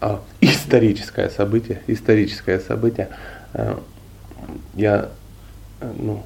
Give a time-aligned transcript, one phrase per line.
[0.00, 3.08] а, историческое событие, историческое событие.
[3.52, 3.80] А,
[4.74, 5.10] я
[5.80, 6.22] ну,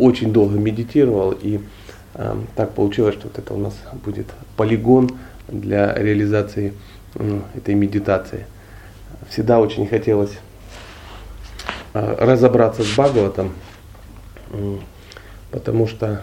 [0.00, 1.60] очень долго медитировал, и
[2.14, 3.74] э, так получилось, что вот это у нас
[4.04, 4.26] будет
[4.56, 5.10] полигон
[5.48, 6.72] для реализации
[7.14, 8.46] э, этой медитации.
[9.28, 10.32] Всегда очень хотелось
[11.92, 13.52] э, разобраться с Бхагаватом,
[14.50, 14.78] э,
[15.50, 16.22] потому что,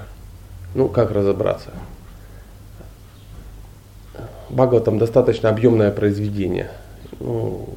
[0.74, 1.71] ну как разобраться?
[4.50, 6.71] Бхагаватам достаточно объемное произведение.
[7.19, 7.69] Ну,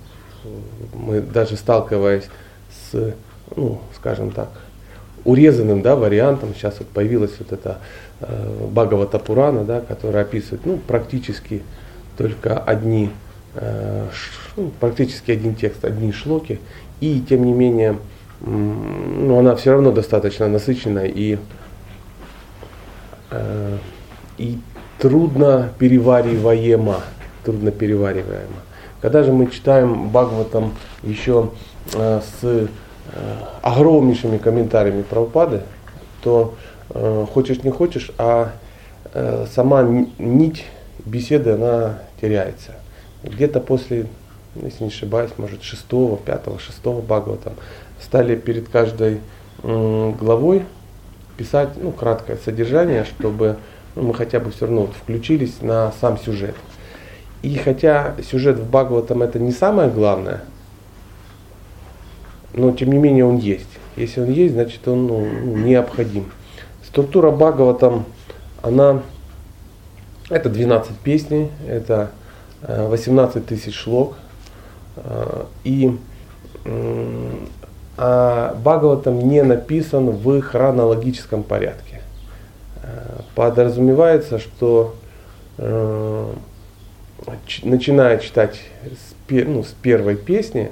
[0.95, 2.29] мы даже сталкиваясь
[2.70, 3.15] с,
[3.56, 4.48] ну, скажем так,
[5.24, 6.55] урезанным да, вариантом.
[6.55, 7.79] Сейчас вот появилась вот эта
[8.20, 11.62] э, Бхагавата Пурана, да, которая описывает ну, практически
[12.16, 13.10] только одни,
[13.55, 14.07] э,
[14.57, 16.60] ну, практически один текст, одни шлоки.
[17.01, 17.98] И тем не менее,
[18.41, 21.38] ну, она все равно достаточно насыщенная и,
[23.30, 23.79] э,
[24.38, 24.59] и
[25.00, 27.00] трудно перевариваема.
[27.45, 28.60] Трудно перевариваема.
[29.01, 31.51] Когда же мы читаем Бхагаватам еще
[31.95, 32.68] э, с
[33.12, 35.62] Э, огромнейшими комментариями про упады,
[36.23, 36.54] то
[36.90, 38.52] э, хочешь не хочешь, а
[39.52, 39.82] сама
[40.18, 40.66] нить
[41.04, 42.76] беседы, она теряется.
[43.24, 44.07] Где-то после,
[44.54, 47.54] если не ошибаюсь, может шестого, пятого, шестого Бхагавата
[48.01, 49.18] стали перед каждой
[49.64, 50.64] главой
[51.37, 53.57] писать ну, краткое содержание, чтобы
[53.96, 56.55] ну, мы хотя бы все равно вот включились на сам сюжет.
[57.43, 60.43] И хотя сюжет в Бхагаватам это не самое главное,
[62.52, 63.69] но тем не менее он есть.
[63.97, 66.31] Если он есть, значит он ну, необходим.
[66.87, 68.05] Структура Багова там,
[68.62, 69.03] она,
[70.28, 72.10] это 12 песней, это
[72.62, 74.16] 18 э, тысяч шлок.
[74.97, 75.97] Э, и
[77.97, 81.90] а Багова там не написан в хронологическом порядке.
[82.91, 84.94] Э, подразумевается, что
[87.62, 90.71] начиная читать с, ну, с первой песни,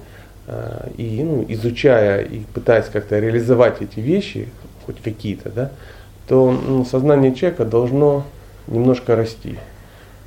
[0.48, 4.48] Э, и ну, изучая и пытаясь как-то реализовать эти вещи,
[4.87, 5.70] хоть какие-то, да,
[6.26, 8.25] то ну, сознание человека должно
[8.66, 9.59] немножко расти.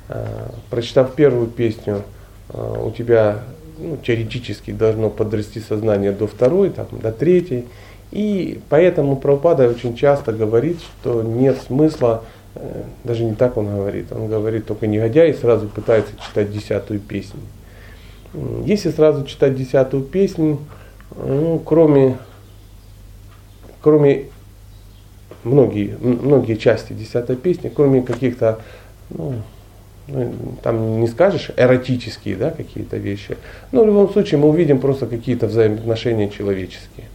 [0.08, 2.02] Э, прочитав первую песню,
[2.50, 3.40] э, у тебя
[3.78, 7.66] ну, теоретически должно подрасти сознание до второй, там, до третьей.
[8.12, 12.22] И поэтому Прабхупада очень часто говорит, что нет смысла,
[13.04, 17.40] даже не так он говорит, он говорит, только негодяй сразу пытается читать десятую песню.
[18.66, 20.58] Если сразу читать десятую песню,
[21.16, 22.18] ну, кроме,
[23.80, 24.26] кроме
[25.42, 28.60] многие, многие части десятой песни, кроме каких-то,
[29.08, 29.36] ну,
[30.08, 33.38] ну, там не скажешь эротические да, какие-то вещи,
[33.70, 37.06] но в любом случае мы увидим просто какие-то взаимоотношения человеческие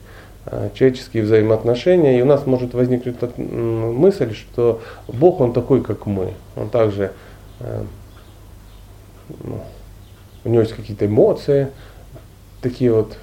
[0.74, 6.34] человеческие взаимоотношения, и у нас может возникнуть мысль, что Бог, Он такой, как мы.
[6.56, 7.12] Он также
[7.59, 7.84] э,
[9.44, 9.62] ну,
[10.46, 11.68] у него есть какие-то эмоции,
[12.62, 13.18] такие вот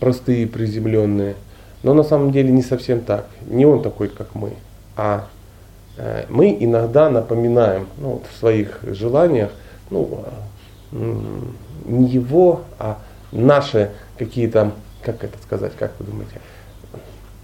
[0.00, 1.34] простые, приземленные.
[1.82, 3.26] Но на самом деле не совсем так.
[3.46, 4.52] Не он такой, как мы.
[4.96, 5.26] А
[5.96, 9.50] э, мы иногда напоминаем ну, вот в своих желаниях,
[9.90, 10.24] ну,
[10.92, 12.98] не его, а
[13.32, 14.72] наши какие-то,
[15.04, 16.40] как это сказать, как вы думаете,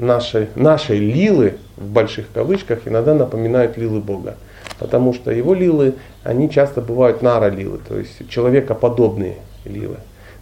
[0.01, 4.37] наши, наши лилы, в больших кавычках, иногда напоминают лилы Бога.
[4.79, 5.95] Потому что его лилы,
[6.25, 9.97] они часто бывают нара-лилы, то есть человекоподобные лилы.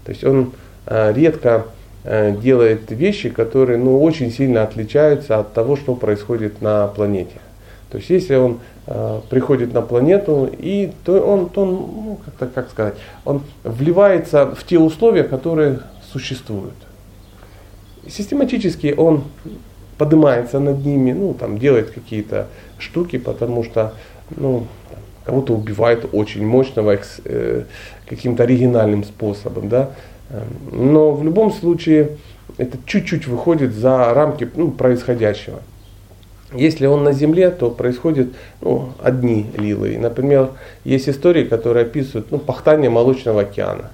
[0.04, 0.52] То есть он
[0.86, 1.66] э, редко
[2.04, 7.40] э, делает вещи, которые ну, очень сильно отличаются от того, что происходит на планете.
[7.90, 12.46] То есть если он э, приходит на планету, и то он, то он ну, как-то,
[12.46, 15.80] как сказать, он вливается в те условия, которые
[16.12, 16.74] существуют.
[18.08, 19.24] Систематически он
[19.98, 22.46] поднимается над ними, ну, там, делает какие-то
[22.78, 23.94] штуки, потому что
[24.36, 24.66] ну,
[25.24, 27.64] кого-то убивает очень мощного, э,
[28.08, 29.90] каким-то оригинальным способом, да.
[30.30, 32.16] Эм, но в любом случае
[32.56, 35.60] это чуть-чуть выходит за рамки ну, происходящего.
[36.54, 38.28] Если он на земле, то происходят
[38.62, 39.98] ну, одни лилы.
[39.98, 40.50] Например,
[40.84, 43.90] есть истории, которые описывают ну, пахтание молочного океана.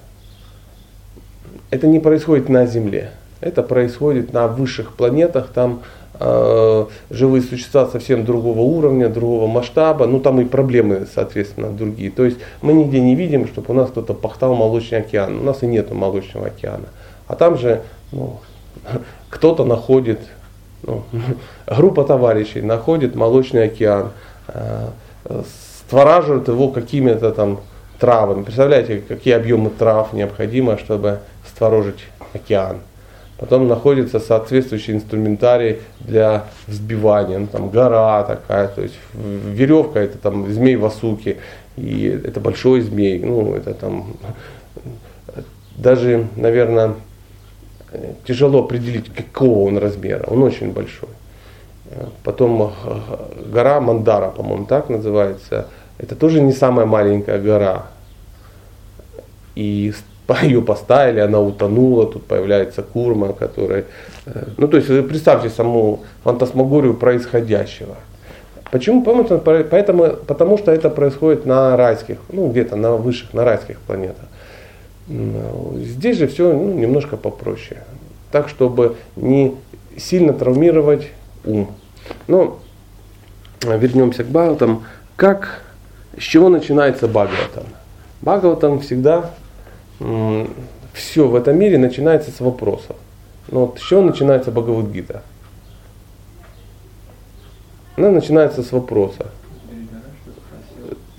[1.70, 3.10] Это не происходит на Земле.
[3.44, 5.48] Это происходит на высших планетах.
[5.48, 5.82] Там
[6.20, 12.10] Э, живые существа совсем другого уровня, другого масштаба, ну там и проблемы, соответственно, другие.
[12.10, 15.40] То есть мы нигде не видим, чтобы у нас кто-то пахтал молочный океан.
[15.40, 16.86] У нас и нет молочного океана.
[17.26, 17.82] А там же
[18.12, 18.38] ну,
[19.28, 20.20] кто-то находит,
[20.84, 21.02] ну,
[21.66, 24.12] группа товарищей находит молочный океан,
[24.48, 24.86] э,
[25.80, 27.58] створаживают его какими-то там
[27.98, 28.44] травами.
[28.44, 32.78] Представляете, какие объемы трав необходимо, чтобы створожить океан.
[33.38, 37.38] Потом находится соответствующий инструментарий для взбивания.
[37.38, 41.38] Ну, там гора такая, то есть веревка это там змей васуки.
[41.76, 44.16] и это большой змей, ну это там
[45.76, 46.94] даже, наверное,
[48.26, 51.08] тяжело определить, какого он размера, он очень большой.
[52.22, 52.72] Потом
[53.52, 57.86] гора Мандара, по-моему, так называется, это тоже не самая маленькая гора.
[59.54, 59.92] И
[60.42, 63.84] ее поставили, она утонула, тут появляется курма, который...
[64.26, 67.96] Э, ну, то есть, представьте саму фантасмагорию происходящего.
[68.70, 69.04] Почему?
[69.04, 74.24] Поэтому, потому что это происходит на райских, ну, где-то на высших, на райских планетах.
[75.06, 77.82] Здесь же все ну, немножко попроще.
[78.32, 79.54] Так, чтобы не
[79.96, 81.08] сильно травмировать
[81.44, 81.70] ум.
[82.26, 82.58] Но
[83.62, 84.84] вернемся к Бхагаватам.
[85.16, 85.62] Как,
[86.18, 87.64] с чего начинается Бхагаватам?
[88.22, 89.30] Бхагаватам всегда
[90.92, 92.96] все в этом мире начинается с вопросов.
[93.50, 95.22] Но вот с чего начинается Бхагавадгита?
[97.96, 99.26] Она начинается с вопроса.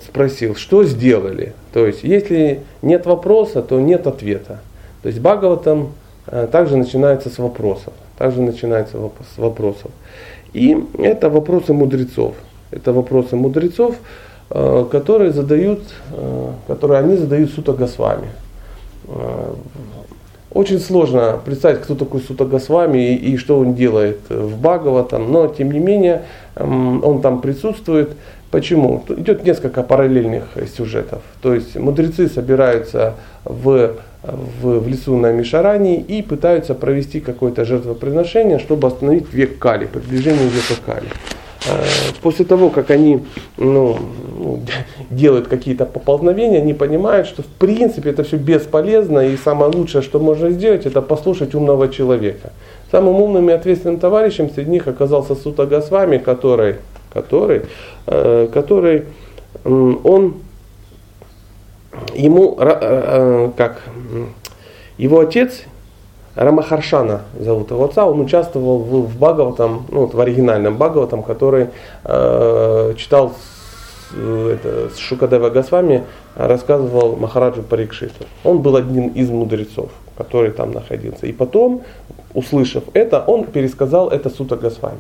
[0.04, 1.54] Спросил, что сделали?
[1.74, 4.60] То есть, если нет вопроса, то нет ответа.
[5.02, 5.94] То есть Бхагаватам
[6.28, 7.94] э, также начинается с вопросов.
[8.18, 9.92] Также начинается с вопросов.
[10.54, 12.36] И это вопросы мудрецов.
[12.72, 13.96] Это вопросы мудрецов,
[14.50, 15.82] э, которые задают,
[16.12, 18.30] э, которые они задают Сута Госвами.
[19.08, 19.54] Э,
[20.52, 25.48] очень сложно представить, кто такой Сута Госвами и, и что он делает в Бхагаватам, но
[25.48, 26.22] тем не менее
[26.56, 28.12] он там присутствует.
[28.52, 29.04] Почему?
[29.10, 30.46] Идет несколько параллельных
[30.78, 31.22] сюжетов.
[31.42, 38.60] То есть мудрецы собираются в, в, в лесу на Мишаране и пытаются провести какое-то жертвоприношение,
[38.60, 41.10] чтобы остановить век Кали, приближение века Кали.
[41.68, 41.84] Э,
[42.22, 43.24] после того, как они
[43.58, 43.98] ну,
[45.10, 50.20] делают какие-то поползновения, они понимают, что в принципе это все бесполезно, и самое лучшее, что
[50.20, 52.52] можно сделать, это послушать умного человека.
[52.92, 56.76] Самым умным и ответственным товарищем среди них оказался Сута Госвами, который,
[57.12, 57.64] который,
[58.08, 59.06] э, который
[59.64, 60.36] он
[62.14, 63.82] ему, э, как,
[64.98, 65.64] его отец
[66.36, 71.70] Рамахаршана зовут его отца, он участвовал в, в Бхагаватам, ну, вот в оригинальном Бхагаватам, который
[72.04, 76.04] э, читал с, это, с Шукадева Госвами,
[76.36, 78.26] рассказывал Махараджу Парикшиту.
[78.44, 81.26] Он был одним из мудрецов, который там находился.
[81.26, 81.84] И потом,
[82.34, 85.00] услышав это, он пересказал это Сута Госвами.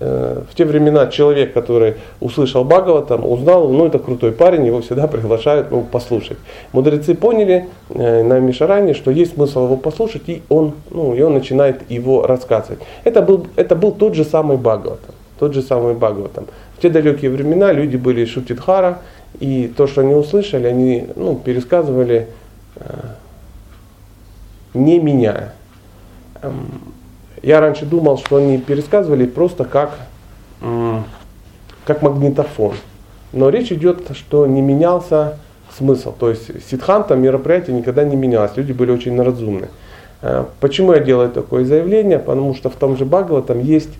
[0.00, 5.06] Э, в те времена человек, который услышал Бхагаватам, узнал, ну это крутой парень, его всегда
[5.06, 6.38] приглашают ну, послушать.
[6.72, 11.34] Мудрецы поняли э, на Мишаране, что есть смысл его послушать, и он, ну, и он
[11.34, 12.80] начинает его рассказывать.
[13.04, 15.14] Это был, это был тот же самый Бхагаватам.
[15.38, 16.46] Тот же самый Бхагаватам.
[16.78, 18.98] В те далекие времена люди были шутидхара,
[19.40, 22.28] и то, что они услышали, они ну, пересказывали,
[22.76, 22.84] э,
[24.74, 25.52] не меняя.
[27.42, 29.90] Я раньше думал, что они пересказывали просто как,
[31.84, 32.74] как магнитофон.
[33.32, 35.38] Но речь идет, что не менялся
[35.76, 36.12] смысл.
[36.18, 38.52] То есть ситханта мероприятие никогда не менялось.
[38.56, 39.68] Люди были очень разумны.
[40.20, 42.18] Э, почему я делаю такое заявление?
[42.18, 43.90] Потому что в том же Бхагава там есть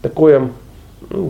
[0.00, 0.50] такое,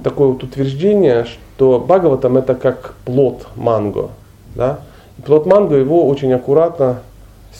[0.02, 4.10] такое вот утверждение, что Бхагава там это как плод манго.
[4.54, 4.80] Да?
[5.24, 7.00] плод манго его очень аккуратно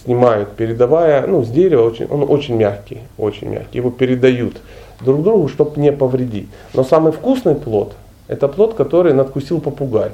[0.03, 4.57] снимают, передавая, ну, с дерева очень, он очень мягкий, очень мягкий, его передают
[5.01, 6.49] друг другу, чтобы не повредить.
[6.73, 7.95] Но самый вкусный плод,
[8.29, 10.11] это плод, который надкусил попугай,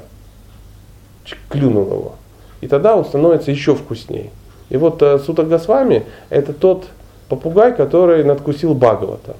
[1.49, 2.11] клюнул его.
[2.61, 4.29] И тогда он становится еще вкуснее.
[4.69, 6.85] И вот э, Сута Госвами это тот
[7.27, 9.35] попугай, который надкусил Бхагавата.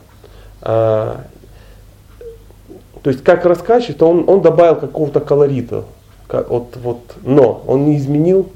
[0.62, 1.22] А,
[3.04, 5.86] то есть как рассказчик, он, он добавил какого-то колорита.
[6.30, 8.50] Вот, вот, но он не изменил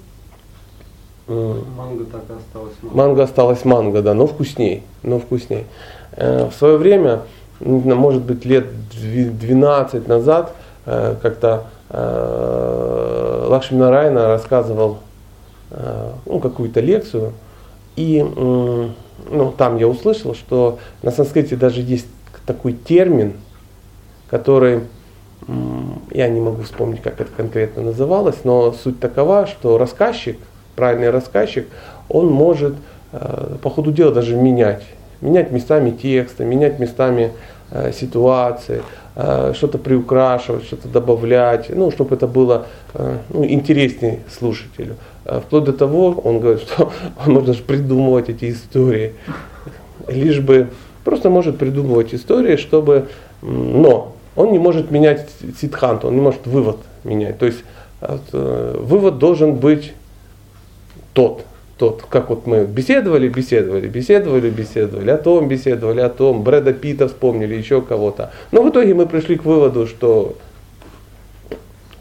[1.28, 2.98] Манго так и осталось манго.
[2.98, 5.66] Манго осталось манго, да, но вкусней, но вкусней.
[6.12, 7.22] Э, в свое время,
[7.60, 10.54] может быть, лет 12 назад,
[10.86, 15.00] э, как-то э, Лакшми Нарайна рассказывал
[16.26, 17.34] ну, какую-то лекцию,
[17.96, 22.08] и ну, там я услышал, что на санскрите даже есть
[22.46, 23.34] такой термин,
[24.30, 24.82] который,
[26.12, 30.38] я не могу вспомнить, как это конкретно называлось, но суть такова, что рассказчик–
[30.76, 31.68] правильный рассказчик,
[32.10, 32.76] он может
[33.12, 34.84] э, по ходу дела даже менять.
[35.22, 37.32] Менять местами текста, менять местами
[37.72, 38.84] э, ситуации,
[39.16, 42.68] э, что-то приукрашивать, что-то добавлять, ну, чтобы это было
[43.30, 44.96] ну, интереснее слушателю.
[45.26, 46.92] Вплоть до того, он говорит, что
[47.26, 49.14] он может даже придумывать эти истории,
[50.08, 50.70] лишь бы
[51.04, 53.08] просто может придумывать истории, чтобы,
[53.42, 55.30] но он не может менять
[55.60, 57.40] ситханту, он не может вывод менять.
[57.40, 57.64] То есть
[58.02, 59.94] вывод должен быть
[61.16, 61.46] тот,
[61.78, 67.08] тот, как вот мы беседовали, беседовали, беседовали, беседовали, о том беседовали, о том, Брэда Питта
[67.08, 68.32] вспомнили, еще кого-то.
[68.52, 70.36] Но в итоге мы пришли к выводу, что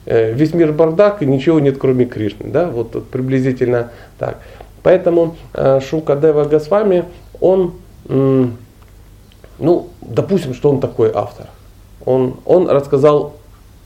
[0.04, 2.50] э, весь мир бардак и ничего нет кроме Кришны.
[2.50, 2.68] Да?
[2.68, 4.40] Вот, вот приблизительно так.
[4.82, 7.04] Поэтому э, Шукадева Госвами,
[7.40, 7.74] он,
[8.06, 11.46] ну, допустим, что он такой автор.
[12.04, 13.36] Он, он рассказал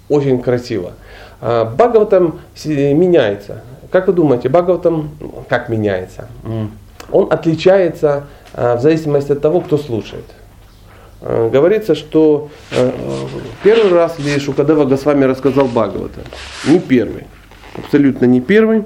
[0.09, 0.93] очень красиво.
[1.41, 3.63] А, Бхагаватам меняется.
[3.91, 5.11] Как вы думаете, Бхагаватам
[5.49, 6.29] как меняется?
[7.11, 10.25] Он отличается а, в зависимости от того, кто слушает.
[11.23, 12.51] А, говорится, что
[13.63, 16.21] первый раз ли Шукадева Госвами рассказал Бхагавата.
[16.67, 17.25] Не первый.
[17.77, 18.85] Абсолютно не первый.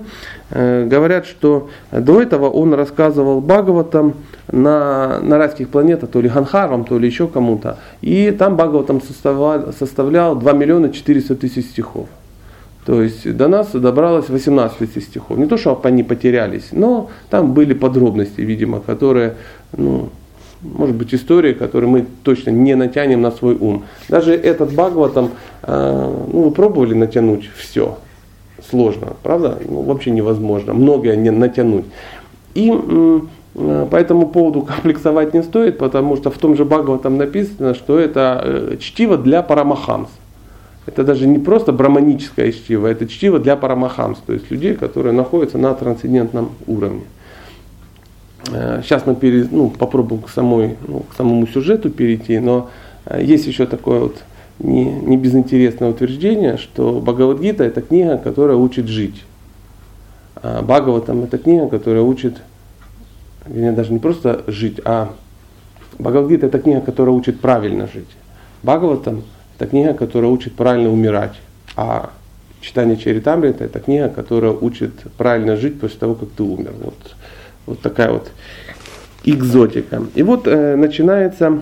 [0.50, 4.14] Говорят, что до этого он рассказывал Бхагаватам
[4.50, 7.78] на, на райских планетах, то ли Ганхарам, то ли еще кому-то.
[8.02, 12.06] И там Бхагаватам составлял, составлял 2 миллиона 400 тысяч стихов.
[12.85, 15.39] То есть до нас добралось 18 стихов.
[15.39, 19.37] Не то, что они потерялись, но там были подробности, видимо, которые,
[19.77, 20.09] ну,
[20.62, 23.85] может быть, истории, которые мы точно не натянем на свой ум.
[24.09, 25.31] Даже этот Бхагаватам,
[25.62, 27.99] э, ну, вы пробовали натянуть все.
[28.69, 29.59] Сложно, правда?
[29.69, 30.73] Ну, вообще невозможно.
[30.75, 31.85] Многое не натянуть.
[32.55, 33.21] И э,
[33.91, 38.41] по этому поводу комплексовать не стоит, потому что в том же Бхагаватам написано, что это
[38.45, 40.09] э, чтиво для парамахамс.
[40.87, 45.59] Это даже не просто браманическое чтиво, это чтиво для парамахамс, то есть людей, которые находятся
[45.59, 47.05] на трансцендентном уровне.
[48.51, 52.71] Э, сейчас мы пере, ну, попробуем к, самой, ну, к самому сюжету перейти, но
[53.07, 54.23] э, есть еще такое вот
[54.59, 59.23] не, не безинтересное утверждение, что Бхагавадгита это книга, которая учит жить.
[60.37, 62.39] А Бхагаватам это книга, которая учит,
[63.47, 65.12] вернее, даже не просто жить, а
[66.01, 68.09] Бхагавадгита это книга, которая учит правильно жить.
[68.65, 69.23] Бхагаватам
[69.62, 71.40] это книга, которая учит правильно умирать.
[71.76, 72.11] А
[72.61, 76.73] читание Чаритамрита это книга, которая учит правильно жить после того, как ты умер.
[76.83, 77.14] Вот,
[77.66, 78.31] вот такая вот
[79.25, 80.02] экзотика.
[80.14, 81.61] И вот э, начинается,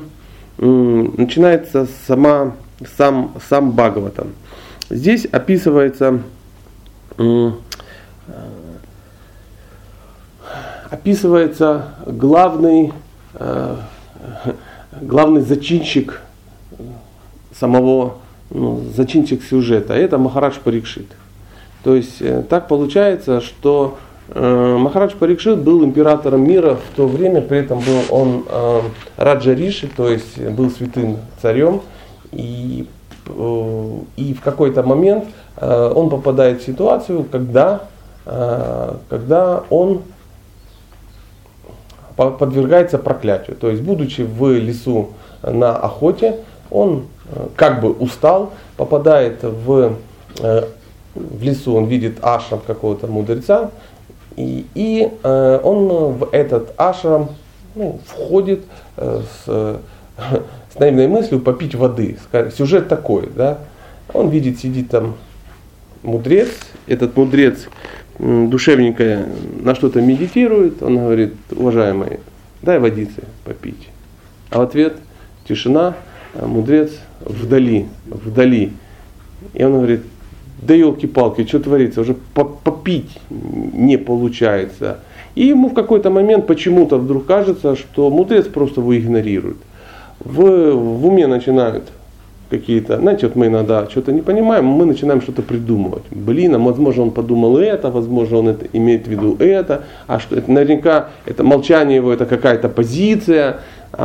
[0.58, 2.56] э, начинается сама,
[2.96, 4.28] сам, сам Бхагаватам.
[4.88, 6.20] Здесь описывается
[7.18, 7.50] э,
[10.90, 12.92] описывается главный,
[13.34, 13.76] э,
[15.02, 16.22] главный зачинщик
[17.60, 18.14] самого
[18.50, 19.94] ну, зачинчик сюжета.
[19.94, 21.06] Это Махарадж Парикшит.
[21.84, 23.98] То есть э, так получается, что
[24.28, 28.80] э, Махарадж Парикшит был императором мира в то время, при этом был он э,
[29.16, 31.82] Раджа Риши, то есть был святым царем.
[32.32, 32.86] И,
[33.26, 35.26] э, и в какой-то момент
[35.56, 37.82] э, он попадает в ситуацию, когда,
[38.26, 40.02] э, когда он
[42.16, 43.56] подвергается проклятию.
[43.56, 45.10] То есть, будучи в лесу
[45.42, 46.36] на охоте,
[46.70, 49.96] он э, как бы устал, попадает в,
[50.40, 50.64] э,
[51.14, 53.70] в лесу, он видит ашрам какого-то мудреца,
[54.36, 57.30] и, и э, он в этот ашрам
[57.74, 58.64] ну, входит
[58.96, 62.18] с, с наивной мыслью попить воды.
[62.56, 63.58] Сюжет такой, да.
[64.12, 65.14] Он видит, сидит там
[66.02, 66.48] мудрец,
[66.86, 67.68] этот мудрец
[68.18, 69.24] душевненько
[69.62, 72.20] на что-то медитирует, он говорит, уважаемый,
[72.62, 73.88] дай водицы попить.
[74.50, 74.96] А в ответ
[75.48, 75.94] тишина,
[76.34, 78.72] мудрец вдали, вдали.
[79.54, 80.02] И он говорит,
[80.62, 84.98] да елки-палки, что творится, уже попить не получается.
[85.34, 89.56] И ему в какой-то момент почему-то вдруг кажется, что мудрец просто его игнорирует.
[90.18, 91.84] В, в уме начинают
[92.50, 96.02] какие-то, знаете, вот мы иногда что-то не понимаем, мы начинаем что-то придумывать.
[96.10, 100.36] Блин, а возможно он подумал это, возможно он это, имеет в виду это, а что
[100.36, 103.60] это наверняка это молчание его, это какая-то позиция,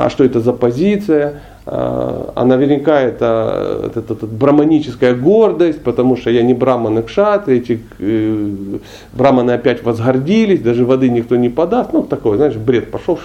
[0.09, 6.29] что это за позиция, а, а наверняка это, это, это, это браманическая гордость, потому что
[6.29, 8.77] я не браман и кшат, эти э,
[9.13, 13.19] браманы опять возгордились, даже воды никто не подаст, ну такой, знаешь, бред пошел.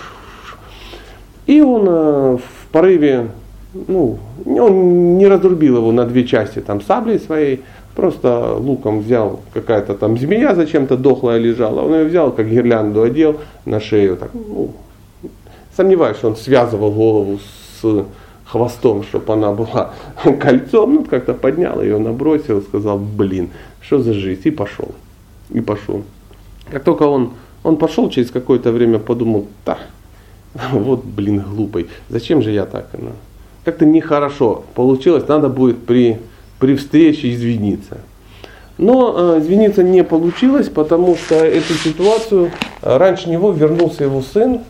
[1.46, 3.28] И он э, в порыве,
[3.88, 7.62] ну, он не разрубил его на две части там саблей своей,
[7.94, 13.36] просто луком взял, какая-то там змея зачем-то дохлая лежала, он ее взял, как гирлянду одел
[13.66, 14.70] на шею, так, ну,
[15.76, 17.38] сомневаюсь, что он связывал голову
[17.80, 18.06] с
[18.50, 19.92] хвостом, чтобы она была
[20.40, 23.50] кольцом, ну как-то поднял ее, набросил, сказал, блин,
[23.80, 24.88] что за жизнь, и пошел.
[25.50, 26.02] И пошел.
[26.70, 29.78] Как только он, он пошел, через какое-то время подумал, да,
[30.72, 32.88] вот, блин, глупый, зачем же я так?
[32.92, 33.10] Ну,
[33.64, 36.18] как-то нехорошо получилось, надо будет при,
[36.58, 37.98] при встрече извиниться.
[38.78, 42.50] Но э, извиниться не получилось, потому что эту ситуацию
[42.80, 44.60] э, раньше него вернулся его сын,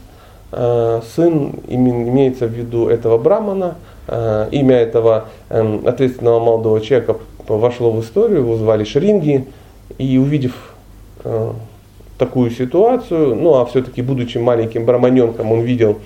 [0.53, 3.77] сын, имеется в виду этого брамана,
[4.09, 7.17] э, имя этого эм, ответственного молодого человека
[7.47, 9.47] вошло в историю, его звали Шринги,
[9.99, 10.55] и увидев
[11.25, 11.53] э,
[12.19, 15.99] такую ситуацию, ну а все-таки будучи маленьким браманенком, он видел,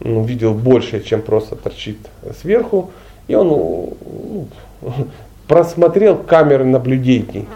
[0.00, 1.98] ну, видел больше, чем просто торчит
[2.40, 2.90] сверху,
[3.26, 3.96] и он ну,
[5.48, 7.46] просмотрел камеры наблюдений,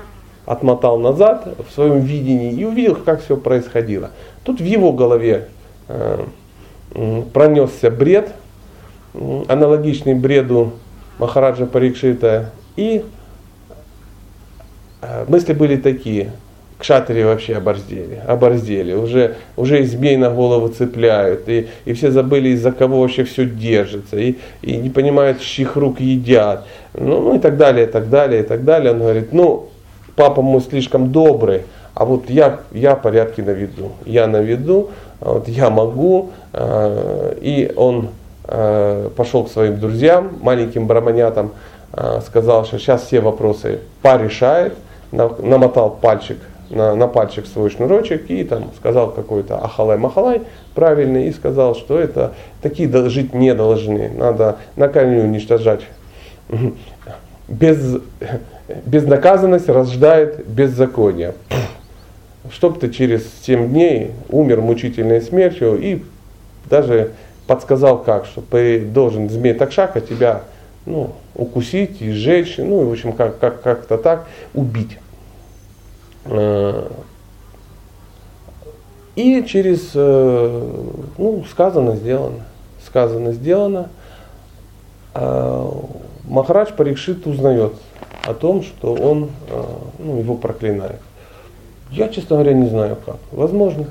[0.46, 4.10] отмотал назад в своем видении и увидел, как все происходило.
[4.44, 5.62] Тут в его голове э,
[7.32, 8.32] пронесся бред,
[9.48, 10.72] аналогичный бреду
[11.18, 13.04] Махараджа Парикшита, и
[15.02, 16.32] э, мысли были такие,
[16.78, 22.50] кшатри вообще оборздели, оборздели, уже, уже и змей на голову цепляют, и, и все забыли,
[22.50, 27.38] из-за кого вообще все держится, и, и не понимают, чьих рук едят, ну, ну и
[27.38, 28.92] так далее, и так далее, и так далее.
[28.92, 29.68] Он говорит, ну,
[30.16, 31.62] папа мой слишком добрый,
[31.94, 37.72] а вот я, я порядки на виду, я на виду, вот я могу, э, и
[37.76, 38.08] он
[38.44, 41.52] э, пошел к своим друзьям, маленьким браманятам,
[42.26, 44.72] сказал, что сейчас все вопросы порешает,
[45.12, 46.38] намотал пальчик
[46.72, 50.42] на, на пальчик свой шнурочек и там сказал какой-то ахалай-махалай
[50.75, 52.32] правильный и сказал, что это
[52.62, 55.82] такие жить не должны, надо на корню уничтожать.
[57.49, 57.99] Без,
[58.87, 61.34] безнаказанность рождает беззаконие.
[62.52, 66.02] Чтоб ты через 7 дней умер мучительной смертью и
[66.68, 67.12] даже
[67.47, 70.42] подсказал как, что ты должен змей такшака тебя
[70.85, 74.99] ну, укусить и сжечь, ну, в общем, как, как, как-то так убить.
[76.26, 76.88] Э,
[79.16, 80.85] и через, э,
[81.18, 82.44] ну, сказано, сделано.
[82.87, 83.88] Сказано, сделано.
[85.14, 85.71] А
[86.25, 87.73] Махарадж Парикшит узнает
[88.25, 89.64] о том, что он э,
[89.99, 91.00] ну, его проклинает.
[91.92, 93.18] Я, честно говоря, не знаю как.
[93.30, 93.87] Возможно.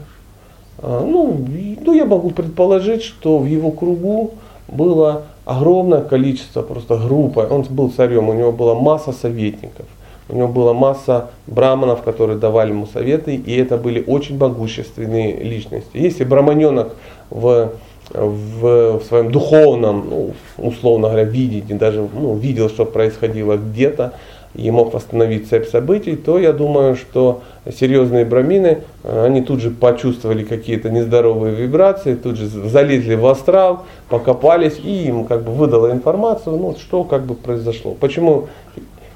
[0.79, 1.45] А, ну,
[1.81, 4.31] ну, я могу предположить, что в его кругу
[4.67, 7.41] было огромное количество, просто группа.
[7.41, 9.85] Он был царем, у него была масса советников.
[10.29, 15.89] У него была масса браманов, которые давали ему советы, и это были очень могущественные личности.
[15.97, 16.95] Если браманенок
[17.29, 17.71] в,
[18.13, 24.13] в, в своем духовном, ну, условно говоря, видении, даже ну, видел, что происходило где-то,
[24.53, 27.41] и мог восстановить цепь событий, то я думаю, что
[27.71, 34.79] серьезные брамины, они тут же почувствовали какие-то нездоровые вибрации, тут же залезли в астрал, покопались
[34.83, 37.95] и им как бы выдала информацию, ну, что как бы произошло.
[37.99, 38.47] Почему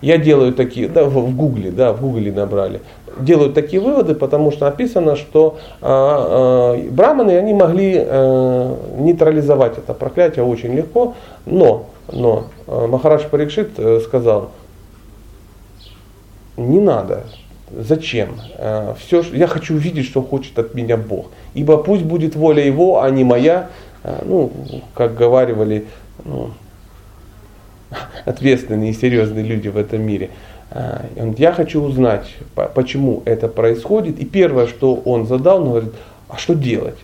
[0.01, 2.81] я делаю такие, да, в гугле, да, в гугле набрали,
[3.19, 9.93] делаю такие выводы, потому что написано, что а, а, браманы, они могли а, нейтрализовать это
[9.93, 14.51] проклятие очень легко, но, но а, Махарадж Парикшит э, сказал,
[16.57, 17.25] не надо,
[17.71, 18.39] Зачем?
[18.57, 21.27] А, Все, я хочу увидеть, что хочет от меня Бог.
[21.53, 23.69] Ибо пусть будет воля Его, а не моя.
[24.03, 24.51] А, ну,
[24.93, 25.85] как говаривали,
[26.23, 26.51] ну,
[28.25, 30.29] ответственные и серьезные люди в этом мире.
[30.69, 31.05] А,
[31.37, 32.35] я хочу узнать,
[32.75, 34.19] почему это происходит.
[34.19, 35.93] И первое, что он задал, он говорит,
[36.29, 36.97] а что делать?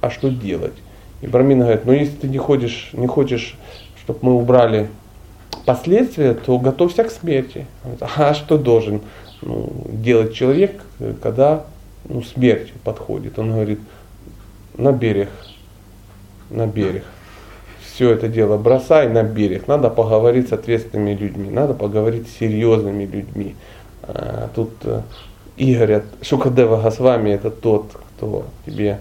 [0.00, 0.74] А что делать?
[1.22, 3.56] И Брамин говорит, ну если ты не хочешь, не хочешь,
[4.02, 4.88] чтобы мы убрали
[5.64, 7.66] последствия, то готовься к смерти.
[8.16, 9.00] А что должен
[9.42, 10.80] ну, делать человек,
[11.22, 11.64] когда
[12.08, 13.38] ну, смерть подходит?
[13.38, 13.80] Он говорит,
[14.76, 15.30] на берег,
[16.50, 17.04] на берег
[18.00, 19.68] все это дело бросай на берег.
[19.68, 23.56] Надо поговорить с ответственными людьми, надо поговорить с серьезными людьми.
[24.04, 25.02] А, тут э,
[25.58, 29.00] Игорь Шукадева Госвами это тот, кто тебе,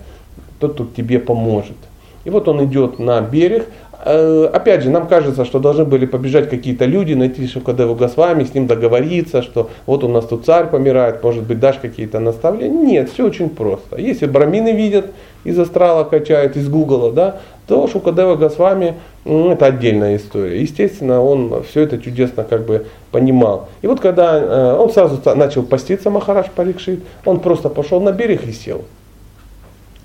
[0.59, 1.77] тот, кто тебе поможет.
[2.25, 3.67] И вот он идет на берег,
[4.03, 8.67] опять же, нам кажется, что должны были побежать какие-то люди, найти Шукадеву Госвами, с ним
[8.67, 12.79] договориться, что вот у нас тут царь помирает, может быть, дашь какие-то наставления.
[12.79, 13.97] Нет, все очень просто.
[13.97, 15.07] Если брамины видят,
[15.43, 20.61] из астрала качают, из гугла, да, то Шукадева Госвами, ну, это отдельная история.
[20.61, 23.69] Естественно, он все это чудесно как бы понимал.
[23.81, 28.47] И вот когда э, он сразу начал поститься, Махараш Парикшит, он просто пошел на берег
[28.47, 28.83] и сел.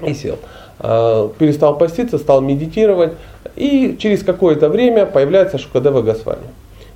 [0.04, 0.38] И сел.
[0.86, 3.12] Э, перестал поститься, стал медитировать,
[3.56, 6.42] и через какое-то время появляется Шукадева Госвами.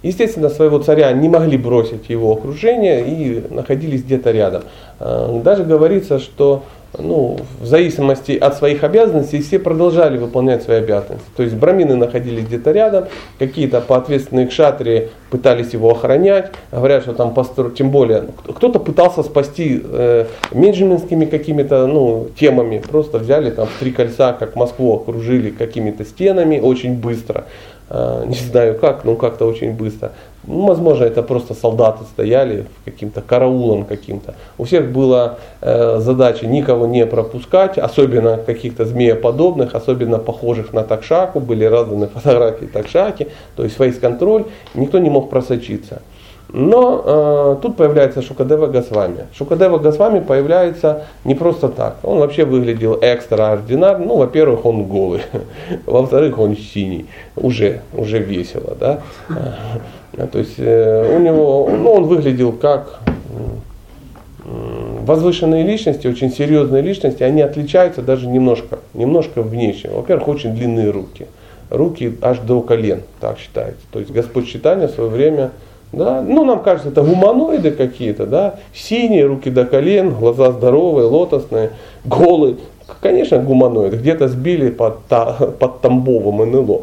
[0.02, 4.64] Естественно, своего царя не могли бросить его окружение и находились где-то рядом.
[5.00, 6.64] Э, даже говорится, что
[6.96, 11.26] ну, в зависимости от своих обязанностей все продолжали выполнять свои обязанности.
[11.36, 13.04] То есть брамины находились где-то рядом,
[13.38, 17.70] какие-то поответственные кшатрии пытались его охранять, говорят, что там постро...
[17.70, 23.92] тем более кто-то пытался спасти э, менеджментскими какими-то ну, темами, просто взяли там в три
[23.92, 27.44] кольца, как Москву окружили какими-то стенами очень быстро,
[27.90, 30.12] э, не знаю как, но как-то очень быстро.
[30.48, 34.34] Ну, возможно, это просто солдаты стояли каким-то караулом каким-то.
[34.56, 41.40] У всех была э, задача никого не пропускать, особенно каких-то змееподобных, особенно похожих на такшаку.
[41.40, 44.46] Были разданы фотографии такшаки, то есть фейс-контроль.
[44.74, 46.00] Никто не мог просочиться.
[46.50, 49.26] Но э, тут появляется Шукадева Госвами.
[49.34, 51.98] Шукадева Госвами появляется не просто так.
[52.02, 54.06] Он вообще выглядел экстраординарно.
[54.06, 55.20] Ну, во-первых, он голый.
[55.86, 57.06] Во-вторых, он синий.
[57.36, 58.74] Уже, уже весело.
[58.80, 59.00] Да?
[60.16, 63.00] Э, то есть э, у него, ну, он выглядел как
[65.08, 69.90] возвышенные личности, очень серьезные личности, они отличаются даже немножко, немножко внешне.
[69.90, 71.26] Во-первых, очень длинные руки.
[71.70, 73.82] Руки аж до колен, так считается.
[73.90, 75.50] То есть Господь читания в свое время,
[75.92, 81.70] да, ну нам кажется, это гуманоиды какие-то, да, синие, руки до колен, глаза здоровые, лотосные,
[82.04, 82.56] голые.
[83.00, 84.98] Конечно, гуманоиды, где-то сбили под,
[85.58, 86.82] под Тамбовом НЛО.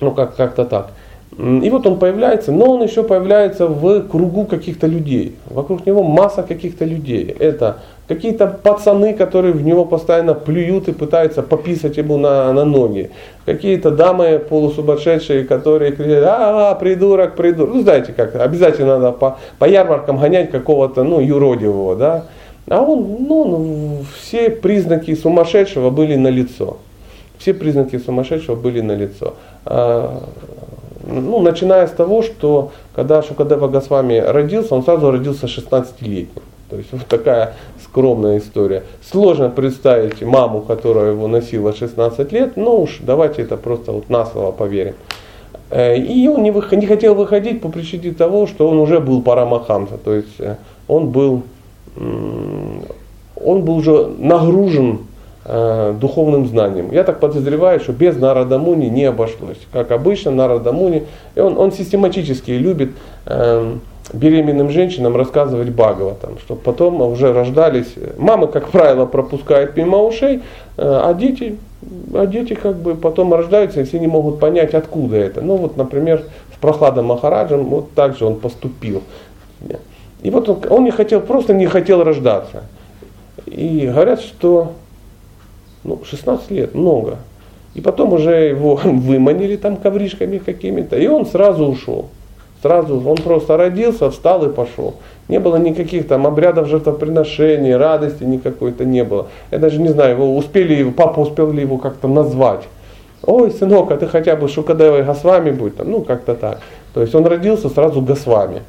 [0.00, 0.92] Ну, как, как-то так.
[1.38, 5.36] И вот он появляется, но он еще появляется в кругу каких-то людей.
[5.46, 7.34] Вокруг него масса каких-то людей.
[7.38, 13.10] Это какие-то пацаны, которые в него постоянно плюют и пытаются пописать ему на, на ноги.
[13.46, 17.74] Какие-то дамы полусумасшедшие, которые кричат, а, придурок, придурок.
[17.74, 22.24] Ну, знаете как, обязательно надо по, по ярмаркам гонять какого-то, ну, юродивого, да.
[22.68, 26.78] А он, ну, все признаки сумасшедшего были на лицо.
[27.38, 29.34] Все признаки сумасшедшего были на лицо.
[31.10, 36.42] Ну, начиная с того, что когда Шукадева Госвами родился, он сразу родился 16-летним.
[36.70, 38.84] То есть вот такая скромная история.
[39.02, 44.24] Сложно представить маму, которая его носила 16 лет, но уж давайте это просто вот на
[44.24, 44.94] слово поверим.
[45.70, 49.20] Э, и он не, выход, не хотел выходить по причине того, что он уже был
[49.22, 51.42] парамахамса, то есть э, он был,
[51.96, 55.00] он был уже нагружен
[55.50, 56.92] духовным знанием.
[56.92, 59.58] Я так подозреваю, что без Нарадамуни не обошлось.
[59.72, 62.90] Как обычно, Нарадамуни, и он, он систематически любит
[63.26, 63.74] э,
[64.12, 67.94] беременным женщинам рассказывать Бхагаватам, чтобы потом уже рождались.
[68.16, 70.40] Мамы, как правило, пропускают мимо ушей, э,
[70.76, 71.58] а дети,
[72.14, 75.40] а дети как бы потом рождаются, и все не могут понять, откуда это.
[75.40, 76.22] Ну вот, например,
[76.54, 79.02] с Прохладом Махараджем вот так же он поступил.
[80.22, 82.64] И вот он, он не хотел, просто не хотел рождаться.
[83.46, 84.72] И говорят, что
[85.84, 87.18] ну, 16 лет, много.
[87.74, 92.06] И потом уже его выманили там ковришками какими-то, и он сразу ушел.
[92.62, 94.96] Сразу он просто родился, встал и пошел.
[95.28, 99.28] Не было никаких там обрядов жертвоприношений, радости никакой-то не было.
[99.50, 102.62] Я даже не знаю, его успели, папа успел ли его как-то назвать.
[103.22, 106.60] Ой, сынок, а ты хотя бы Шукадевой Госвами будь там, ну как-то так.
[106.92, 108.62] То есть он родился сразу Госвами.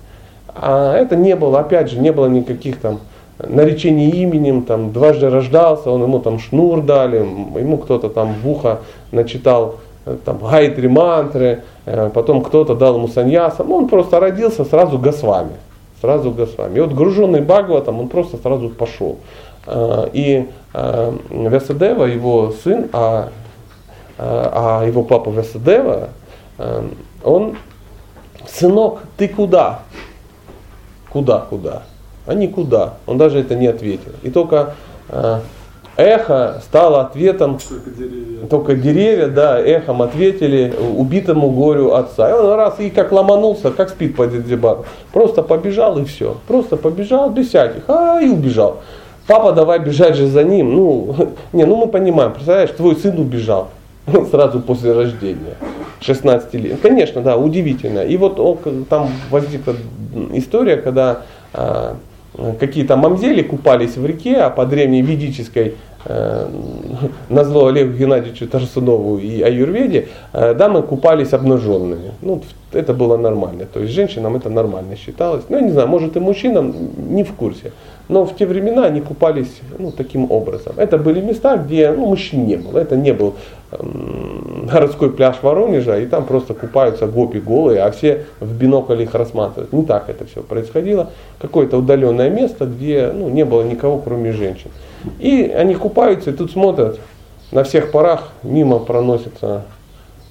[0.48, 3.00] А это не было, опять же, не было никаких там
[3.48, 8.80] наречение именем, там, дважды рождался, он ему там шнур дали, ему кто-то там в ухо
[9.12, 9.76] начитал
[10.06, 15.54] э, там, гайтри мантры, э, потом кто-то дал ему саньяса, он просто родился сразу госвами,
[16.02, 16.78] сразу госвами.
[16.78, 19.18] И вот груженный Бхагаватом, он просто сразу пошел.
[19.66, 23.28] Э, и Весадева, его сын, а,
[24.18, 26.12] а его папа Весадева,
[27.26, 27.58] он,
[28.48, 29.82] сынок, ты куда?
[31.10, 31.84] Куда, куда?
[32.26, 32.96] А никуда.
[33.06, 34.12] Он даже это не ответил.
[34.24, 34.74] И только
[35.10, 35.40] э,
[35.98, 38.48] эхо стало ответом, только деревья.
[38.48, 42.30] только деревья, да, эхом ответили убитому горю отца.
[42.30, 44.86] И он раз и как ломанулся, как спит по Дедзибару.
[45.14, 46.38] Просто побежал и все.
[46.48, 48.78] Просто побежал без всяких, а и убежал.
[49.28, 50.76] Папа, давай бежать же за ним.
[50.76, 51.16] Ну,
[51.54, 53.70] не, ну мы понимаем, представляешь, твой сын убежал
[54.32, 55.56] сразу после рождения.
[56.02, 56.80] 16 лет.
[56.82, 58.00] Конечно, да, удивительно.
[58.00, 59.76] И вот он, там возникла
[60.34, 61.22] история, когда
[61.54, 61.96] а,
[62.60, 66.50] какие-то мамзели купались в реке, а по древней ведической э,
[67.30, 72.12] назло Олегу Геннадьевичу Тарсунову и Аюрведе, э, дамы купались обнаженными.
[72.22, 72.42] Ну,
[72.72, 73.66] это было нормально.
[73.66, 75.44] То есть женщинам это нормально считалось.
[75.50, 76.74] Ну, я не знаю, может и мужчинам
[77.10, 77.74] не в курсе.
[78.12, 80.74] Но в те времена они купались ну, таким образом.
[80.76, 82.80] Это были места, где ну, мужчин не было.
[82.80, 83.36] Это не был
[83.72, 89.16] эм, городской пляж Воронежа, и там просто купаются гопи голые, а все в бинокль их
[89.16, 89.72] рассматривают.
[89.72, 91.12] Не так это все происходило.
[91.40, 94.72] Какое-то удаленное место, где ну, не было никого, кроме женщин.
[95.20, 97.00] И они купаются, и тут смотрят,
[97.54, 99.64] на всех парах мимо проносится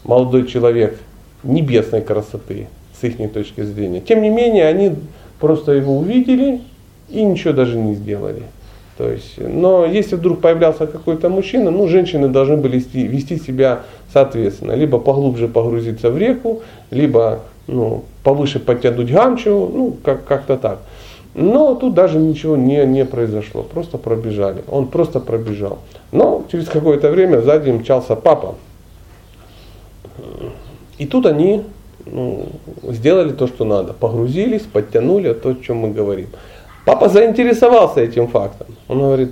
[0.04, 0.98] молодой человек
[1.44, 2.68] небесной красоты
[3.00, 4.02] с их точки зрения.
[4.02, 4.96] Тем не менее, они
[5.38, 6.60] просто его увидели
[7.10, 8.42] и ничего даже не сделали.
[8.96, 13.80] То есть, но если вдруг появлялся какой-то мужчина, ну, женщины должны были вести, вести себя
[14.12, 14.72] соответственно.
[14.72, 20.80] Либо поглубже погрузиться в реку, либо ну, повыше подтянуть гамчу, ну, как- как-то так.
[21.34, 24.64] Но тут даже ничего не, не произошло, просто пробежали.
[24.68, 25.78] Он просто пробежал.
[26.12, 28.56] Но через какое-то время сзади мчался папа.
[30.98, 31.62] И тут они
[32.04, 32.46] ну,
[32.82, 33.92] сделали то, что надо.
[33.92, 36.26] Погрузились, подтянули то, о чем мы говорим.
[36.90, 38.66] Папа заинтересовался этим фактом.
[38.88, 39.30] Он говорит,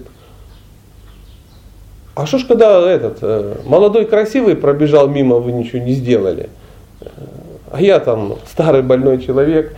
[2.14, 6.50] а что ж когда этот э, молодой красивый пробежал мимо, вы ничего не сделали?
[7.72, 9.76] А я там старый больной человек.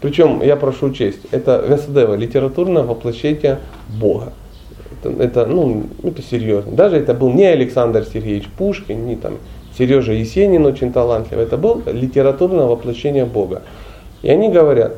[0.00, 3.58] Причем, я прошу учесть, это Весадева, литературное воплощение
[4.00, 4.32] Бога.
[5.00, 6.72] Это, это, ну, это серьезно.
[6.72, 9.34] Даже это был не Александр Сергеевич Пушкин, не там
[9.78, 11.44] Сережа Есенин очень талантливый.
[11.44, 13.62] Это был литературное воплощение Бога.
[14.22, 14.96] И они говорят,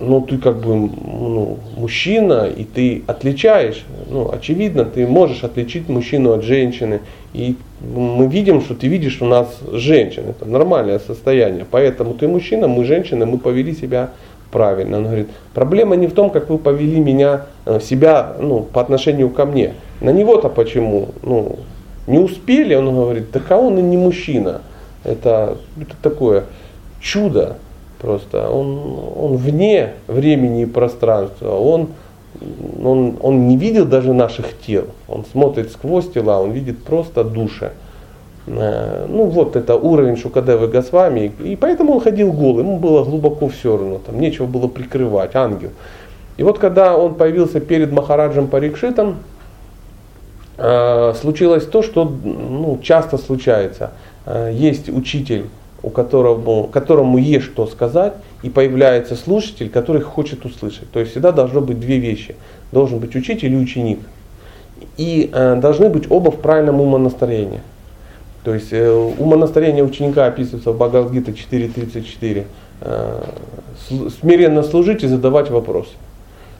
[0.00, 6.32] ну ты как бы ну, мужчина, и ты отличаешь, ну очевидно, ты можешь отличить мужчину
[6.32, 7.00] от женщины.
[7.32, 11.66] И мы видим, что ты видишь у нас женщин, это нормальное состояние.
[11.70, 14.10] Поэтому ты мужчина, мы женщины, мы повели себя
[14.50, 14.96] правильно.
[14.96, 19.30] Он говорит, проблема не в том, как вы повели меня, э, себя ну, по отношению
[19.30, 19.74] ко мне.
[20.00, 21.10] На него-то почему?
[21.22, 21.58] Ну,
[22.06, 24.62] не успели, он говорит, так а он и не мужчина.
[25.04, 26.44] Это, это такое
[27.00, 27.58] чудо
[28.00, 28.48] просто.
[28.48, 31.56] Он, он вне времени и пространства.
[31.56, 31.88] Он,
[32.82, 34.86] он, он не видел даже наших тел.
[35.08, 37.72] Он смотрит сквозь тела, он видит просто души.
[38.46, 41.32] Э, ну вот это уровень Шукадевы Госвами.
[41.44, 45.70] И поэтому он ходил голый, ему было глубоко все равно, там нечего было прикрывать, ангел.
[46.36, 49.16] И вот когда он появился перед Махараджем Парикшитом,
[50.56, 53.90] э, случилось то, что ну, часто случается.
[54.26, 55.46] Э, есть учитель,
[55.82, 60.90] у которого, которому есть что сказать, и появляется слушатель, который хочет услышать.
[60.90, 62.36] То есть всегда должно быть две вещи.
[62.72, 64.00] Должен быть учитель и ученик.
[64.96, 67.60] И э, должны быть оба в правильном умонастроении.
[68.44, 72.44] То есть э, умонастроение ученика описывается в Бхагавадгита 4.34.
[72.82, 73.22] Э,
[74.20, 75.92] смиренно служить и задавать вопросы.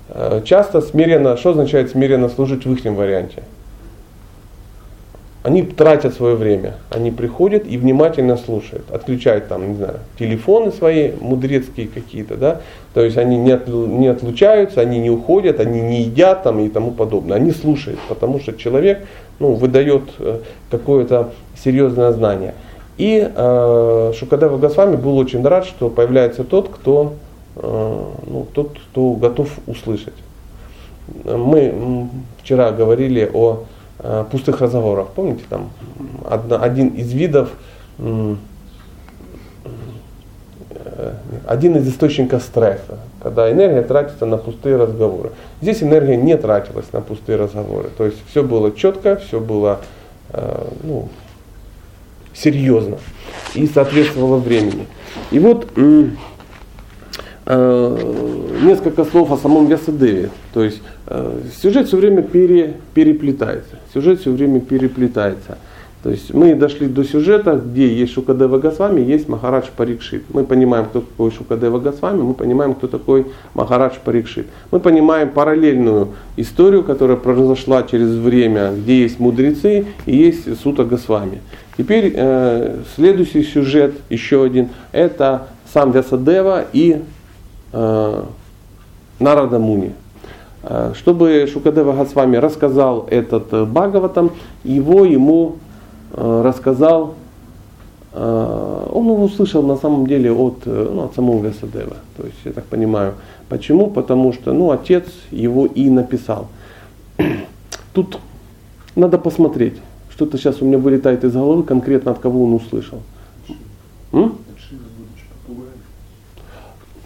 [0.08, 3.42] Э, часто смиренно, что означает смиренно служить в их варианте?
[5.42, 11.12] Они тратят свое время, они приходят и внимательно слушают, отключают там, не знаю, телефоны свои
[11.18, 12.60] мудрецкие какие-то, да,
[12.92, 13.58] то есть они не,
[13.98, 18.38] не отлучаются, они не уходят, они не едят там и тому подобное, они слушают, потому
[18.38, 19.06] что человек,
[19.38, 21.30] ну, выдает э, какое-то
[21.64, 22.52] серьезное знание.
[22.98, 27.14] И э, Шукадева Госвами был очень рад, что появляется тот, кто,
[27.56, 30.12] э, ну, тот, кто готов услышать.
[31.24, 32.10] Мы
[32.42, 33.79] вчера говорили о Э,
[34.30, 35.10] пустых разговоров.
[35.14, 35.70] Помните, там
[36.28, 37.50] один из видов,
[37.98, 38.34] э,
[41.46, 45.32] один из источников стресса, когда энергия тратится на пустые разговоры.
[45.60, 47.90] Здесь энергия не тратилась на пустые разговоры.
[47.96, 49.80] То есть все было четко, все было
[50.30, 51.08] э, ну,
[52.34, 52.98] серьезно
[53.54, 54.86] и соответствовало времени.
[55.30, 55.68] И вот
[57.50, 60.30] несколько слов о самом Весадеве.
[60.54, 60.82] То есть
[61.60, 65.58] сюжет все время пере, переплетается сюжет все время переплетается.
[66.02, 70.22] То есть мы дошли до сюжета, где есть Шукадева Госвами, есть Махарадж Парикшит.
[70.30, 74.46] Мы понимаем, кто такой Шукадева Госвами, мы понимаем, кто такой Махарадж Парикшит.
[74.70, 76.08] Мы понимаем параллельную
[76.38, 81.42] историю, которая произошла через время, где есть мудрецы и есть Сута Госвами.
[81.76, 87.19] Теперь э, следующий сюжет, еще один, это сам Вясадева и э,
[87.72, 89.92] Нарада Муни.
[90.62, 95.56] Э, чтобы Шукадева Госвами рассказал этот э, Бхагаватам, его ему
[96.12, 97.14] э, рассказал,
[98.12, 101.94] он его услышал на самом деле от, ну, от самого Весадева.
[102.16, 103.14] То есть, я так понимаю,
[103.48, 103.86] почему?
[103.86, 106.48] Потому что ну, отец его и написал.
[107.94, 108.18] Тут
[108.96, 109.74] надо посмотреть.
[110.08, 112.98] Что-то сейчас у меня вылетает из головы конкретно от кого он услышал.
[114.12, 114.38] М?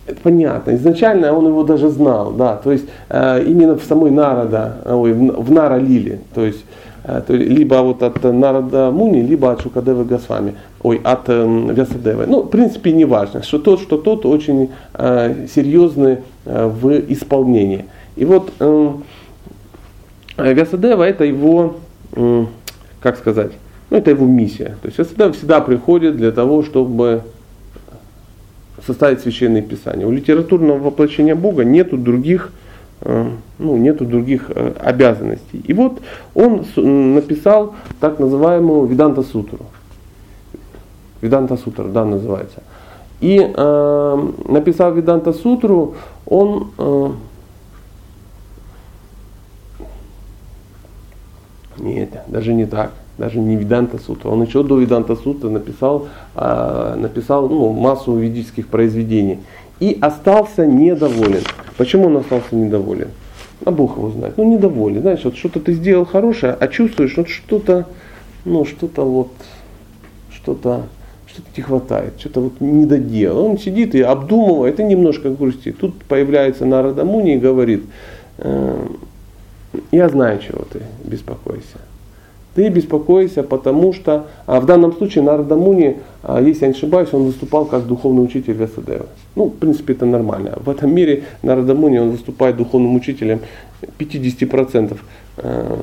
[0.07, 0.75] Это понятно.
[0.75, 2.57] Изначально он его даже знал, да.
[2.57, 6.21] То есть э, именно в самой Народа, ой, в, в Нара Лили.
[6.35, 6.64] То есть
[7.05, 10.55] э, либо вот от Нарада Муни, либо от Шукадевы Госвами.
[10.83, 12.27] Ой, от э, Вясадевы.
[12.27, 17.87] Ну, в принципе, не важно, что тот, что тот очень э, серьезный э, в исполнении.
[18.17, 18.90] И вот э,
[20.37, 21.77] Вясадева это его,
[22.12, 22.45] э,
[23.01, 23.53] как сказать,
[23.88, 24.77] ну, это его миссия.
[24.83, 27.23] То есть Вясадева всегда приходит для того, чтобы
[28.87, 30.07] составить священное писание.
[30.07, 32.53] У литературного воплощения Бога нету других,
[33.01, 33.27] э,
[33.59, 35.62] ну, нету других э, обязанностей.
[35.64, 36.01] И вот
[36.35, 36.64] он
[37.14, 39.66] написал так называемую Виданта Сутру.
[41.20, 42.62] Виданта Сутра, да, называется.
[43.20, 45.94] И э, написав Виданта Сутру,
[46.27, 47.11] он э,
[51.79, 54.29] нет, даже не так даже не Виданта Сута.
[54.29, 59.38] Он еще до Виданта Сута написал, э, написал ну, массу ведических произведений.
[59.81, 61.42] И остался недоволен.
[61.77, 63.09] Почему он остался недоволен?
[63.64, 64.37] А Бог его знает.
[64.37, 65.03] Ну, недоволен.
[65.03, 67.87] Знаешь, вот что-то ты сделал хорошее, а чувствуешь, вот что-то,
[68.44, 69.33] ну, что-то вот,
[70.31, 70.83] что-то,
[71.27, 73.46] что-то не хватает, что-то вот не доделал.
[73.46, 75.79] Он сидит и обдумывает, и немножко грустит.
[75.79, 77.85] Тут появляется Нарада Муни и говорит,
[78.38, 78.87] э,
[79.92, 81.79] я знаю, чего ты беспокойся
[82.55, 87.25] Ты беспокоишься, потому что а в данном случае Нарадамуни, а, если я не ошибаюсь, он
[87.25, 89.07] выступал как духовный учитель Весадева.
[89.35, 90.59] Ну, в принципе, это нормально.
[90.64, 93.40] В этом мире Нарадамуни, он выступает духовным учителем
[93.99, 94.97] 50%
[95.38, 95.77] э,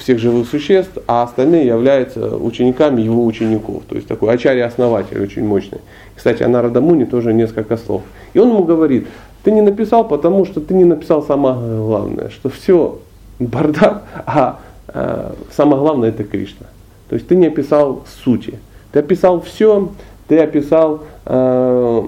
[0.00, 3.84] всех живых существ, а остальные являются учениками его учеников.
[3.88, 5.78] То есть такой ачарья-основатель очень мощный.
[6.16, 8.02] Кстати, о Нарадамуни тоже несколько слов.
[8.34, 9.06] И он ему говорит,
[9.44, 12.98] ты не написал, потому что ты не написал самое главное, что все
[13.38, 14.58] бардак, а
[14.92, 16.66] самое главное это Кришна.
[17.08, 18.58] То есть ты не описал сути.
[18.92, 19.90] Ты описал все,
[20.28, 22.02] ты описал, э,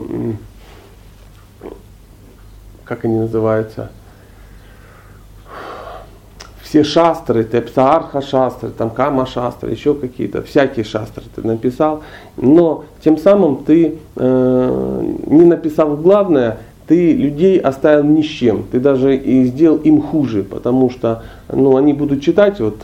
[2.85, 3.91] как они называются,
[6.63, 12.03] все шастры, ты описал арха шастры, там кама шастры, еще какие-то, всякие шастры ты написал,
[12.37, 18.81] но тем самым ты э, не написал главное, ты людей оставил ни с чем, ты
[18.81, 21.23] даже и сделал им хуже, потому что
[21.53, 22.77] ну, они будут читать вот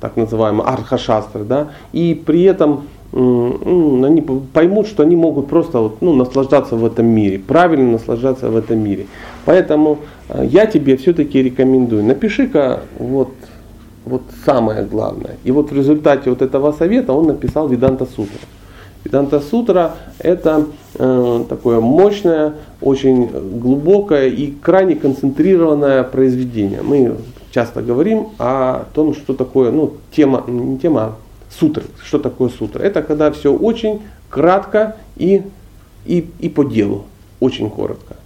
[0.00, 6.14] так называемый архашастры, да, и при этом они поймут, что они могут просто вот, ну,
[6.14, 9.06] наслаждаться в этом мире, правильно наслаждаться в этом мире.
[9.44, 13.32] Поэтому э, я тебе все-таки рекомендую, напиши-ка вот,
[14.04, 15.38] вот самое главное.
[15.42, 18.38] И вот в результате вот этого совета он написал Виданта Сутра.
[19.04, 23.26] Веданта Сутра это э, такое мощное, очень
[23.60, 26.82] глубокое и крайне концентрированное произведение.
[26.82, 27.16] Мы
[27.50, 31.16] часто говорим о том, что такое, ну, тема, не тема, а
[31.50, 31.84] сутры.
[32.04, 32.82] Что такое сутра?
[32.82, 35.42] Это когда все очень кратко и,
[36.06, 37.04] и, и по делу,
[37.40, 38.16] очень коротко.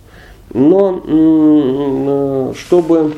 [0.53, 3.15] Но э, чтобы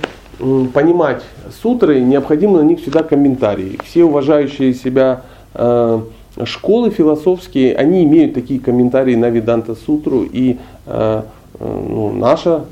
[0.73, 1.23] понимать
[1.63, 3.79] сутры, необходимо на них всегда комментарии.
[3.85, 5.23] Все уважающие себя
[5.55, 6.01] э,
[6.45, 11.23] школы философские, они имеют такие комментарии на Веданта Сутру, и э,
[11.59, 12.65] э, ну, наша,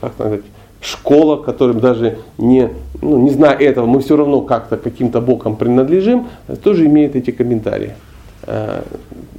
[0.00, 0.42] как сказать,
[0.82, 2.68] школа, которым даже не,
[3.00, 6.26] ну, не зная этого, мы все равно как-то каким-то боком принадлежим,
[6.62, 7.92] тоже имеет эти комментарии.
[8.46, 8.82] Э,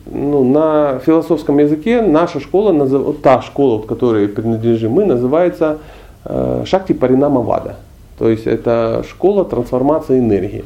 [0.06, 5.78] ну, на философском языке наша школа, та школа, к которой принадлежим мы, называется
[6.65, 7.78] Шакти Паринама Вада.
[8.19, 10.65] То есть это школа трансформации энергии.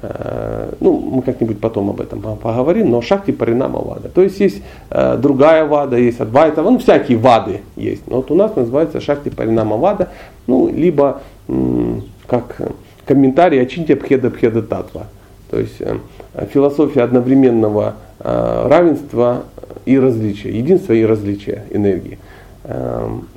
[0.00, 4.08] Э, ну, мы как-нибудь потом об этом поговорим, но шахти паринама вада.
[4.08, 8.06] То есть есть э, другая вада, есть адвайта, ну всякие вады есть.
[8.06, 10.08] Но вот у нас называется шахти паринама вада,
[10.46, 11.20] ну, либо
[12.26, 12.56] как
[13.04, 15.06] комментарий Ачинтия Пхеда Пхеда Татва.
[15.50, 15.98] То есть э,
[16.52, 19.42] философия одновременного равенства
[19.84, 22.20] и различия, единства и различия энергии.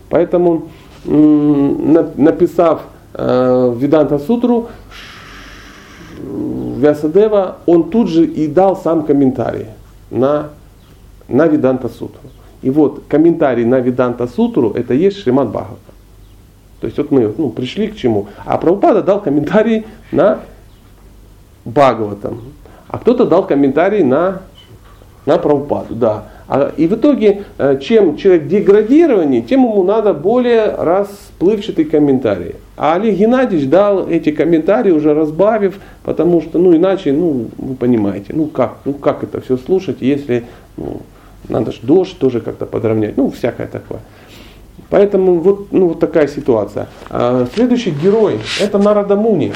[0.09, 0.67] Поэтому,
[1.05, 2.81] написав
[3.15, 4.67] Веданта Сутру,
[6.17, 9.67] Вясадева, он тут же и дал сам комментарий
[10.11, 10.49] на,
[11.27, 12.21] на Виданта Сутру.
[12.61, 15.79] И вот комментарий на Виданта Сутру это есть Шримад Бхагавата.
[16.81, 18.27] То есть вот мы ну, пришли к чему.
[18.45, 20.39] А Прабхупада дал комментарий на
[21.63, 22.41] Бхагаватам.
[22.87, 24.41] А кто-то дал комментарий на,
[25.25, 25.95] на Прабхупаду.
[25.95, 26.25] Да.
[26.47, 32.55] А, и в итоге, э, чем человек деградированнее, тем ему надо более расплывчатый комментарий.
[32.77, 38.33] А Олег Геннадьевич дал эти комментарии, уже разбавив, потому что, ну иначе, ну вы понимаете,
[38.33, 40.43] ну как, ну как это все слушать, если
[40.77, 41.01] ну,
[41.49, 43.99] надо же дождь тоже как-то подровнять, ну всякое такое.
[44.89, 46.87] Поэтому вот, ну, вот такая ситуация.
[47.09, 49.51] А, следующий герой это Нарада Муни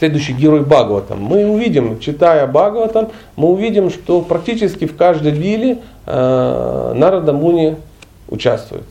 [0.00, 1.22] следующий герой Бхагаватам.
[1.22, 7.76] Мы увидим, читая Бхагаватам, мы увидим, что практически в каждой вилле э, Нарада Муни
[8.28, 8.86] участвует.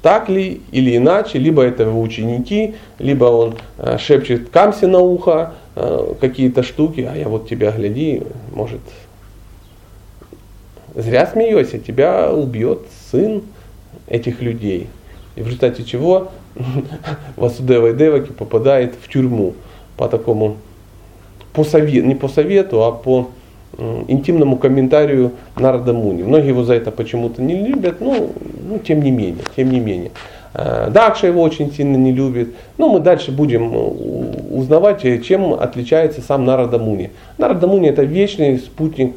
[0.00, 5.54] Так ли или иначе, либо это его ученики, либо он э, шепчет Камси на ухо
[5.74, 8.80] э, какие-то штуки, а я вот тебя гляди, может,
[10.94, 13.42] зря смеешься, тебя убьет сын
[14.06, 14.86] этих людей.
[15.34, 16.30] И в результате чего
[17.36, 19.54] Васудева и Деваки попадает в тюрьму
[19.96, 20.56] по такому,
[21.52, 23.28] по совету, не по совету, а по
[24.08, 26.22] интимному комментарию Нарада Муни.
[26.22, 28.28] Многие его за это почему-то не любят, но
[28.68, 30.10] ну, тем не менее, тем не менее.
[30.54, 32.54] Э, Дакша его очень сильно не любит.
[32.78, 33.78] Ну, мы дальше будем э,
[34.50, 37.10] узнавать, э, чем отличается сам Нарада Муни.
[37.38, 39.16] Нарада Муни это вечный спутник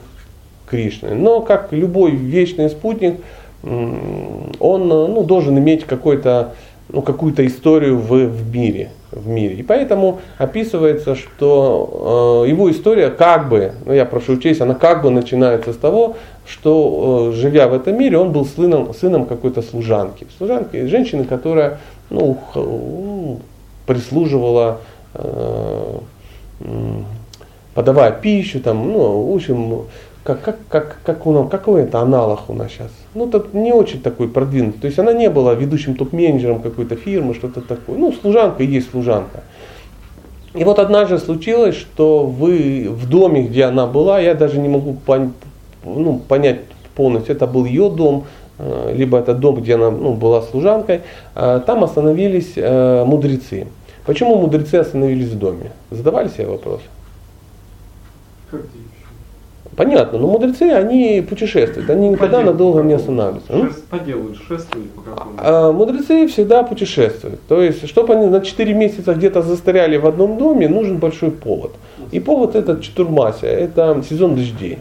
[0.65, 1.13] Кришны.
[1.13, 3.19] Но как любой вечный спутник,
[3.63, 6.53] он ну, должен иметь какой-то
[6.89, 8.89] ну, какую-то историю в, в мире.
[9.15, 9.56] В мире.
[9.56, 15.04] И поэтому описывается, что э, его история как бы, ну я прошу учесть, она как
[15.04, 19.62] бы начинается с того, что э, живя в этом мире, он был сыном, сыном какой-то
[19.62, 20.27] служанки.
[20.37, 21.79] Служанки, женщины, которая
[22.10, 23.39] ну,
[23.85, 24.81] прислуживала,
[25.13, 26.00] э,
[27.73, 29.85] подавая пищу, там, ну, в общем,
[30.26, 32.92] как, как, как, как у нас, какой это аналог у нас сейчас?
[33.13, 34.82] Ну, это не очень такой продвинутый.
[34.82, 37.96] То есть она не была ведущим топ-менеджером какой-то фирмы, что-то такое.
[37.96, 39.44] Ну, служанка и есть служанка.
[40.56, 44.94] И вот однажды случилось, что вы в доме, где она была, я даже не могу
[45.06, 45.34] пон,
[45.84, 46.62] ну, понять
[46.96, 48.26] полностью, это был ее дом,
[48.58, 51.02] э, либо это дом, где она ну, была служанкой,
[51.36, 53.67] э, там остановились э, мудрецы.
[54.08, 55.71] Почему мудрецы остановились в доме?
[55.92, 56.82] Задавали себе вопрос?
[58.50, 58.62] Как
[59.76, 63.52] Понятно, но мудрецы, они путешествуют, они никогда по надолго не останавливаются.
[63.52, 67.42] Шест, по делу шествуют по какому а, Мудрецы всегда путешествуют.
[67.48, 71.71] То есть, чтобы они на 4 месяца где-то застряли в одном доме, нужен большой повод.
[72.12, 74.80] И повод этот Четурмася, это сезон дождей.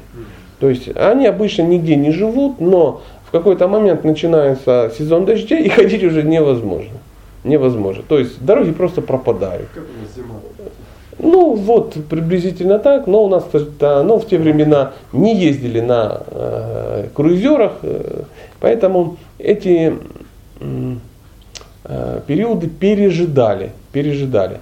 [0.61, 5.69] То есть, они обычно нигде не живут, но в какой-то момент начинается сезон дождей, и
[5.71, 6.99] ходить уже невозможно.
[7.43, 8.05] Невозможно.
[8.09, 9.69] То есть, дороги просто пропадают.
[9.75, 9.85] Как
[10.15, 10.37] зима?
[11.19, 17.09] Ну вот приблизительно так, но у нас ну, в те времена не ездили на э,
[17.15, 18.23] круизерах, э,
[18.61, 19.95] поэтому эти
[21.85, 24.59] э, периоды пережидали, пережидали.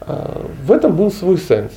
[0.00, 1.72] Э, в этом был свой сенс.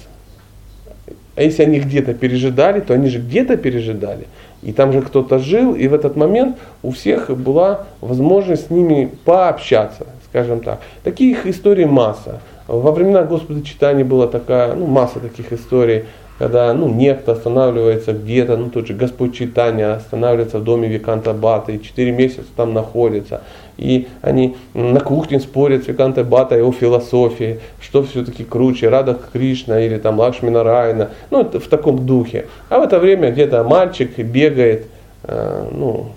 [1.36, 4.28] А если они где-то пережидали, то они же где-то пережидали.
[4.62, 9.10] И там же кто-то жил, и в этот момент у всех была возможность с ними
[9.24, 10.82] пообщаться, скажем так.
[11.04, 12.42] Таких историй масса.
[12.70, 16.06] Во времена Господа читания была такая, ну, масса таких историй,
[16.38, 21.72] когда ну, некто останавливается где-то, ну тот же Господь читания останавливается в доме Виканта Бата
[21.72, 23.42] и 4 месяца там находится.
[23.78, 29.82] И они на кухне спорят с Виканта Бата о философии, что все-таки круче, Рада Кришна
[29.82, 32.46] или там Лакшмина Райна, ну это в таком духе.
[32.70, 34.86] А в это время где-то мальчик бегает,
[35.24, 36.10] э, ну,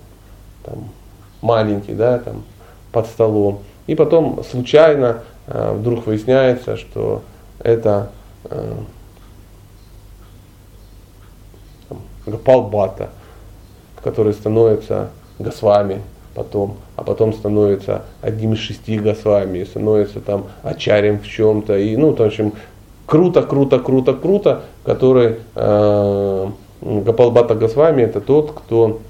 [0.67, 0.91] там,
[1.41, 2.43] маленький, да, там,
[2.93, 3.61] под столом.
[3.87, 7.23] И потом случайно вдруг выясняется, что
[7.59, 8.11] это
[8.45, 8.75] э,
[12.27, 13.11] Гапал Бата,
[14.03, 16.03] который становится Госвами
[16.35, 22.15] потом, а потом становится одним из шести Госвами, становится там Ачарем в чем-то, и ну,
[22.15, 22.53] в общем,
[23.07, 29.01] круто, круто, круто, круто, который э, Гапалбата Госвами это тот, кто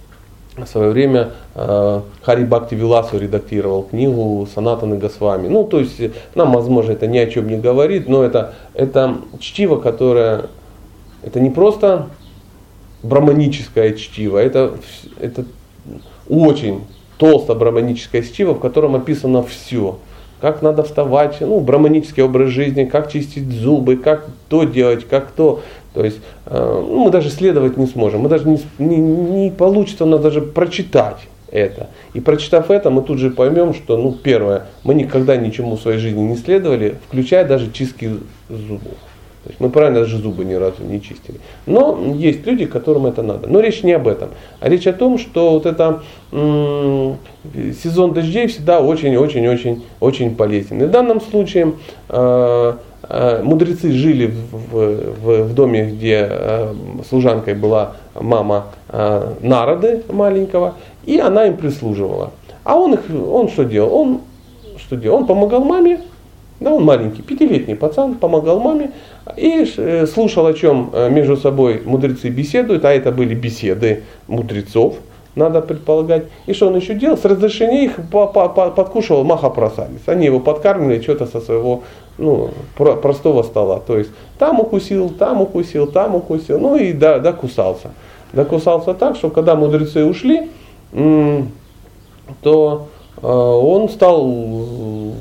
[0.56, 5.48] в свое время э, Хари Бхакти Виласу редактировал книгу Санатаны Госвами.
[5.48, 6.00] Ну, то есть,
[6.34, 10.46] нам, возможно, это ни о чем не говорит, но это, это чтиво, которое,
[11.22, 12.08] это не просто
[13.02, 14.74] браманическое чтиво, это,
[15.20, 15.44] это
[16.28, 16.82] очень
[17.16, 19.98] толсто браманическое чтиво, в котором описано все.
[20.42, 25.62] Как надо вставать, ну, браманический образ жизни, как чистить зубы, как то делать, как то.
[25.94, 30.02] То есть э, ну, мы даже следовать не сможем, мы даже не, не, не получится
[30.02, 31.90] у нас даже прочитать это.
[32.12, 35.98] И прочитав это, мы тут же поймем, что, ну, первое, мы никогда ничему в своей
[35.98, 38.10] жизни не следовали, включая даже чистки
[38.48, 38.98] зубов.
[39.44, 41.40] То есть мы правильно даже зубы ни разу не чистили.
[41.66, 43.48] Но есть люди, которым это надо.
[43.48, 44.28] Но речь не об этом.
[44.60, 47.16] А речь о том, что вот это м-
[47.82, 50.82] сезон дождей всегда очень-очень-очень очень полезен.
[50.82, 51.74] И в данном случае
[52.08, 52.74] э-
[53.08, 56.72] Э, мудрецы жили в, в, в доме, где э,
[57.08, 60.74] служанкой была мама э, Народы маленького,
[61.04, 62.30] и она им прислуживала.
[62.62, 63.94] А он, их, он что делал?
[63.94, 64.20] Он,
[64.78, 65.18] что делал?
[65.18, 66.00] он помогал маме,
[66.62, 68.92] да, он маленький, пятилетний пацан, помогал маме
[69.36, 69.64] и
[70.06, 74.96] слушал, о чем между собой мудрецы беседуют, а это были беседы мудрецов,
[75.34, 76.24] надо предполагать.
[76.46, 77.16] И что он еще делал?
[77.16, 80.02] С разрешения их подкушивал Маха Просадис.
[80.06, 81.82] Они его подкармливали что-то со своего
[82.18, 83.80] ну, простого стола.
[83.80, 87.92] То есть там укусил, там укусил, там укусил, ну и да, докусался.
[88.32, 90.50] Докусался так, что когда мудрецы ушли,
[92.42, 92.88] то
[93.22, 95.14] э, он стал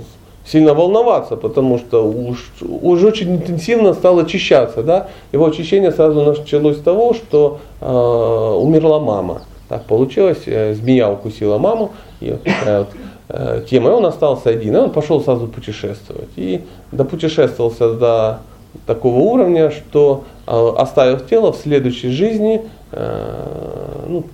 [0.52, 4.84] сильно волноваться, потому что уж, уж очень интенсивно стал очищаться.
[4.84, 5.08] Да?
[5.32, 9.44] Его очищение сразу началось с того, что э, умерла мама.
[9.70, 12.36] Так получилось, э, змея укусила маму, и
[12.66, 12.86] э,
[13.30, 16.30] э, тема, и он остался один, и он пошел сразу путешествовать.
[16.36, 18.40] И допутешествовался до
[18.86, 24.26] такого уровня, что э, оставив тело в следующей жизни, э, ну,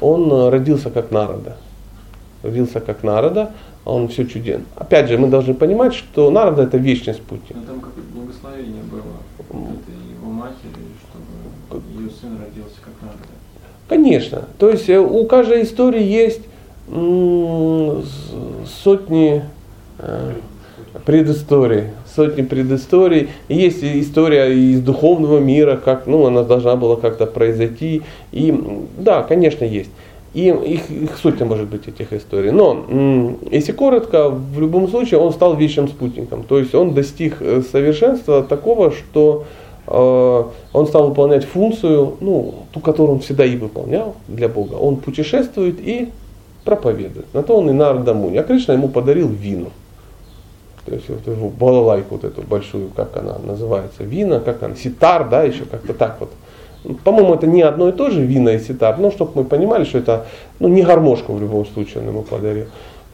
[0.00, 1.56] он родился как народа.
[2.44, 3.50] Родился как народа,
[3.88, 4.64] он все чуден.
[4.76, 7.56] Опять же, мы должны понимать, что народа это вечный спутник.
[7.56, 9.02] Но там какое-то благословение было
[9.38, 10.84] это его матери,
[11.68, 13.24] чтобы ее сын родился как народа.
[13.88, 14.44] Конечно.
[14.58, 16.42] То есть э, у каждой истории есть
[18.82, 19.42] сотни
[19.98, 20.32] э,
[21.04, 21.84] предысторий,
[22.14, 23.28] сотни предысторий.
[23.48, 28.02] Есть история из духовного мира, как ну, она должна была как-то произойти.
[28.32, 28.54] И
[28.98, 29.90] да, конечно, есть.
[30.34, 32.50] И их, их сотня может быть этих историй.
[32.50, 36.42] Но если коротко, в любом случае он стал вечным спутником.
[36.42, 39.46] То есть он достиг э, совершенства такого, что
[39.90, 44.74] Э, он стал выполнять функцию, ну, ту, которую он всегда и выполнял для Бога.
[44.74, 46.10] Он путешествует и
[46.64, 47.32] проповедует.
[47.32, 48.36] На то он и Нарда Муни.
[48.36, 49.70] А Кришна ему подарил вину.
[50.84, 55.28] То есть вот эту балалайку вот эту большую, как она называется, вина, как она, ситар,
[55.28, 56.30] да, еще как-то так вот.
[57.04, 59.98] По-моему, это не одно и то же вина и ситар, но чтобы мы понимали, что
[59.98, 60.26] это
[60.60, 62.66] ну, не гармошку в любом случае он ему подарил.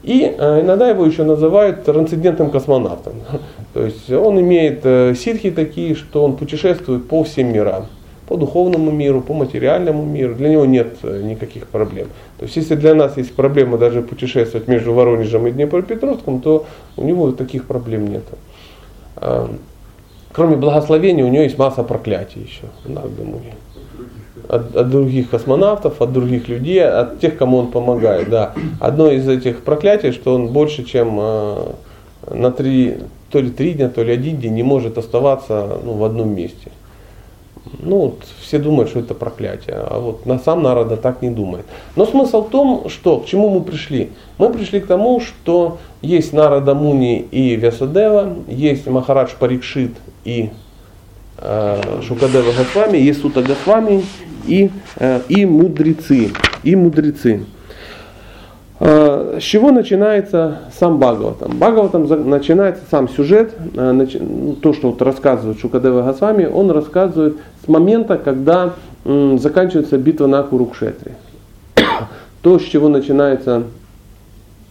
[0.05, 3.15] И э, иногда его еще называют трансцендентным космонавтом.
[3.73, 7.87] То есть он имеет э, ситхи такие, что он путешествует по всем мирам.
[8.29, 10.35] По духовному миру, по материальному миру.
[10.35, 12.09] Для него нет э, никаких проблем.
[12.39, 16.67] То есть если для нас есть проблема даже путешествовать между Воронежем и Днепропетровском, то
[16.99, 18.25] у него таких проблем нет.
[20.35, 22.67] Кроме благословения у него есть масса проклятий еще.
[24.49, 28.29] От, от других космонавтов, от других людей, от тех, кому он помогает.
[28.29, 28.53] Да.
[28.81, 31.57] Одно из этих проклятий, что он больше, чем э,
[32.31, 32.97] на три,
[33.31, 36.73] то ли три дня, то ли один день не может оставаться ну, в одном месте.
[37.79, 41.65] Ну, вот, все думают, что это проклятие, а вот на сам Нарада так не думает.
[41.97, 44.11] Но смысл в том, что к чему мы пришли?
[44.39, 49.93] Мы пришли к тому, что есть Нарада Муни и Вясадева, есть Махарадж Парикшит
[50.25, 50.51] и
[51.39, 54.05] э, Шукадева Госвами, есть Сута Госвами
[54.47, 56.33] и, э, и мудрецы.
[56.63, 57.45] И мудрецы.
[58.81, 61.59] Э, с чего начинается сам Бхагаватам?
[61.59, 67.69] Бхагаватам начинается сам сюжет, э, ну, то, что вот рассказывает Шукадева Госвами, он рассказывает с
[67.69, 71.13] момента, когда заканчивается битва на Курукшетре.
[72.43, 73.65] То, с чего начинается,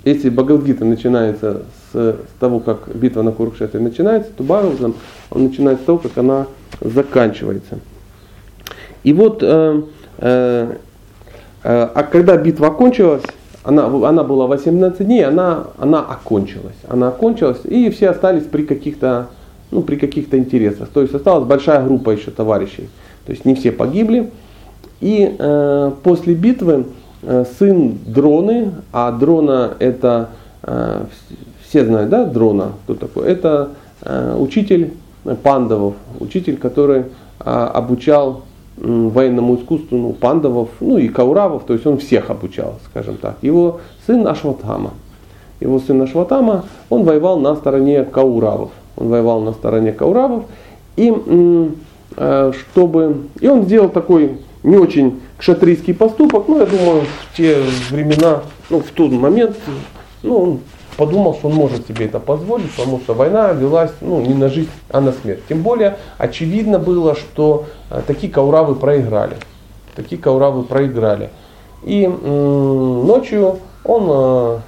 [0.06, 4.96] если Бхагавадгита начинается с, с того, как битва на Курукшетре начинается, то Бхагаватам
[5.30, 6.48] он начинается с того, как она
[6.82, 7.80] заканчивается.
[9.04, 9.82] И вот, э,
[10.18, 10.76] э,
[11.64, 13.24] э, а когда битва окончилась,
[13.64, 16.76] она, она была 18 дней, она, она окончилась.
[16.88, 19.28] Она окончилась, и все остались при каких-то
[19.74, 20.90] ну, при каких-то интересах.
[20.90, 22.90] То есть осталась большая группа еще товарищей.
[23.26, 24.32] То есть не все погибли.
[25.02, 26.86] И э, после битвы
[27.24, 30.30] э, сын Дроны, а Дрона это,
[30.62, 31.06] э,
[31.74, 33.26] все знают, да, Дрона, кто такой?
[33.30, 33.72] Это
[34.04, 34.94] э, учитель
[35.42, 37.06] пандавов, учитель, который
[37.40, 38.44] э, обучал
[38.78, 43.38] военному искусству ну, пандавов, ну и кауравов, то есть он всех обучал, скажем так.
[43.42, 44.92] Его сын Ашватама.
[45.60, 48.70] Его сын Ашватама, он воевал на стороне кауравов.
[48.96, 50.44] Он воевал на стороне кауравов.
[50.96, 51.12] И,
[52.18, 57.02] э, чтобы, и он сделал такой не очень кшатрийский поступок, но я думаю,
[57.32, 57.58] в те
[57.90, 59.58] времена, ну, в тот момент,
[60.22, 60.60] ну, он
[60.98, 64.70] подумал, что он может себе это позволить, потому что война велась ну, не на жизнь,
[64.90, 65.42] а на смерть.
[65.48, 69.38] Тем более очевидно было, что э, такие кауравы проиграли.
[69.96, 71.30] Такие кауравы проиграли.
[71.84, 74.60] И м- ночью он, э,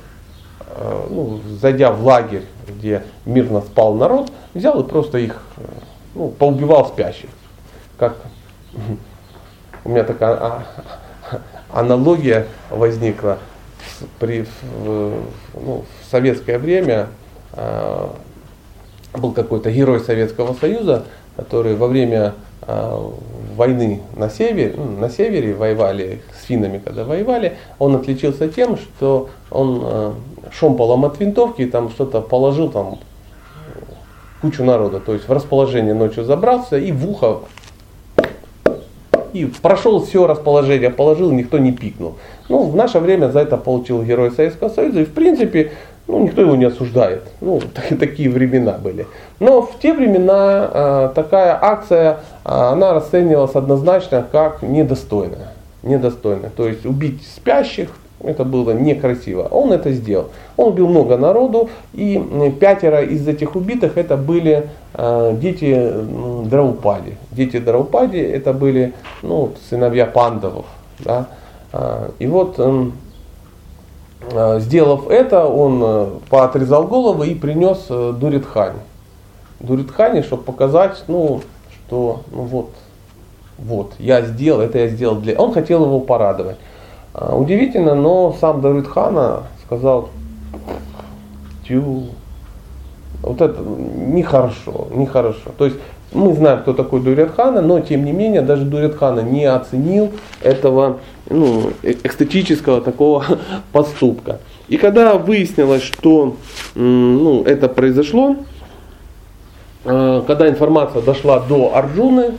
[0.78, 5.62] э, ну, зайдя в лагерь, где мирно спал народ, взял и просто их э,
[6.16, 7.30] ну, поубивал спящих.
[7.98, 8.16] Как
[9.86, 10.64] у меня такая а,
[11.72, 13.38] аналогия возникла
[14.20, 15.14] при, в,
[15.54, 17.08] ну, в советское время
[17.54, 18.08] э,
[19.14, 21.06] был какой-то герой Советского Союза,
[21.36, 23.10] который во время э,
[23.56, 29.30] войны на севере, ну, на севере воевали с финнами, когда воевали, он отличился тем, что
[29.52, 30.12] он э,
[30.52, 33.00] шомполом от винтовки там что-то положил там
[34.42, 37.40] кучу народа, то есть в расположение ночью забрался и в ухо
[39.36, 42.16] и прошел все расположение, положил, никто не пикнул.
[42.48, 45.72] Ну, в наше время за это получил Герой Советского Союза, и в принципе,
[46.08, 47.24] ну, никто его не осуждает.
[47.42, 47.62] Ну,
[48.00, 49.08] такие времена были.
[49.40, 52.16] Но в те времена э, такая акция, э,
[52.46, 55.52] она расценивалась однозначно как недостойная.
[55.84, 56.52] Недостойная.
[56.56, 57.90] То есть убить спящих,
[58.26, 59.48] это было некрасиво.
[59.52, 60.30] Он это сделал.
[60.58, 62.22] Он убил много народу, и
[62.60, 65.92] пятеро из этих убитых это были э, дети
[66.46, 67.18] Драупади.
[67.32, 70.66] Дети Драупади это были ну, сыновья пандавов.
[71.00, 71.28] Да?
[71.72, 72.94] А, и вот, эм,
[74.34, 78.80] а, сделав это, он э, поотрезал головы и принес э, Дуритхани.
[79.60, 81.42] Дуритхани, чтобы показать, ну,
[81.88, 82.70] что, ну вот,
[83.58, 85.36] вот, я сделал, это я сделал для...
[85.36, 86.58] Он хотел его порадовать.
[87.18, 90.10] А, удивительно, но сам Дуритхана сказал,
[91.66, 92.08] тю,
[93.22, 95.52] вот это нехорошо, нехорошо.
[95.58, 95.78] То есть
[96.12, 100.12] мы знаем, кто такой Дурятхана, но тем не менее даже Дурятхана не оценил
[100.42, 101.00] этого
[101.30, 103.26] ну, эстетического такого
[103.72, 104.40] поступка.
[104.68, 106.36] И когда выяснилось, что
[106.76, 108.36] ну, это произошло,
[109.86, 112.34] э, когда информация дошла до Арджуны,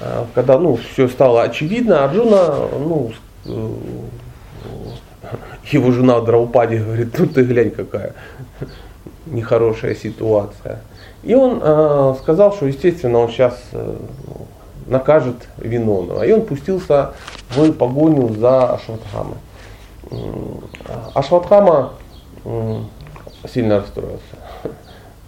[0.00, 3.10] э, когда ну, все стало очевидно, Арджуна, ну,
[3.46, 3.68] э,
[5.64, 8.14] его жена Драупади говорит, ну ты глянь какая
[9.26, 10.80] нехорошая ситуация.
[11.22, 13.96] И он э, сказал, что естественно он сейчас э,
[14.86, 16.22] накажет Винонова.
[16.22, 17.12] И он пустился
[17.50, 19.36] в погоню за Ашватхамой.
[21.14, 21.92] Ашватхама
[23.52, 24.20] сильно расстроился.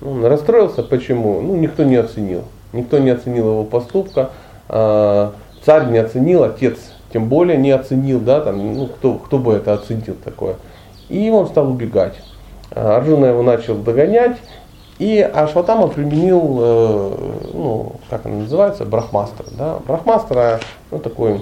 [0.05, 1.41] Он расстроился, почему?
[1.41, 2.45] Ну, никто не оценил.
[2.72, 4.30] Никто не оценил его поступка.
[4.68, 6.78] А, царь не оценил, отец
[7.13, 10.57] тем более не оценил, да, там, ну, кто, кто бы это оценил такое.
[11.09, 12.15] И он стал убегать.
[12.71, 14.39] А, Арджуна его начал догонять,
[14.99, 17.17] и Ашватама применил, э,
[17.55, 19.47] ну, как оно называется, брахмастер.
[19.59, 19.79] Да?
[19.87, 20.61] Брахмастер,
[20.91, 21.41] ну, такое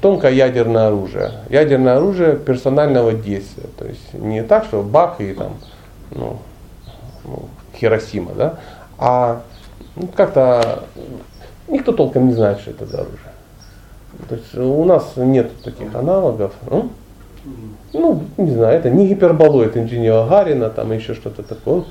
[0.00, 1.32] тонкое ядерное оружие.
[1.48, 3.66] Ядерное оружие персонального действия.
[3.78, 5.54] То есть не так, что бах и там,
[6.10, 6.38] ну,
[7.24, 7.44] ну
[7.76, 8.54] Хиросима, да,
[8.98, 9.42] а
[9.96, 10.84] ну, как-то
[11.68, 13.29] никто толком не знает, что это за оружие.
[14.28, 16.52] То есть у нас нет таких аналогов.
[17.92, 21.84] Ну, не знаю, это не гиперболоид инженера Гарина, там еще что-то такое.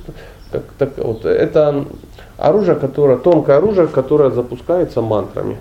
[0.52, 1.86] Как, так, вот, это
[2.38, 5.58] оружие, которое, тонкое оружие, которое запускается мантрами.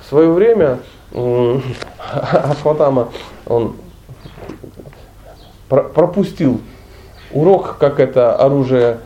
[0.00, 0.78] В свое время
[2.12, 3.08] Ашватама,
[3.46, 3.76] он
[5.68, 6.60] пропустил
[7.32, 8.98] урок, как это оружие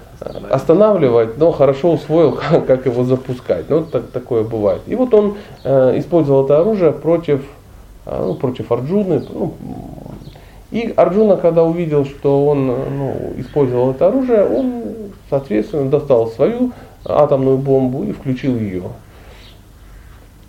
[0.50, 2.32] останавливать, но хорошо усвоил,
[2.66, 3.68] как, его запускать.
[3.68, 4.82] Ну, так, такое бывает.
[4.86, 7.42] И вот он э, использовал это оружие против,
[8.06, 9.22] э, ну, против Арджуны.
[9.28, 9.54] Ну,
[10.70, 14.82] и Арджуна, когда увидел, что он ну, использовал это оружие, он,
[15.28, 16.72] соответственно, достал свою
[17.04, 18.84] атомную бомбу и включил ее.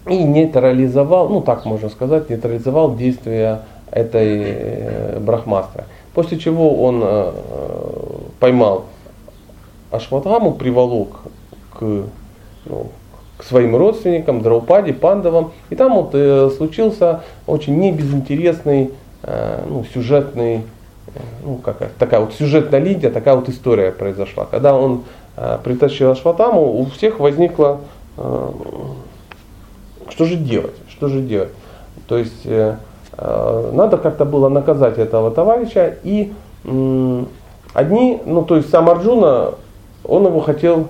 [0.07, 3.61] И нейтрализовал, ну так можно сказать, нейтрализовал действия
[3.91, 5.85] этой э, брахмастра.
[6.13, 7.31] После чего он э,
[8.39, 8.85] поймал
[9.93, 11.19] Ашватхаму приволок
[11.71, 11.81] к,
[12.65, 12.87] ну,
[13.37, 15.51] к своим родственникам, Драупаде, Пандавам.
[15.69, 18.91] И там вот э, случился очень небезынтересный
[19.21, 20.63] э, ну, сюжетный,
[21.07, 24.45] э, ну, какая, такая вот сюжетная линия, такая вот история произошла.
[24.45, 25.03] Когда он
[25.37, 27.81] э, притащил Ашватаму, у всех возникло,
[28.17, 28.49] э,
[30.09, 31.51] что же делать, что же делать.
[32.07, 32.77] То есть э,
[33.17, 36.33] э, надо как-то было наказать этого товарища и
[36.63, 37.23] э,
[37.73, 39.55] Одни, ну то есть сам Арджуна
[40.05, 40.87] он его хотел,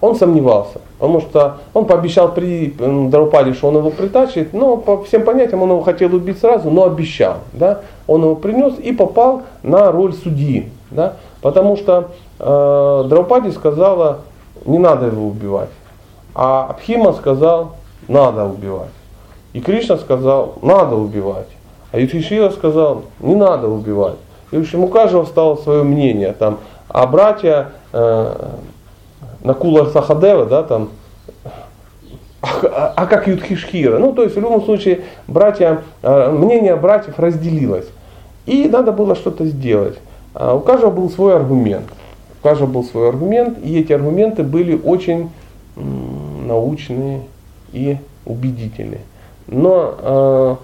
[0.00, 5.24] он сомневался, потому что он пообещал при Драупаде, что он его притащит, но по всем
[5.24, 7.38] понятиям он его хотел убить сразу, но обещал.
[7.52, 7.80] Да?
[8.06, 10.70] Он его принес и попал на роль судьи.
[10.90, 11.16] Да?
[11.40, 14.20] Потому что э, Драупади сказала,
[14.64, 15.70] не надо его убивать.
[16.34, 17.76] А Абхима сказал,
[18.08, 18.90] надо убивать.
[19.52, 21.48] И Кришна сказал, надо убивать.
[21.90, 24.16] А Юдхишира сказал, не надо убивать.
[24.50, 26.34] И в общем у каждого стало свое мнение.
[26.38, 26.58] Там,
[26.88, 28.48] а братья э,
[29.42, 30.90] Накула Сахадева, да, там,
[32.42, 33.98] а, а как Юдхишхира?
[33.98, 37.86] Ну, то есть в любом случае братья, э, мнение братьев разделилось.
[38.46, 39.98] И надо было что-то сделать.
[40.34, 41.86] А у каждого был свой аргумент.
[42.40, 45.30] У каждого был свой аргумент, и эти аргументы были очень
[45.76, 47.22] м, научные
[47.72, 49.00] и убедительные.
[49.48, 50.56] Но э,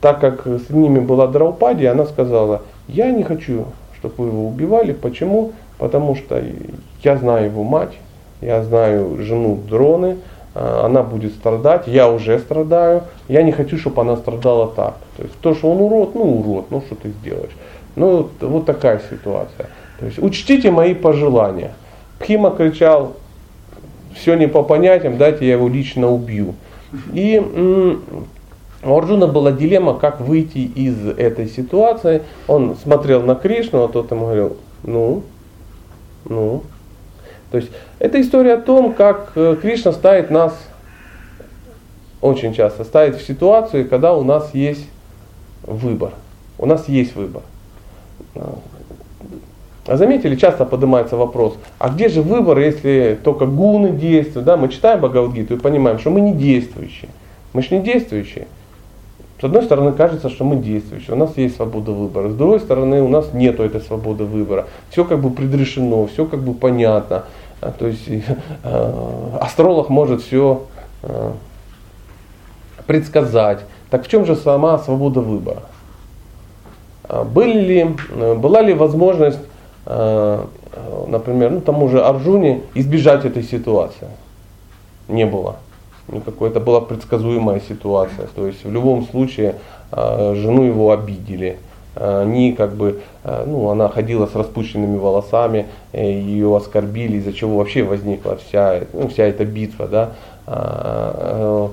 [0.00, 3.66] так как с ними была Драупади, она сказала, я не хочу,
[3.98, 4.92] чтобы вы его убивали.
[4.92, 5.52] Почему?
[5.82, 6.40] Потому что
[7.02, 7.94] я знаю его мать,
[8.40, 10.18] я знаю жену Дроны,
[10.54, 14.94] а, она будет страдать, я уже страдаю, я не хочу, чтобы она страдала так.
[15.16, 17.50] То есть то, что он урод, ну урод, ну что ты сделаешь.
[17.96, 19.70] Ну вот, такая ситуация.
[19.98, 21.72] То есть учтите мои пожелания.
[22.20, 23.14] Пхима кричал,
[24.14, 26.54] все не по понятиям, дайте я его лично убью.
[27.12, 27.42] И
[28.84, 32.22] у Арджуна была дилемма, как выйти из этой ситуации.
[32.46, 35.24] Он смотрел на Кришну, а тот ему говорил, ну,
[36.24, 36.62] ну.
[37.50, 40.54] То есть это история о том, как э, Кришна ставит нас,
[42.20, 44.86] очень часто ставит в ситуацию, когда у нас есть
[45.64, 46.12] выбор.
[46.58, 47.42] У нас есть выбор.
[49.86, 54.46] А заметили, часто поднимается вопрос, а где же выбор, если только гуны действуют?
[54.46, 54.56] Да?
[54.56, 57.10] Мы читаем Бхагавадгиту и понимаем, что мы не действующие.
[57.52, 58.46] Мы же не действующие.
[59.42, 62.30] С одной стороны, кажется, что мы действующие, у нас есть свобода выбора.
[62.30, 64.68] С другой стороны, у нас нет этой свободы выбора.
[64.90, 67.24] Все как бы предрешено, все как бы понятно.
[67.60, 70.62] А, то есть э, астролог может все
[71.02, 71.32] э,
[72.86, 73.64] предсказать.
[73.90, 75.64] Так в чем же сама свобода выбора?
[77.08, 79.40] А были ли, э, была ли возможность,
[79.84, 84.06] например, ну, тому же Арджуне избежать этой ситуации?
[85.08, 85.56] Не было
[86.12, 88.26] никакой, это была предсказуемая ситуация.
[88.34, 89.56] То есть в любом случае
[89.90, 91.58] э, жену его обидели.
[91.94, 97.58] Они как бы, э, ну, она ходила с распущенными волосами, э, ее оскорбили, из-за чего
[97.58, 100.10] вообще возникла вся, ну, вся эта битва, да.
[100.46, 101.70] А,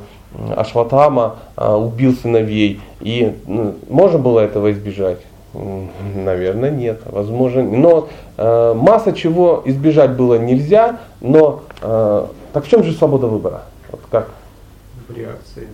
[0.55, 2.79] Ашватама убил сыновей.
[3.01, 5.17] И ну, можно было этого избежать?
[5.53, 7.01] Наверное, нет.
[7.05, 7.63] Возможно.
[7.63, 13.63] Но э, масса чего избежать было нельзя, но э, так в чем же свобода выбора?
[13.91, 14.29] Вот как?
[15.07, 15.67] В реакции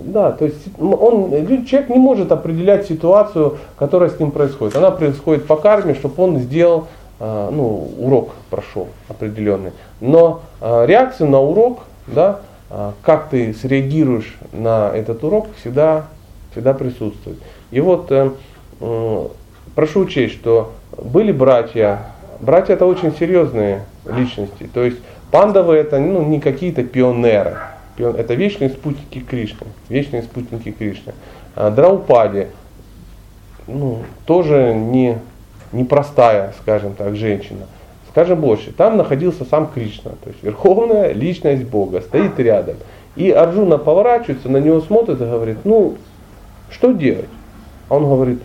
[0.00, 1.30] Да, то есть он,
[1.66, 4.76] человек не может определять ситуацию, которая с ним происходит.
[4.76, 6.86] Она происходит по карме, чтобы он сделал
[7.20, 9.72] э, ну, урок прошел определенный.
[10.00, 12.40] Но э, реакция на урок, да,
[12.70, 16.06] э, как ты среагируешь на этот урок, всегда,
[16.52, 17.38] всегда присутствует.
[17.70, 18.30] И вот э,
[19.74, 22.06] прошу учесть, что были братья,
[22.40, 24.98] братья это очень серьезные личности, то есть
[25.34, 27.58] пандавы это ну, не какие-то пионеры,
[27.98, 31.12] это вечные спутники Кришны, вечные спутники Кришны.
[31.56, 32.46] А Драупади,
[33.66, 35.18] ну, тоже не,
[35.72, 37.66] непростая, скажем так, женщина.
[38.10, 42.76] Скажем больше, там находился сам Кришна, то есть верховная личность Бога, стоит рядом.
[43.16, 45.96] И Арджуна поворачивается, на него смотрит и говорит, ну,
[46.70, 47.26] что делать?
[47.88, 48.38] А он говорит,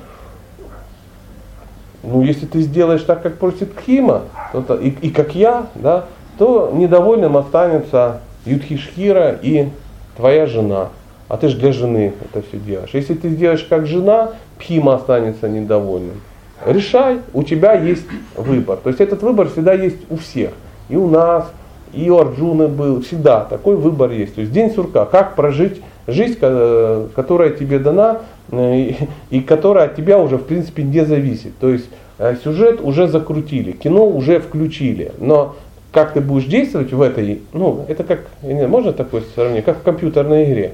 [2.02, 4.24] ну, если ты сделаешь так, как просит Кхима,
[4.54, 6.06] то, и, и как я, да,
[6.40, 9.68] то недовольным останется Юдхишхира и
[10.16, 10.88] твоя жена.
[11.28, 12.90] А ты же для жены это все делаешь.
[12.94, 16.22] Если ты сделаешь как жена, Пхима останется недовольным.
[16.66, 18.78] Решай, у тебя есть выбор.
[18.78, 20.52] То есть этот выбор всегда есть у всех.
[20.88, 21.52] И у нас,
[21.94, 23.02] и у Арджуны был.
[23.02, 24.36] Всегда такой выбор есть.
[24.36, 28.20] То есть день сурка, как прожить жизнь, которая тебе дана,
[28.52, 28.94] э,
[29.30, 31.58] и которая от тебя уже в принципе не зависит.
[31.60, 35.12] То есть э, сюжет уже закрутили, кино уже включили.
[35.20, 35.56] Но
[35.92, 39.80] как ты будешь действовать в этой, ну, это как, не знаю, можно такое сравнение, как
[39.80, 40.74] в компьютерной игре.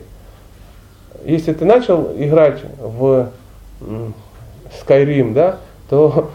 [1.23, 3.29] Если ты начал играть в
[3.79, 5.57] Skyrim, да,
[5.89, 6.31] то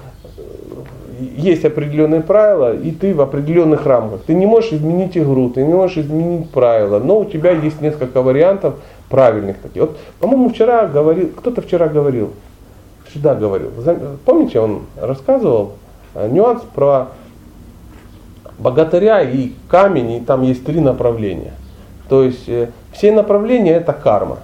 [1.36, 4.22] есть определенные правила, и ты в определенных рамках.
[4.22, 8.22] Ты не можешь изменить игру, ты не можешь изменить правила, но у тебя есть несколько
[8.22, 8.74] вариантов
[9.10, 9.82] правильных таких.
[9.82, 12.30] Вот, по-моему, вчера говорил, кто-то вчера говорил,
[13.10, 13.70] всегда говорил.
[14.24, 15.72] Помните, он рассказывал
[16.14, 17.08] э, нюанс про
[18.60, 21.54] богатыря и камень, и там есть три направления.
[22.08, 24.38] То есть э, все направления это карма.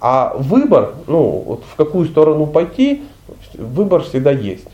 [0.00, 3.02] А выбор, ну, вот в какую сторону пойти,
[3.54, 4.68] выбор всегда есть.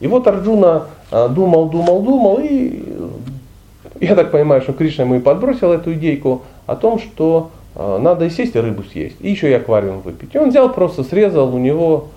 [0.00, 5.16] И вот Арджуна э, думал, думал, думал, и э, я так понимаю, что Кришна ему
[5.16, 9.48] и подбросил эту идейку о том, что надо и сесть и рыбу съесть, и еще
[9.48, 10.34] и аквариум выпить.
[10.34, 12.08] И он взял, просто срезал у него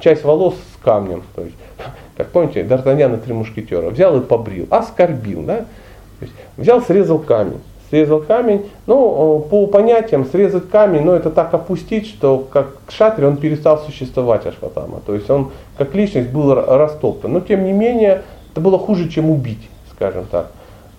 [0.00, 1.22] часть волос с камнем.
[1.34, 1.56] То есть
[2.16, 5.58] как помните, Д'Артаньян и три мушкетера, взял и побрил, оскорбил, да?
[5.58, 7.60] То есть взял, срезал камень,
[7.90, 13.36] срезал камень, ну, по понятиям, срезать камень, ну, это так опустить, что как шатре он
[13.36, 15.00] перестал существовать, Ашватама.
[15.04, 17.32] То есть он как личность был растоптан.
[17.32, 18.22] Но, тем не менее,
[18.52, 20.52] это было хуже, чем убить, скажем так.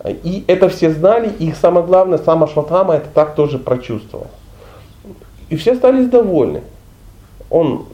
[0.05, 4.27] И это все знали, и самое главное, сам Ашватама это так тоже прочувствовал.
[5.49, 6.61] И все остались довольны.
[7.49, 7.85] Он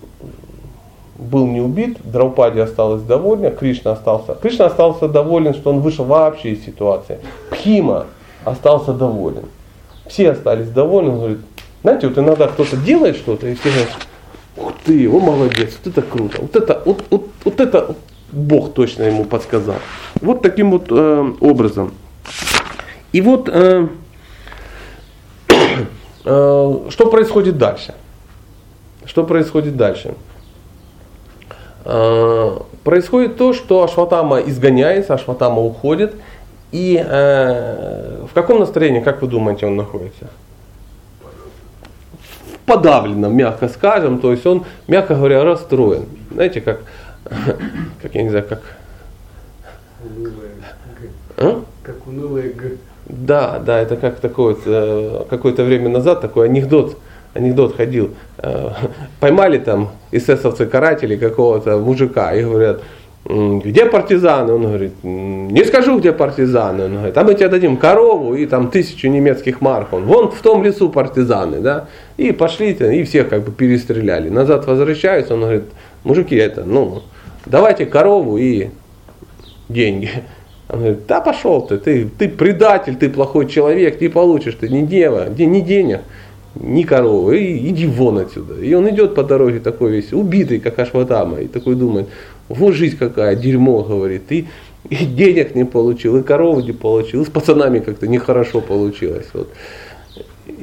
[1.19, 4.35] был не убит, Драупади осталась довольна, Кришна остался.
[4.35, 7.19] Кришна остался доволен, что он вышел вообще из ситуации.
[7.51, 8.05] Пхима
[8.45, 9.45] остался доволен.
[10.07, 11.11] Все остались довольны.
[11.11, 11.39] Он говорит,
[11.83, 13.89] знаете, вот иногда кто-то делает что-то, и все говорят,
[14.57, 17.95] ух ты, о молодец, вот это круто, вот это, вот, вот, вот это
[18.31, 19.75] Бог точно ему подсказал.
[20.21, 21.93] Вот таким вот э, образом.
[23.11, 23.87] И вот э,
[25.49, 27.93] э, что происходит дальше?
[29.05, 30.13] Что происходит дальше?
[31.91, 36.13] Э, происходит то, что Ашватама изгоняется, Ашватама уходит.
[36.71, 40.27] И э, в каком настроении, как вы думаете, он находится?
[42.53, 46.05] В подавленном, мягко скажем, то есть он, мягко говоря, расстроен.
[46.31, 46.81] Знаете, как,
[48.01, 48.61] как я не знаю, как...
[51.37, 51.63] А?
[51.81, 52.77] Как унылое Г.
[53.07, 56.97] Да, да, это как такое, э, какое-то время назад такой анекдот
[57.33, 58.69] анекдот ходил, э,
[59.19, 62.81] поймали там эсэсовцы каратели какого-то мужика и говорят,
[63.25, 64.53] где партизаны?
[64.53, 66.85] Он говорит, не скажу, где партизаны.
[66.85, 69.93] Он говорит, а мы тебе дадим корову и там тысячу немецких марк.
[69.93, 71.87] Он, вон в том лесу партизаны, да.
[72.17, 74.29] И пошли, и всех как бы перестреляли.
[74.29, 75.65] Назад возвращаются, он говорит,
[76.03, 77.03] мужики, это, ну,
[77.45, 78.69] давайте корову и
[79.67, 80.09] деньги.
[80.69, 84.85] Он говорит, да пошел ты, ты, ты предатель, ты плохой человек, не получишь ты ни
[84.85, 86.01] дева, ни денег
[86.55, 88.61] ни коровы, и иди вон отсюда.
[88.61, 92.07] И он идет по дороге такой весь убитый, как Ашватама, и такой думает,
[92.47, 94.47] вот жизнь какая, дерьмо, говорит, и,
[94.89, 99.27] и денег не получил, и корову не получил, и с пацанами как-то нехорошо получилось.
[99.33, 99.49] Вот.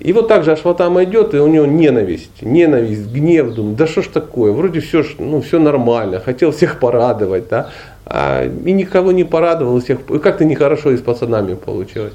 [0.01, 4.03] И вот так же Ашватама идет, и у него ненависть, ненависть, гнев, думает, да что
[4.03, 7.71] ж такое, вроде все, ну, все нормально, хотел всех порадовать, да,
[8.05, 12.13] а, и никого не порадовал, всех, как-то нехорошо и с пацанами получилось.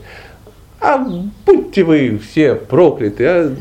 [0.81, 0.97] А
[1.45, 3.55] будьте вы все прокляты, а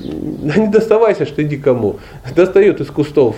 [0.56, 1.98] не доставайся что никому.
[2.34, 3.36] Достает из кустов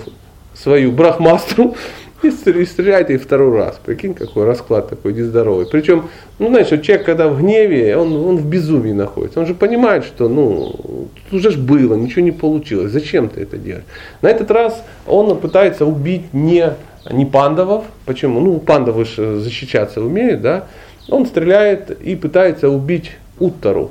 [0.55, 1.75] свою брахмастру
[2.23, 3.81] и стреляет ей второй раз.
[3.85, 5.67] Прикинь, какой расклад такой нездоровый.
[5.67, 6.09] Причем,
[6.39, 9.41] ну знаешь, человек, когда в гневе, он, он в безумии находится.
[9.41, 12.93] Он же понимает, что ну, уже ж было, ничего не получилось.
[12.93, 13.85] Зачем ты это делаешь?
[14.21, 16.75] На этот раз он пытается убить не
[17.11, 17.85] не пандавов.
[18.05, 18.39] Почему?
[18.39, 20.69] Ну, пандавы же защищаться умеют, да.
[21.09, 23.11] Он стреляет и пытается убить
[23.43, 23.91] Уттару.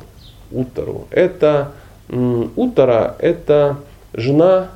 [0.49, 1.07] Уттару.
[1.11, 1.71] Это
[2.55, 3.77] Уттара это
[4.13, 4.69] жена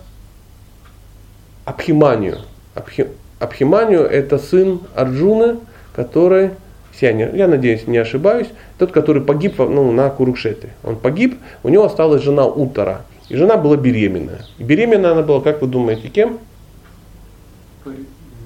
[1.63, 2.39] Абхиманию.
[2.73, 3.07] Абхи,
[3.39, 5.59] Абхиманию это сын Арджуны,
[5.95, 6.51] который,
[6.99, 8.47] я, не, я надеюсь, не ошибаюсь,
[8.77, 10.69] тот, который погиб ну, на Курукшете.
[10.83, 13.03] Он погиб, у него осталась жена Уттара.
[13.29, 14.45] И жена была беременная.
[14.57, 16.39] И беременная она была, как вы думаете, кем?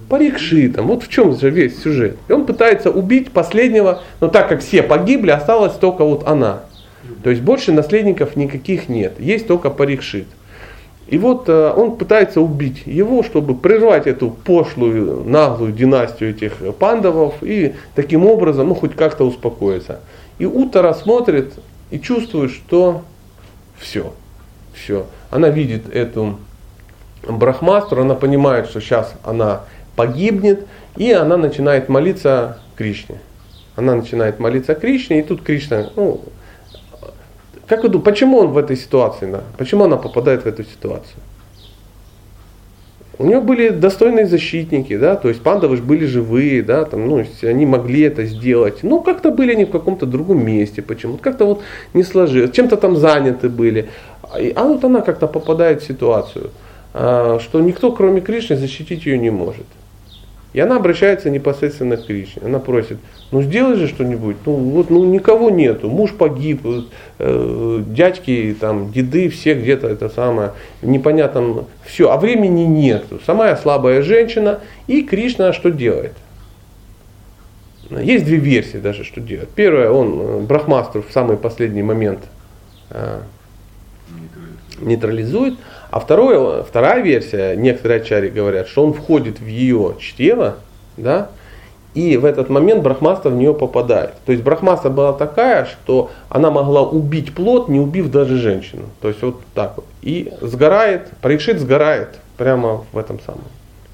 [0.10, 0.88] Парикшитом.
[0.88, 2.18] Вот в чем же весь сюжет.
[2.28, 6.62] И он пытается убить последнего, но так как все погибли, осталась только вот она.
[7.24, 9.20] То есть больше наследников никаких нет.
[9.20, 10.28] Есть только Парикшит.
[11.07, 17.36] И вот э, он пытается убить его, чтобы прервать эту пошлую, наглую династию этих пандавов
[17.41, 20.01] и таким образом, ну, хоть как-то успокоиться.
[20.38, 21.53] И Утара смотрит
[21.89, 23.01] и чувствует, что
[23.80, 24.14] все,
[24.74, 25.07] все.
[25.32, 26.38] Она видит эту
[27.28, 29.62] брахмастру, она понимает, что сейчас она
[29.99, 33.17] погибнет, и она начинает молиться Кришне.
[33.75, 36.21] Она начинает молиться Кришне, и тут Кришна, ну,
[37.67, 39.41] как вы думаете, почему он в этой ситуации, да?
[39.57, 41.19] почему она попадает в эту ситуацию?
[43.17, 47.25] У нее были достойные защитники, да, то есть пандавы же были живые, да, там, ну,
[47.43, 48.83] они могли это сделать.
[48.83, 51.61] Ну, как-то были они в каком-то другом месте почему-то, как-то вот
[51.93, 53.89] не сложилось, чем-то там заняты были.
[54.31, 56.51] А вот она как-то попадает в ситуацию,
[56.93, 59.65] а, что никто, кроме Кришны, защитить ее не может.
[60.51, 62.41] И она обращается непосредственно к Кришне.
[62.43, 62.97] Она просит,
[63.31, 64.37] ну сделай же что-нибудь.
[64.45, 65.89] Ну вот ну никого нету.
[65.89, 66.61] Муж погиб,
[67.19, 70.53] э, дядьки, там, деды, все где-то это самое.
[70.81, 71.65] Непонятно.
[71.85, 72.09] Все.
[72.11, 73.19] А времени нету.
[73.25, 74.59] Сама я слабая женщина.
[74.87, 76.13] И Кришна что делает?
[77.91, 79.49] Есть две версии даже, что делать.
[79.49, 82.19] Первая, он, э, Брахмастру в самый последний момент
[82.89, 83.19] э,
[84.79, 85.55] нейтрализует.
[85.91, 90.57] А второе, вторая версия, некоторые ачари говорят, что он входит в ее чрево,
[90.97, 91.29] да,
[91.95, 94.13] и в этот момент брахмаста в нее попадает.
[94.25, 98.83] То есть брахмаста была такая, что она могла убить плод, не убив даже женщину.
[99.01, 99.85] То есть вот так вот.
[100.03, 103.41] И сгорает, парикшит сгорает прямо в этом самом,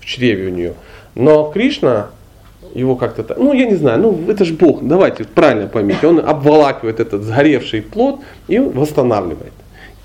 [0.01, 0.73] в чреве у нее.
[1.15, 2.07] Но Кришна
[2.73, 6.99] его как-то, ну я не знаю, ну это же Бог, давайте правильно поймите, он обволакивает
[6.99, 8.19] этот сгоревший плод
[8.49, 9.53] и восстанавливает.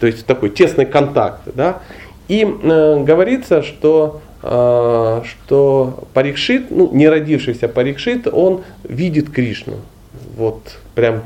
[0.01, 1.43] То есть такой тесный контакт.
[1.55, 1.81] Да?
[2.29, 9.77] И э, говорится, что, э, что Парикшит, ну, не родившийся Парикшит, он видит Кришну.
[10.37, 11.23] Вот прям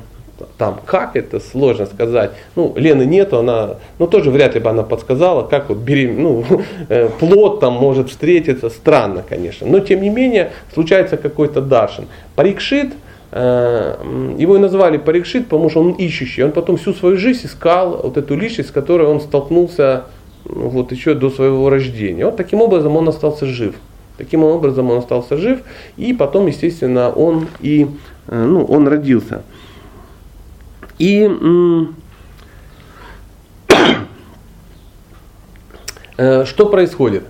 [0.58, 2.32] там, как это, сложно сказать.
[2.56, 6.44] Ну, Лены нету, она, ну, тоже вряд ли бы она подсказала, как вот берем, ну,
[6.88, 9.66] э, плод там может встретиться, странно, конечно.
[9.66, 12.06] Но, тем не менее, случается какой-то даршин.
[12.34, 12.92] Парикшит,
[13.34, 16.44] его и назвали Парикшит, потому что он ищущий.
[16.44, 20.04] Он потом всю свою жизнь искал вот эту личность, с которой он столкнулся
[20.44, 22.24] ну, вот еще до своего рождения.
[22.26, 23.74] Вот таким образом он остался жив.
[24.16, 25.62] Таким образом он остался жив,
[25.96, 27.88] и потом, естественно, он и
[28.28, 29.42] э, ну, он родился.
[31.00, 31.28] И
[36.16, 37.24] э, что происходит?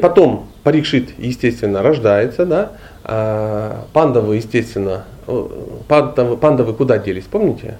[0.00, 2.72] Потом Парикшит, естественно, рождается, да,
[3.04, 5.04] пандавы, естественно,
[5.88, 7.78] пандавы, пандавы куда делись, помните?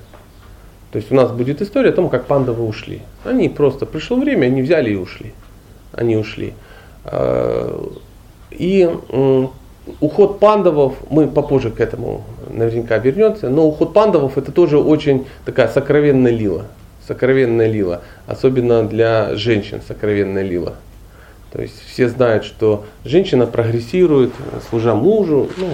[0.93, 3.01] То есть у нас будет история о том, как пандавы ушли.
[3.25, 5.33] Они просто, пришло время, они взяли и ушли.
[5.93, 6.53] Они ушли.
[7.05, 7.93] А,
[8.51, 8.91] и
[10.01, 15.69] уход пандавов, мы попозже к этому наверняка вернемся, но уход пандавов это тоже очень такая
[15.69, 16.67] сокровенная лила.
[17.09, 18.03] Сокровенная лила.
[18.27, 20.75] Особенно для женщин сокровенная лила.
[21.53, 24.33] То есть все знают, что женщина прогрессирует,
[24.71, 25.69] служа мужу, ну,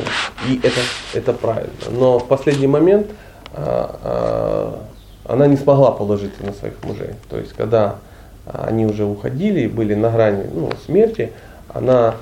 [0.49, 0.81] и это,
[1.15, 1.71] это правильно.
[1.91, 3.07] Но в последний момент
[3.55, 7.11] а, а, она не смогла положить на своих мужей.
[7.31, 7.97] То есть когда
[8.45, 11.33] они уже уходили были на грани ну, смерти,
[11.73, 12.17] она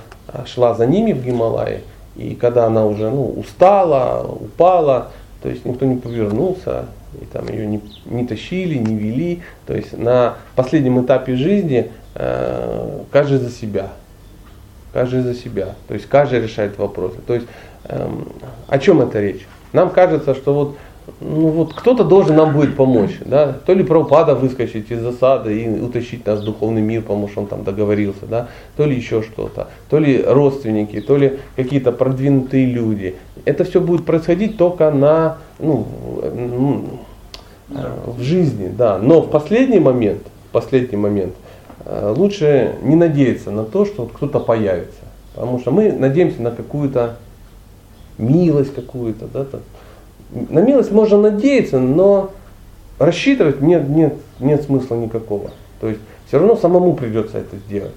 [0.45, 1.83] шла за ними в Гималае,
[2.17, 6.87] и когда она уже ну, устала, упала, то есть никто не повернулся,
[7.21, 9.43] и там ее не, не тащили, не вели.
[9.67, 13.89] То есть на последнем этапе жизни каждый за себя.
[14.93, 15.75] Каждый за себя.
[15.89, 17.17] То есть каждый решает вопросы.
[17.27, 17.47] То есть
[17.85, 18.29] эм,
[18.69, 19.47] о чем это речь?
[19.73, 20.77] Нам кажется, что вот,
[21.21, 23.19] ну вот кто-то должен нам будет помочь.
[23.25, 23.53] Да?
[23.67, 27.47] То ли Прабхупада выскочить из засады и утащить нас в духовный мир, потому что он
[27.47, 28.49] там договорился, да?
[28.77, 33.17] то ли еще что-то, то ли родственники, то ли какие-то продвинутые люди.
[33.45, 35.87] Это все будет происходить только на, ну,
[36.35, 37.01] ну,
[38.07, 38.97] в жизни, да.
[38.97, 41.46] Но в последний момент, в последний момент– Э,
[41.89, 45.01] лучше не надеяться на то, что вот кто-то появится.
[45.35, 47.17] Потому что мы надеемся на какую-то
[48.19, 49.27] милость какую-то.
[49.27, 49.61] Да, там.
[50.51, 52.31] На милость можно надеяться, но
[52.99, 55.51] рассчитывать нет, нет, нет смысла никакого.
[55.81, 57.95] То есть все равно самому придется это сделать.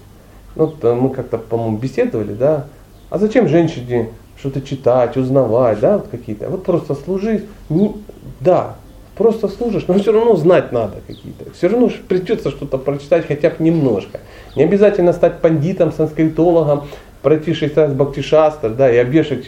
[0.55, 2.65] Ну, мы как-то, по-моему, беседовали, да,
[3.09, 6.49] а зачем женщине что-то читать, узнавать, да, вот какие-то.
[6.49, 7.95] Вот просто служи, не,
[8.39, 8.75] да,
[9.19, 11.51] просто служишь, но все равно знать надо какие-то.
[11.51, 14.21] Все равно придется что-то прочитать хотя бы немножко.
[14.55, 16.87] Не обязательно стать пандитом, санскритологом,
[17.21, 19.45] пройти шесть раз бхактишастр, да, и обвешать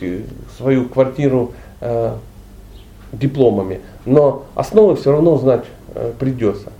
[0.57, 2.13] свою квартиру э,
[3.13, 3.79] дипломами.
[4.05, 5.63] Но основы все равно знать
[5.95, 6.73] э, придется.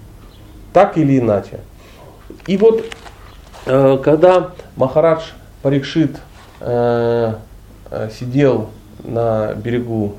[0.74, 1.62] Так или иначе.
[2.46, 2.84] И вот
[3.68, 5.30] э, когда Махарадж
[5.62, 6.18] Парикшит
[6.60, 7.36] э,
[7.90, 8.68] э, сидел
[9.06, 10.16] на берегу,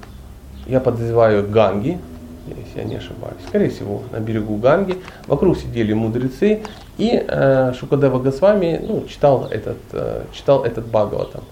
[0.66, 1.98] я подозреваю, Ганги,
[2.46, 6.62] если я не ошибаюсь, скорее всего, на берегу Ганги, вокруг сидели мудрецы,
[6.98, 11.42] и э, Шукадева Госвами ну, читал, этот, э, читал этот Бхагаватам.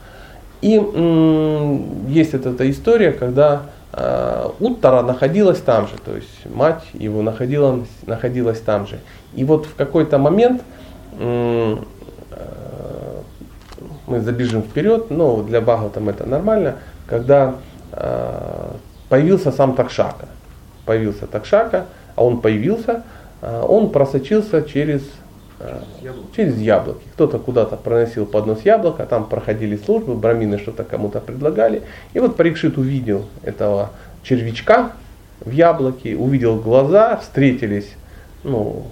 [0.61, 3.63] И м- есть эта, эта история, когда
[3.93, 8.99] э, Уттара находилась там же, то есть мать его находила, находилась там же.
[9.35, 10.63] И вот в какой-то момент
[11.19, 11.77] э,
[14.07, 16.77] мы забежим вперед, но для Бхагаватам это нормально,
[17.07, 17.55] когда
[17.93, 18.73] э,
[19.09, 20.27] появился сам Такшака.
[20.91, 21.87] Появился Такшака,
[22.17, 23.05] а он появился,
[23.43, 25.03] э, он просочился через
[26.03, 26.35] Яблоки.
[26.35, 27.05] через яблоки.
[27.15, 31.83] Кто-то куда-то проносил поднос яблока, там проходили службы, брамины что-то кому-то предлагали.
[32.13, 33.91] И вот Парикшит увидел этого
[34.25, 34.91] червячка
[35.39, 37.91] в яблоке, увидел глаза, встретились
[38.43, 38.87] ну,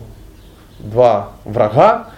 [0.78, 2.11] два врага,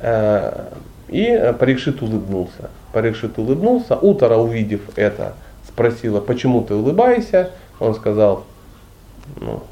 [0.00, 0.70] э,
[1.06, 2.68] и Парикшит улыбнулся.
[2.92, 5.34] Парикшит улыбнулся, Утара, увидев это,
[5.68, 7.52] спросила, почему ты улыбаешься?
[7.78, 8.44] Он сказал,
[9.40, 9.62] ну,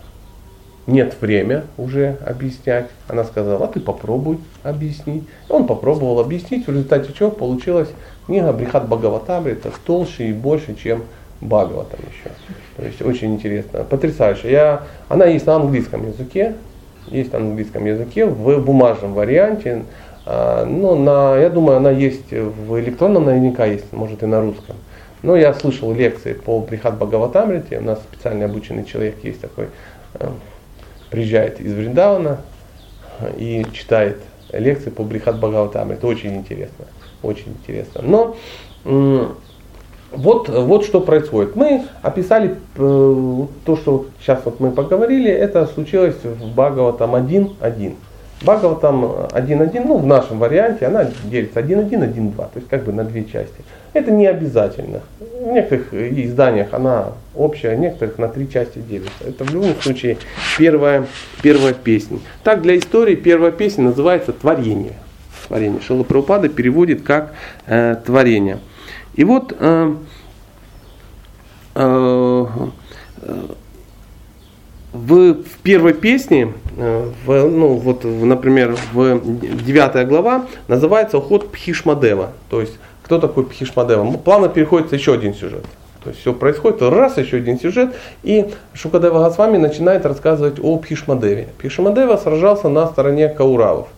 [0.86, 2.86] нет время уже объяснять.
[3.08, 5.24] Она сказала, а ты попробуй объяснить.
[5.48, 7.88] Он попробовал объяснить, в результате чего получилась
[8.26, 11.04] книга Брихат Бхагаватамри, это толще и больше, чем
[11.40, 12.30] Бхагаватам еще.
[12.76, 14.50] То есть очень интересно, потрясающе.
[14.50, 16.54] Я, она есть на английском языке,
[17.08, 19.84] есть на английском языке в бумажном варианте,
[20.24, 24.76] а, но на, я думаю, она есть в электронном наверняка есть, может и на русском.
[25.22, 29.68] Но я слышал лекции по Брихат Бхагаватамрите, у нас специально обученный человек есть такой,
[30.14, 30.28] э,
[31.10, 32.40] приезжает из Вриндауна
[33.36, 34.18] и читает
[34.52, 35.92] лекции по Брихат Бхагаватам.
[35.92, 36.86] Это очень интересно.
[37.22, 38.02] Очень интересно.
[38.02, 38.36] Но
[40.12, 41.56] вот, вот что происходит.
[41.56, 47.94] Мы описали э, то, что сейчас вот мы поговорили, это случилось в Бхагаватам 1.1.
[48.42, 53.04] Бхагаватам 1.1, ну в нашем варианте, она делится 1.1, 1.2, то есть как бы на
[53.04, 53.64] две части.
[53.92, 55.00] Это не обязательно.
[55.18, 59.12] В некоторых изданиях она общая, в некоторых на три части делится.
[59.26, 60.16] Это в любом случае
[60.58, 61.06] первая,
[61.42, 62.18] первая песня.
[62.42, 64.94] Так, для истории первая песня называется «Творение».
[65.46, 65.80] Творение.
[65.82, 67.34] Шила Прабхупада переводит как
[67.66, 68.58] э, «Творение».
[69.14, 69.94] И вот э,
[71.74, 72.46] э,
[74.92, 79.20] в, в первой песне, э, в, ну, вот, например, в
[79.64, 82.32] 9 глава называется уход Пхишмадева.
[82.48, 84.10] То есть, кто такой Пхишмадева?
[84.18, 85.64] Плавно переходит еще один сюжет.
[86.02, 87.94] То есть все происходит, раз, еще один сюжет,
[88.24, 91.48] и Шукадева Госвами начинает рассказывать о Пхишмадеве.
[91.58, 93.88] Пхишмадева сражался на стороне Кауравов.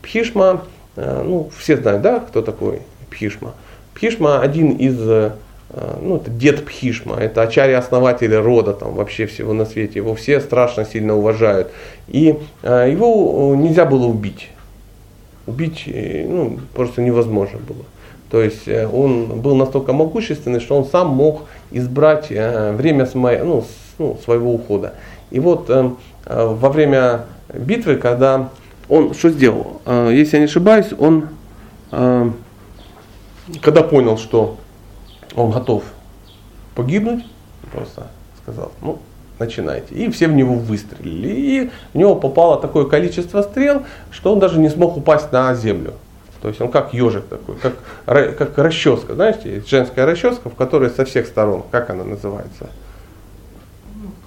[0.00, 0.62] Пхишма,
[0.94, 3.54] э, ну, все знают, да, кто такой Пхишма.
[3.94, 5.32] Пхишма один из э,
[6.00, 10.40] ну, это дед Пхишма, это ачари основатели рода там вообще всего на свете, его все
[10.40, 11.72] страшно сильно уважают.
[12.06, 14.48] И э, его нельзя было убить.
[15.46, 17.84] Убить ну, просто невозможно было.
[18.30, 23.64] То есть он был настолько могущественный, что он сам мог избрать время своей, ну,
[23.98, 24.94] ну, своего ухода.
[25.30, 25.70] И вот
[26.26, 28.50] во время битвы, когда
[28.88, 29.80] он что сделал?
[29.86, 31.28] Если я не ошибаюсь, он
[33.62, 34.58] когда понял, что
[35.34, 35.84] он готов
[36.74, 37.24] погибнуть,
[37.72, 38.08] просто
[38.42, 38.98] сказал, ну,
[39.38, 39.94] начинайте.
[39.94, 41.28] И все в него выстрелили.
[41.28, 45.94] И в него попало такое количество стрел, что он даже не смог упасть на землю.
[46.40, 47.74] То есть он как ежик такой, как,
[48.06, 52.70] как расческа, знаете, женская расческа, в которой со всех сторон, как она называется?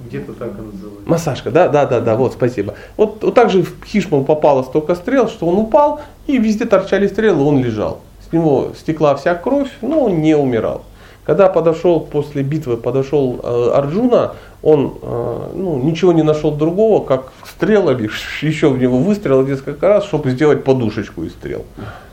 [0.07, 1.09] Где-то так она называется.
[1.09, 2.75] Массажка, да, да, да, да, вот, спасибо.
[2.97, 7.07] Вот, вот так же в Хишму попало столько стрел, что он упал, и везде торчали
[7.07, 8.01] стрелы, он лежал.
[8.27, 10.83] С него стекла вся кровь, но он не умирал.
[11.23, 17.31] Когда подошел после битвы, подошел э, Арджуна, он э, ну, ничего не нашел другого, как
[17.45, 18.09] стрелами,
[18.41, 21.63] еще в него выстрелил несколько раз, чтобы сделать подушечку из стрел.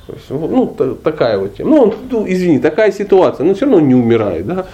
[0.06, 0.66] То есть, ну,
[1.02, 1.70] такая вот тема.
[1.70, 4.46] Ну, он, ну, извини, такая ситуация, но все равно не умирает.
[4.46, 4.66] Да?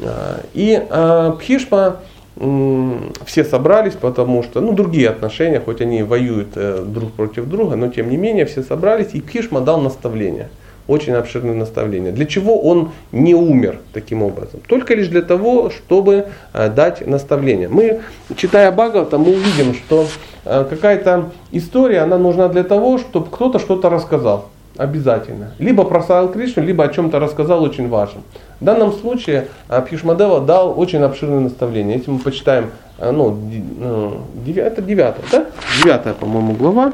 [0.00, 1.96] А, и э, Пхишма
[3.24, 7.88] все собрались, потому что, ну, другие отношения, хоть они воюют э, друг против друга, но
[7.88, 10.48] тем не менее все собрались, и Пхишма дал наставление–
[10.88, 12.12] очень обширное наставление.
[12.12, 14.60] Для чего он не умер таким образом?
[14.66, 17.68] Только лишь для того, чтобы э, дать наставление.
[17.68, 18.00] Мы,
[18.36, 20.06] читая Бхагавата, мы увидим, что
[20.44, 24.48] э, какая-то история, она нужна для того, чтобы кто-то что-то рассказал.
[24.76, 25.52] Обязательно.
[25.58, 28.22] Либо прославил Кришну, либо о чем-то рассказал очень важном.
[28.60, 31.96] В данном случае а, Пхишмадева дал очень обширное наставление.
[31.96, 32.66] Если мы почитаем,
[32.98, 33.38] ну,
[34.54, 35.46] это девятая, да?
[35.82, 36.92] Девятая, по-моему, глава.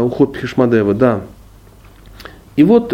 [0.00, 1.20] Уход Пхишмадевы, да.
[2.56, 2.92] И вот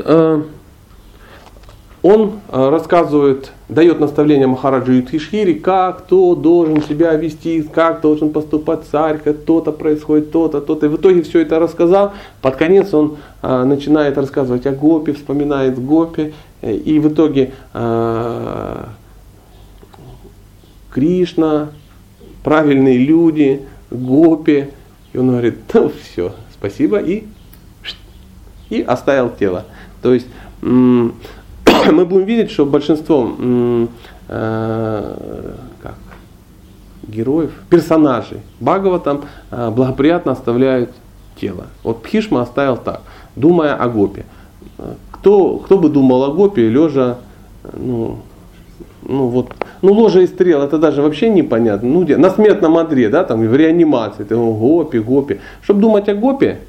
[2.02, 9.18] он рассказывает, дает наставление Махараджу Юдхишхири, как кто должен себя вести, как должен поступать царь,
[9.22, 10.86] как то-то происходит, то-то, то-то.
[10.86, 12.12] И в итоге все это рассказал.
[12.40, 16.32] Под конец он начинает рассказывать о Гопе, вспоминает Гопе.
[16.62, 17.52] И в итоге
[20.90, 21.68] Кришна,
[22.42, 24.68] правильные люди, Гопи.
[25.12, 27.24] И он говорит, ну все, спасибо, и,
[28.70, 29.64] и оставил тело.
[30.02, 30.26] То есть
[30.62, 31.12] мы
[31.82, 33.36] будем видеть, что большинство
[34.28, 35.16] э,
[35.82, 35.94] как,
[37.06, 40.90] героев, персонажей Бхагаватам э, благоприятно оставляют
[41.40, 41.66] тело.
[41.82, 43.02] Вот Пхишма оставил так,
[43.36, 44.24] думая о Гопе.
[45.10, 47.18] Кто, кто бы думал о Гопе, лежа,
[47.74, 48.20] ну,
[49.02, 49.52] ну вот,
[49.82, 51.88] ну ложа и стрел, это даже вообще непонятно.
[51.88, 55.40] Ну, где, на смертном одре, да, там, в реанимации, ты, о, Гопи, Гопи.
[55.62, 56.60] Чтобы думать о Гопе,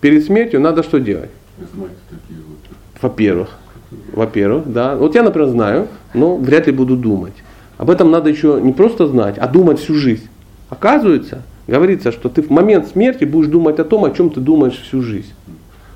[0.00, 1.30] перед смертью надо что делать?
[3.00, 3.48] Во-первых,
[4.12, 4.96] во-первых, да.
[4.96, 7.34] Вот я, например, знаю, но вряд ли буду думать.
[7.78, 10.28] Об этом надо еще не просто знать, а думать всю жизнь.
[10.68, 14.80] Оказывается, говорится, что ты в момент смерти будешь думать о том, о чем ты думаешь
[14.80, 15.32] всю жизнь.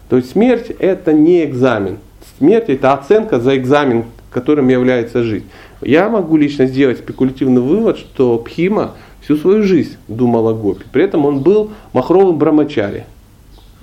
[0.09, 1.99] То есть смерть это не экзамен.
[2.39, 5.47] Смерть это оценка за экзамен, которым является жизнь.
[5.81, 8.93] Я могу лично сделать спекулятивный вывод, что Пхима
[9.23, 10.85] всю свою жизнь думал о Гопе.
[10.93, 13.05] При этом он был махровым брамачари.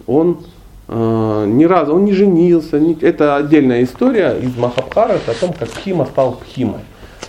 [0.07, 0.39] Он
[0.93, 2.79] ни разу, он не женился.
[2.79, 6.81] Не, это отдельная история из Махабхарата о том, как Пхима стал Пхимой.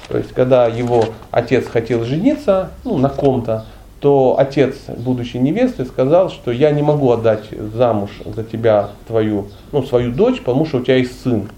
[0.08, 3.64] То есть, когда его отец хотел жениться ну, на ком-то,
[4.00, 7.44] то отец, будучи невестой, сказал, что я не могу отдать
[7.74, 11.48] замуж за тебя твою, ну, свою дочь, потому что у тебя есть сын.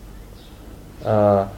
[1.03, 1.49] А,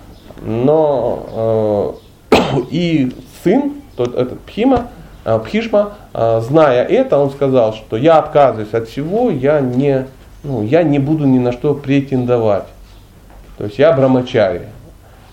[0.41, 1.99] но
[2.31, 2.37] э,
[2.71, 3.13] и
[3.45, 4.89] сын, тот, этот Пхима,
[5.27, 10.07] э, Пхишма, э, зная это, он сказал, что я отказываюсь от всего, я не,
[10.43, 12.67] ну, я не буду ни на что претендовать.
[13.57, 14.63] То есть я брамачари.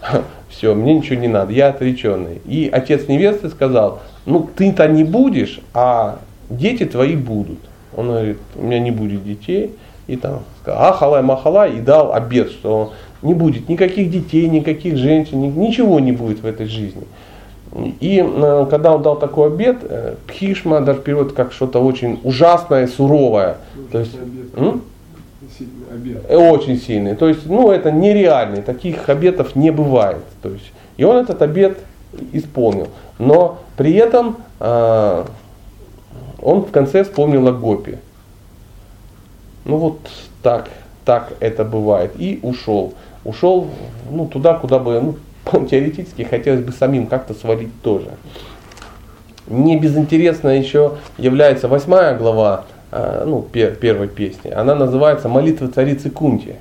[0.49, 2.41] Все, мне ничего не надо, я отреченный.
[2.45, 7.60] И отец невесты сказал, ну ты-то не будешь, а дети твои будут.
[7.95, 9.76] Он говорит, у меня не будет детей.
[10.08, 15.41] И там сказал, ахалай махалай, и дал обед, что не будет никаких детей, никаких женщин,
[15.41, 17.03] ничего не будет в этой жизни.
[17.99, 22.88] И э, когда он дал такой обед, э, Пхишма даже переводит как что-то очень ужасное,
[22.88, 23.58] суровое.
[23.91, 24.56] То есть, обед.
[24.56, 24.82] Обед.
[26.28, 27.16] Э, очень сильный.
[27.16, 28.62] То есть, ну, это нереальный.
[28.62, 30.24] Таких обетов не бывает.
[30.41, 31.78] То есть, и он этот обед
[32.32, 32.88] исполнил.
[33.20, 35.26] Но при этом э,
[36.41, 38.00] он в конце вспомнил о Гопе.
[39.66, 40.00] Ну вот
[40.43, 40.70] так,
[41.06, 42.12] так это бывает.
[42.18, 42.93] И ушел
[43.26, 43.68] ушел
[44.10, 48.12] ну, туда, куда бы, ну, теоретически хотелось бы самим как-то свалить тоже.
[49.48, 52.66] Не безинтересно еще является восьмая глава
[53.26, 54.50] ну, пер, первой песни.
[54.50, 56.56] Она называется «Молитва царицы Кунти».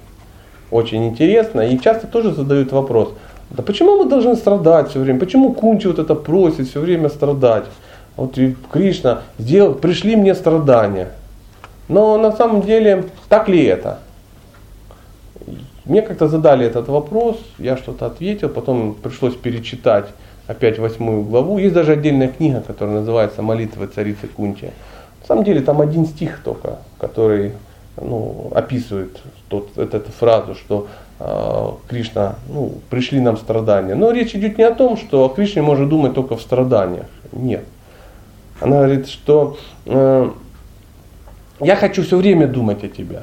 [0.71, 3.15] Очень интересно и часто тоже задают вопрос,
[3.51, 5.21] да почему мы должны страдать все время?
[5.21, 7.65] Почему Кунти вот это просит все время страдать?
[8.17, 8.37] Вот
[8.73, 11.11] Кришна сделал, пришли мне страдания.
[11.89, 13.99] Но на самом деле так ли это?
[15.85, 20.07] Мне как-то задали этот вопрос, я что-то ответил, потом пришлось перечитать
[20.47, 21.59] опять восьмую главу.
[21.59, 24.71] Есть даже отдельная книга, которая называется «Молитва царицы Кунти».
[25.25, 27.53] На самом деле там один стих только, который
[27.97, 30.87] ну, описывает тот, эту, эту фразу, что
[31.19, 33.95] э, Кришна, ну, пришли нам страдания.
[33.95, 37.07] Но речь идет не о том, что о Кришне можно думать только в страданиях.
[37.33, 37.65] Нет.
[38.61, 39.57] Она говорит, что
[39.87, 40.31] э,
[41.61, 43.23] я хочу все время думать о тебе.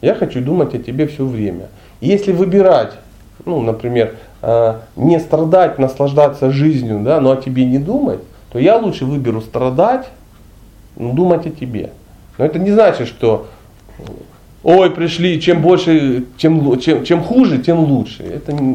[0.00, 1.68] Я хочу думать о тебе все время.
[2.00, 2.94] Если выбирать,
[3.44, 8.20] ну, например, э, не страдать, наслаждаться жизнью, да, но о тебе не думать,
[8.52, 10.06] то я лучше выберу страдать,
[10.96, 11.90] но думать о тебе.
[12.38, 13.46] Но это не значит, что
[14.64, 18.22] ой, пришли, чем больше, чем, чем, чем хуже, тем лучше.
[18.22, 18.72] Это не,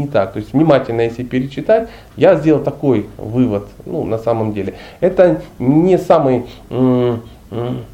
[0.00, 0.32] не так.
[0.32, 4.74] То есть внимательно, если перечитать, я сделал такой вывод, ну, на самом деле.
[5.00, 7.84] Это не самый м- м-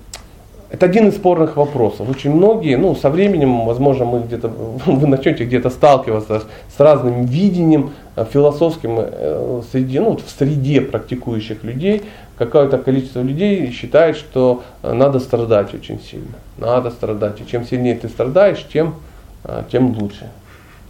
[0.69, 2.11] это один из спорных вопросов.
[2.11, 4.48] Очень многие, ну, со временем, возможно, мы где-то,
[4.86, 6.43] вы начнете где-то сталкиваться
[6.77, 12.03] с разным видением э, философским э, среди, ну, в среде практикующих людей.
[12.39, 16.35] Какое-то количество людей считает, что э, надо страдать очень сильно.
[16.59, 17.41] Надо страдать.
[17.41, 18.95] И чем сильнее ты страдаешь, тем,
[19.71, 20.29] тем лучше.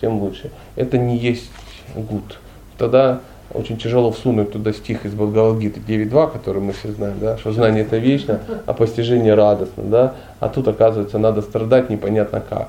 [0.00, 0.50] Тем лучше.
[0.76, 1.50] Это не есть
[1.94, 2.38] гуд.
[2.78, 3.20] Тогда
[3.52, 7.84] очень тяжело всунуть туда стих из Бхагавадгиты 9.2, который мы все знаем, да, что знание
[7.84, 12.68] это вечно, а постижение радостно, да, а тут оказывается надо страдать непонятно как.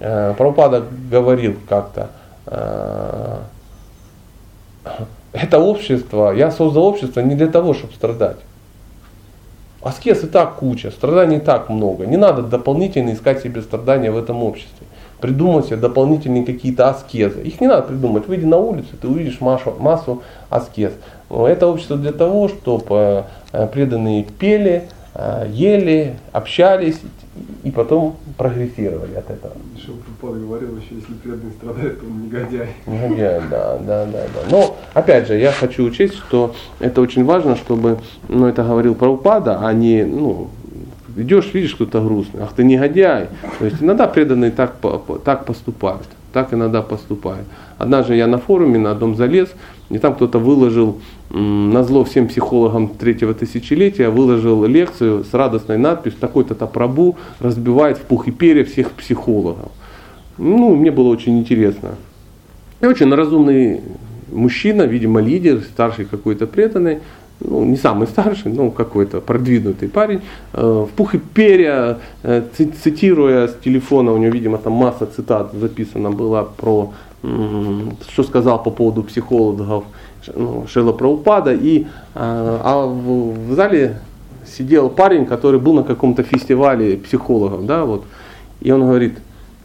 [0.00, 2.10] Э, Прабхупада говорил как-то,
[2.46, 3.38] э,
[5.34, 8.36] это общество, я создал общество не для того, чтобы страдать.
[9.82, 12.06] Аскез и так куча, страданий и так много.
[12.06, 14.86] Не надо дополнительно искать себе страдания в этом обществе.
[15.20, 17.42] Придумать себе дополнительные какие-то аскезы.
[17.42, 18.28] Их не надо придумать.
[18.28, 20.92] Выйди на улицу, ты увидишь массу, массу аскез.
[21.28, 25.03] Это общество для того, чтобы э, преданные пели, э,
[25.50, 27.00] ели, общались
[27.62, 29.54] и потом прогрессировали от этого.
[29.84, 32.68] Прабхупада говорил, еще если преданный страдает, то он негодяй.
[32.86, 34.50] Негодяй, да, да, да, да.
[34.50, 39.58] Но, опять же, я хочу учесть, что это очень важно, чтобы, ну, это говорил Прабхупада,
[39.60, 40.50] а не, ну,
[41.16, 43.28] идешь, видишь, кто-то грустный, ах ты негодяй.
[43.58, 44.76] То есть иногда преданные так,
[45.24, 47.46] так поступают, так иногда поступают.
[47.84, 49.50] Однажды я на форуме на одном залез,
[49.90, 56.18] и там кто-то выложил, на зло всем психологам третьего тысячелетия, выложил лекцию с радостной надписью
[56.18, 59.68] «Такой-то Прабу разбивает в пух и перья всех психологов».
[60.38, 61.90] Ну, мне было очень интересно.
[62.80, 63.82] И очень разумный
[64.32, 67.00] мужчина, видимо, лидер, старший какой-то преданный,
[67.40, 70.22] ну, не самый старший, но какой-то продвинутый парень,
[70.54, 72.42] э, в пух и перья, э,
[72.82, 76.94] цитируя с телефона, у него, видимо, там масса цитат записана была про,
[78.08, 79.84] что сказал по поводу психологов
[80.34, 84.00] ну, Шела Праупада, и, а в, в зале
[84.46, 88.04] сидел парень, который был на каком-то фестивале психологов, да, вот,
[88.60, 89.18] и он говорит,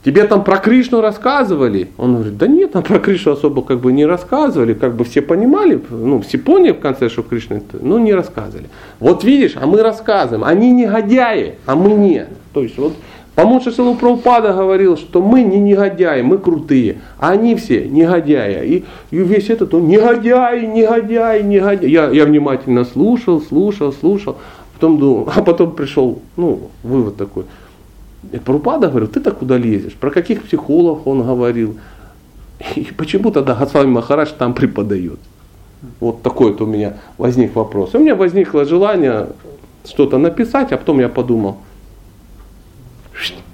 [0.03, 1.89] Тебе там про Кришну рассказывали?
[1.97, 5.21] Он говорит, да нет, там про Кришну особо как бы не рассказывали, как бы все
[5.21, 8.69] понимали, ну все поняли в конце, что Кришна ну не рассказывали.
[9.01, 12.29] Вот видишь, а мы рассказываем, они негодяи, а мы нет.
[12.53, 12.93] То есть вот
[13.41, 18.65] Помощник Силу Прабхупада говорил, что мы не негодяи, мы крутые, а они все негодяи.
[18.65, 21.89] И, и весь этот, он негодяй, негодяй, негодяй.
[21.89, 24.35] Я, я внимательно слушал, слушал, слушал,
[24.73, 27.45] потом думал, а потом пришел, ну, вывод такой–
[28.31, 29.93] и Прупада говорил, ты-то куда лезешь?
[29.93, 31.77] Про каких психологов он говорил?
[32.75, 35.19] И почему тогда Госвами Махарадж там преподает?
[36.01, 37.93] Вот такой вот у меня возник вопрос.
[37.93, 39.27] И у меня возникло желание
[39.85, 41.57] что-то написать, а потом я подумал,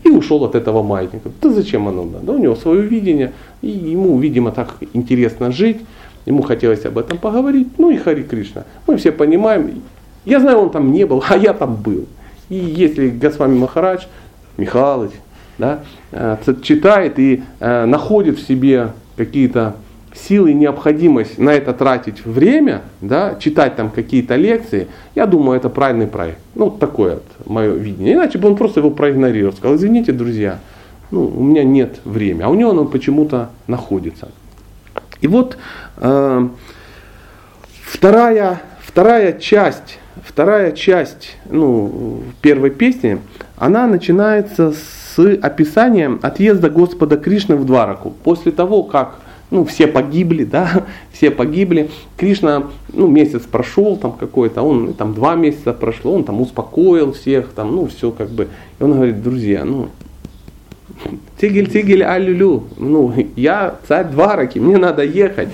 [0.05, 1.31] и ушел от этого маятника.
[1.41, 2.25] Да зачем оно надо?
[2.27, 5.81] Да у него свое видение, и ему, видимо, так интересно жить,
[6.25, 8.65] ему хотелось об этом поговорить, ну и Хари Кришна.
[8.87, 9.81] Мы все понимаем,
[10.23, 12.05] я знаю, он там не был, а я там был.
[12.49, 14.03] И если Госвами Махарадж
[14.57, 15.11] Михалыч,
[15.57, 15.79] да,
[16.11, 19.75] э, читает и э, находит в себе какие-то
[20.15, 25.69] силы и необходимость на это тратить время, да, читать там какие-то лекции, я думаю, это
[25.69, 26.39] правильный проект.
[26.55, 28.15] Ну, такое вот мое видение.
[28.15, 29.53] Иначе бы он просто его проигнорировал.
[29.53, 30.59] Сказал, извините, друзья,
[31.11, 32.43] ну, у меня нет времени.
[32.43, 34.29] А у него оно почему-то находится.
[35.21, 35.57] И вот
[35.97, 36.47] э,
[37.83, 43.19] вторая, вторая часть, вторая часть ну, первой песни–
[43.57, 48.11] она начинается с описанием отъезда Господа Кришны в Двараку.
[48.23, 49.19] После того, как
[49.51, 51.89] ну, все погибли, да, все погибли.
[52.17, 57.49] Кришна, ну, месяц прошел там какой-то, он там два месяца прошло, он там успокоил всех,
[57.53, 58.47] там, ну, все как бы.
[58.79, 59.89] И он говорит, друзья, ну,
[61.39, 62.63] Тигель, тигель, алюлю.
[62.77, 65.49] Ну, я царь Двараки, мне надо ехать.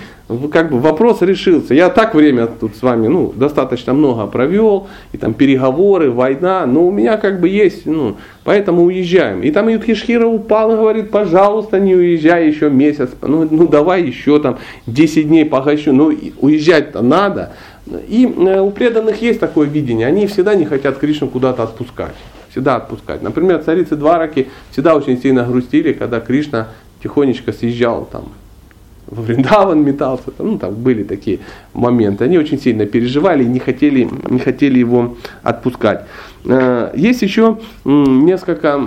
[0.51, 1.73] Как бы вопрос решился.
[1.73, 6.85] Я так время тут с вами, ну, достаточно много провел, и там переговоры, война, но
[6.85, 9.41] у меня как бы есть, ну, поэтому уезжаем.
[9.41, 14.39] И там Юдхишхира упал и говорит, пожалуйста, не уезжай еще месяц, ну, ну давай еще
[14.39, 17.53] там 10 дней погощу, ну, уезжать-то надо.
[18.07, 22.15] И э, у преданных есть такое видение, они всегда не хотят Кришну куда-то отпускать
[22.51, 23.21] всегда отпускать.
[23.21, 26.67] Например, царицы Двараки всегда очень сильно грустили, когда Кришна
[27.01, 28.25] тихонечко съезжал там
[29.11, 31.39] во Вриндаван метался, ну там были такие
[31.73, 32.23] моменты.
[32.23, 36.05] Они очень сильно переживали и не хотели, не хотели его отпускать.
[36.45, 38.79] Э, есть еще несколько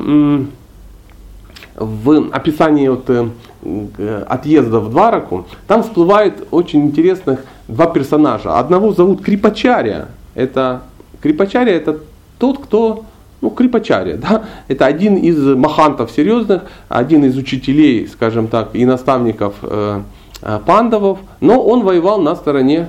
[1.77, 8.59] в описании вот, э, отъезда в Двараку, там всплывает очень интересных два персонажа.
[8.59, 10.09] Одного зовут Крипачария.
[10.35, 10.83] Это
[11.21, 11.99] Крипачария это
[12.39, 13.05] тот, кто
[13.45, 19.55] ну, Крипачария, да, это один из махантов серьезных, один из учителей, скажем так, и наставников
[19.61, 20.01] э,
[20.41, 22.89] э, пандавов, но он воевал на стороне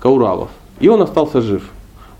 [0.00, 0.48] Кауравов,
[0.80, 1.62] и он остался жив.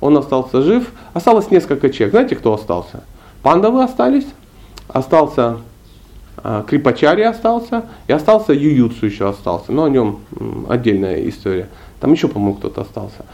[0.01, 2.13] Он остался жив, осталось несколько человек.
[2.13, 3.03] Знаете, кто остался?
[3.43, 4.27] Пандавы остались,
[4.87, 5.57] остался
[6.45, 10.21] э, Крипачария остался, и остался Ююцу еще остался, но о нем
[10.69, 11.69] отдельная история.
[11.99, 13.25] Там еще, по-моему, кто-то остался.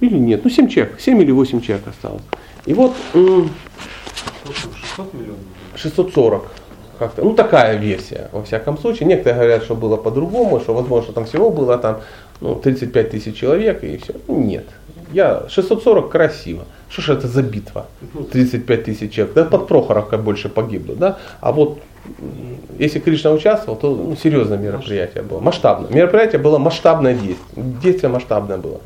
[0.00, 0.44] Или нет?
[0.44, 2.22] Ну, 7 человек, 7 или 8 человек осталось.
[2.66, 2.92] И вот...
[3.12, 5.40] 600 миллионов?
[5.76, 6.50] 640.
[6.98, 9.08] как-то, ну такая версия, во всяком случае.
[9.08, 12.00] Некоторые говорят, что было по-другому, что возможно там всего было там
[12.40, 14.14] ну, 35 тысяч человек и все.
[14.26, 14.66] Ну, нет.
[15.12, 16.64] Я 640 красиво.
[16.90, 17.86] Что ж это за битва?
[18.32, 19.34] 35 тысяч человек.
[19.34, 21.18] Да под Прохоровкой больше погибло, да?
[21.40, 21.78] А вот
[22.78, 25.90] если Кришна участвовал, то ну, серьезное мероприятие было, масштабное.
[25.90, 28.80] Мероприятие было масштабное действие, действие масштабное было.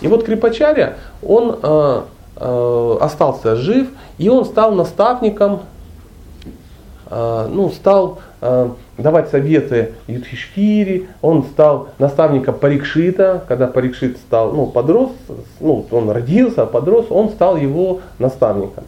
[0.00, 2.02] И вот Крипачаря, он э,
[2.36, 3.88] э, остался жив,
[4.18, 5.62] и он стал наставником,
[7.10, 14.66] э, ну, стал э, давать советы Юдхишкире, он стал наставником Парикшита, когда Парикшит стал, ну,
[14.66, 15.10] подрос,
[15.60, 18.84] ну, он родился, подрос, он стал его наставником.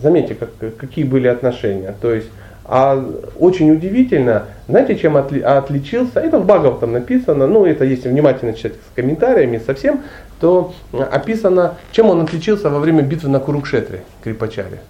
[0.00, 1.94] Заметьте, как, какие были отношения.
[2.00, 2.28] То есть
[2.72, 3.04] а
[3.36, 8.74] очень удивительно, знаете, чем отли, отличился, это в Бхагаватам написано, ну это если внимательно читать
[8.74, 10.02] с комментариями совсем,
[10.38, 14.82] то описано, чем он отличился во время битвы на Курукшетре, Крипачаре.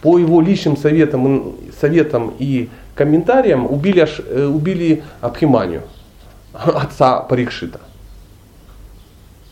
[0.00, 5.82] По его личным советам, советам и комментариям убили, э, убили Абхиманию,
[6.54, 7.80] отца Парикшита.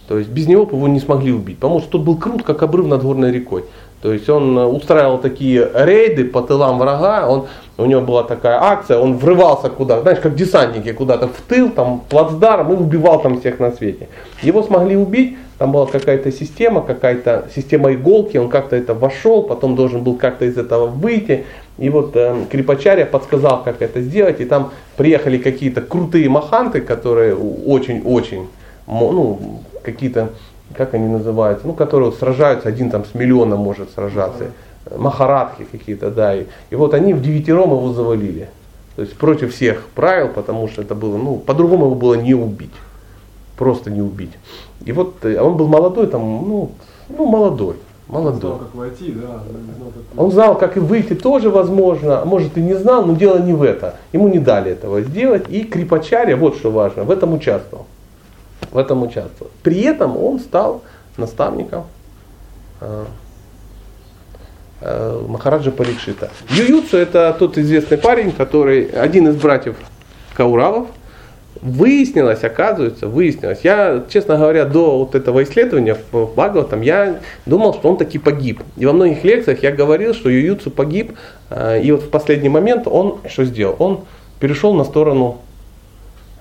[0.09, 2.87] То есть без него его не смогли убить, потому что тот был крут, как обрыв
[2.87, 3.65] над горной рекой.
[4.07, 7.47] То есть он устраивал такие рейды по тылам врага, он,
[7.77, 12.03] у него была такая акция, он врывался куда, знаешь, как десантники куда-то в тыл, там
[12.09, 14.07] плацдарм и убивал там всех на свете.
[14.43, 19.75] Его смогли убить, там была какая-то система, какая-то система иголки, он как-то это вошел, потом
[19.75, 21.45] должен был как-то из этого выйти.
[21.77, 27.35] И вот э, Крипачаря подсказал, как это сделать, и там приехали какие-то крутые маханты, которые
[27.35, 28.47] очень-очень,
[28.87, 30.29] ну, какие-то
[30.75, 34.51] как они называются, ну, которые сражаются, один там с миллионом может сражаться,
[34.97, 38.49] махарадхи какие-то, да, и, и вот они в девятером его завалили,
[38.97, 42.75] то есть против всех правил, потому что это было, ну, по-другому его было не убить,
[43.57, 44.33] просто не убить.
[44.85, 46.71] И вот э, он был молодой, там, ну,
[47.09, 47.77] ну молодой,
[48.09, 48.53] молодой.
[48.53, 52.23] Он знал, как войти, да, не знал, как Он знал, как и выйти тоже возможно,
[52.23, 53.91] а может и не знал, но дело не в этом.
[54.13, 57.87] Ему не дали этого сделать, и Крипачаря, вот что важно, в этом участвовал
[58.71, 59.51] в этом участвовал.
[59.63, 60.83] При этом он стал
[61.17, 61.87] наставником
[62.81, 63.05] э,
[64.81, 66.31] э, Махараджа Парикшита.
[66.51, 69.77] Ююцу это тот известный парень, который один из братьев
[70.35, 70.89] Кауравов.
[71.63, 73.61] Выяснилось, оказывается, выяснилось.
[73.63, 78.63] Я, честно говоря, до вот этого исследования в Бхагаватам, я думал, что он таки погиб.
[78.77, 81.17] И во многих лекциях я говорил, что Ююцу погиб.
[81.49, 83.77] Э, и вот в последний момент он что сделал?
[83.79, 84.05] Он
[84.39, 85.39] перешел на сторону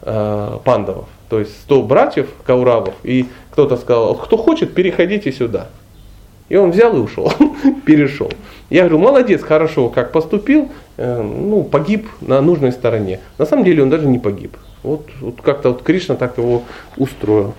[0.02, 5.68] э, пандавов то есть 100 братьев Кауравов, и кто-то сказал, кто хочет, переходите сюда.
[6.48, 7.32] И он взял и ушел,
[7.86, 8.32] перешел.
[8.70, 13.20] Я говорю, молодец, хорошо, как поступил, э, ну, погиб на нужной стороне.
[13.38, 14.56] На самом деле он даже не погиб.
[14.84, 16.62] Вот, вот как-то вот Кришна так его
[16.98, 17.56] устроил.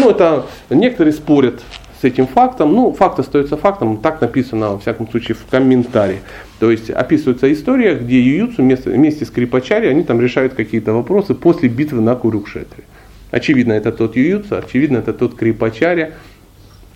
[0.00, 1.60] Ну, это некоторые спорят
[2.00, 2.72] с этим фактом.
[2.72, 6.20] Ну, факт остается фактом, так написано, во всяком случае, в комментарии.
[6.58, 11.34] То есть описывается история, где Ююцу вместе, вместе с Крипачари, они там решают какие-то вопросы
[11.34, 12.84] после битвы на Курукшетре.
[13.30, 16.14] Очевидно, это тот Ююца, очевидно, это тот Крипачаря.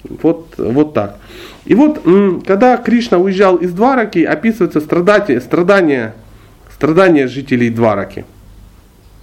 [0.04, 1.18] Вот, вот так.
[1.64, 2.02] И вот,
[2.46, 6.14] когда Кришна уезжал из Двараки, описывается страдание, страдания,
[6.70, 8.26] страдания жителей Двараки.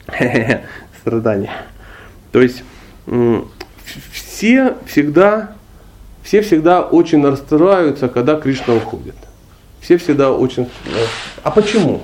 [1.01, 1.51] Страдания.
[2.31, 2.63] То есть,
[4.11, 5.55] все всегда,
[6.23, 9.15] все всегда очень расстраиваются, когда Кришна уходит.
[9.81, 10.69] Все всегда очень...
[10.85, 11.05] Э,
[11.43, 12.03] а почему?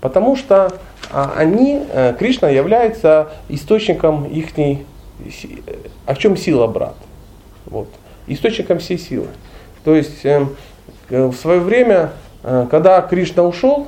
[0.00, 0.78] Потому что
[1.14, 4.48] они, э, Кришна является источником их,
[6.06, 6.96] а в чем сила брат?
[7.66, 7.88] Вот.
[8.26, 9.28] Источником всей силы.
[9.84, 10.44] То есть э,
[11.08, 12.10] в свое время,
[12.42, 13.86] э, когда Кришна ушел,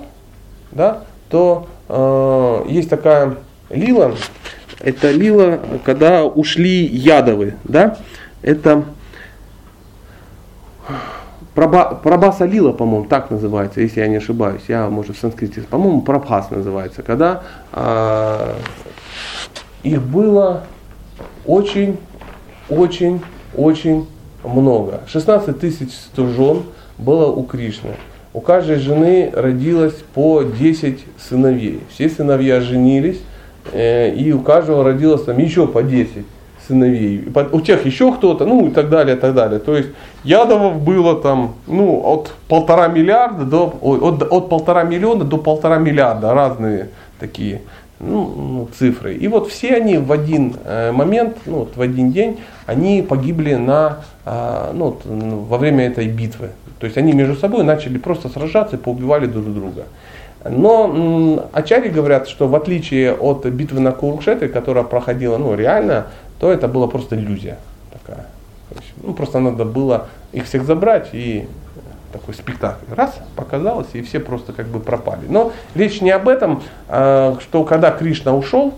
[0.70, 1.66] да, то
[2.68, 3.36] есть такая
[3.70, 4.12] лила,
[4.80, 7.98] это лила, когда ушли ядовы, да,
[8.42, 8.84] это
[11.56, 14.60] Праба, Прабаса Лила, по-моему, так называется, если я не ошибаюсь.
[14.68, 17.02] Я, может, в санскрите, по-моему, Прабхас называется.
[17.02, 18.56] Когда а,
[19.82, 20.64] их было
[21.46, 21.96] очень,
[22.68, 23.22] очень,
[23.56, 24.06] очень
[24.44, 25.00] много.
[25.06, 26.64] 16 тысяч жен
[26.98, 27.94] было у Кришны.
[28.34, 31.80] У каждой жены родилось по 10 сыновей.
[31.88, 33.22] Все сыновья женились,
[33.72, 36.26] э, и у каждого родилось там еще по 10
[36.66, 37.28] сыновей.
[37.52, 39.58] У тех еще кто-то, ну и так далее, и так далее.
[39.58, 39.90] То есть
[40.24, 46.34] ядовов было там, ну, от полтора миллиарда до, от, от полтора миллиона до полтора миллиарда,
[46.34, 46.88] разные
[47.18, 47.62] такие
[47.98, 49.14] ну, ну, цифры.
[49.14, 53.54] И вот все они в один э, момент, ну, вот в один день, они погибли
[53.54, 54.98] на, э, ну,
[55.48, 56.50] во время этой битвы.
[56.78, 59.84] То есть они между собой начали просто сражаться и поубивали друг друга.
[60.48, 66.06] Но Ачари говорят, что в отличие от битвы на Курукшетре, которая проходила ну, реально,
[66.38, 67.58] то это была просто иллюзия
[67.92, 68.26] такая.
[68.70, 71.48] Есть, ну, просто надо было их всех забрать и
[72.12, 72.92] такой спектакль.
[72.94, 75.26] Раз, показалось, и все просто как бы пропали.
[75.28, 78.74] Но речь не об этом, а, что когда Кришна ушел,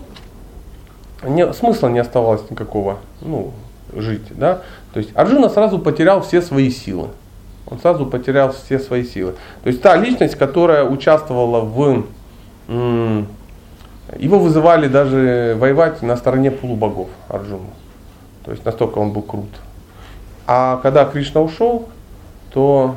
[1.23, 3.51] не, смысла не оставалось никакого ну,
[3.93, 4.23] жить.
[4.31, 4.61] Да?
[4.93, 7.09] То есть Арджуна сразу потерял все свои силы.
[7.67, 9.35] Он сразу потерял все свои силы.
[9.63, 12.05] То есть та личность, которая участвовала в...
[14.17, 17.69] Его вызывали даже воевать на стороне полубогов Арджуна.
[18.43, 19.49] То есть настолько он был крут.
[20.47, 21.89] А когда Кришна ушел,
[22.51, 22.95] то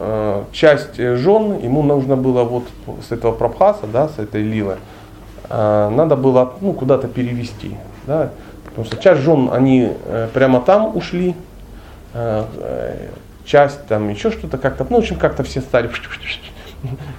[0.00, 2.64] э, часть жен ему нужно было вот
[3.08, 4.78] с этого прабхаса, да, с этой лилы,
[5.48, 7.76] э, надо было ну, куда-то перевести.
[8.06, 8.30] Да,
[8.64, 11.36] потому что часть жен, они э, прямо там ушли,
[12.12, 13.08] э, э
[13.44, 15.90] часть там еще что-то как-то, ну, в общем, как-то все стали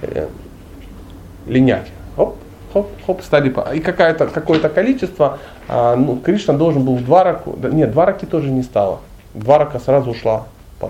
[1.46, 1.86] линять.
[2.16, 2.36] Оп,
[2.76, 5.38] хоп, хоп, стали, и какое-то, какое-то количество,
[5.68, 9.00] а, ну, Кришна должен был в два раку, нет, два раки тоже не стало,
[9.34, 10.44] два рака сразу ушла,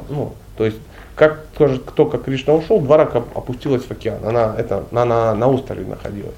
[0.08, 0.78] ну, то есть,
[1.14, 5.86] как тоже, только Кришна ушел, два рака опустилась в океан, она, это, она на острове
[5.86, 6.34] находилась.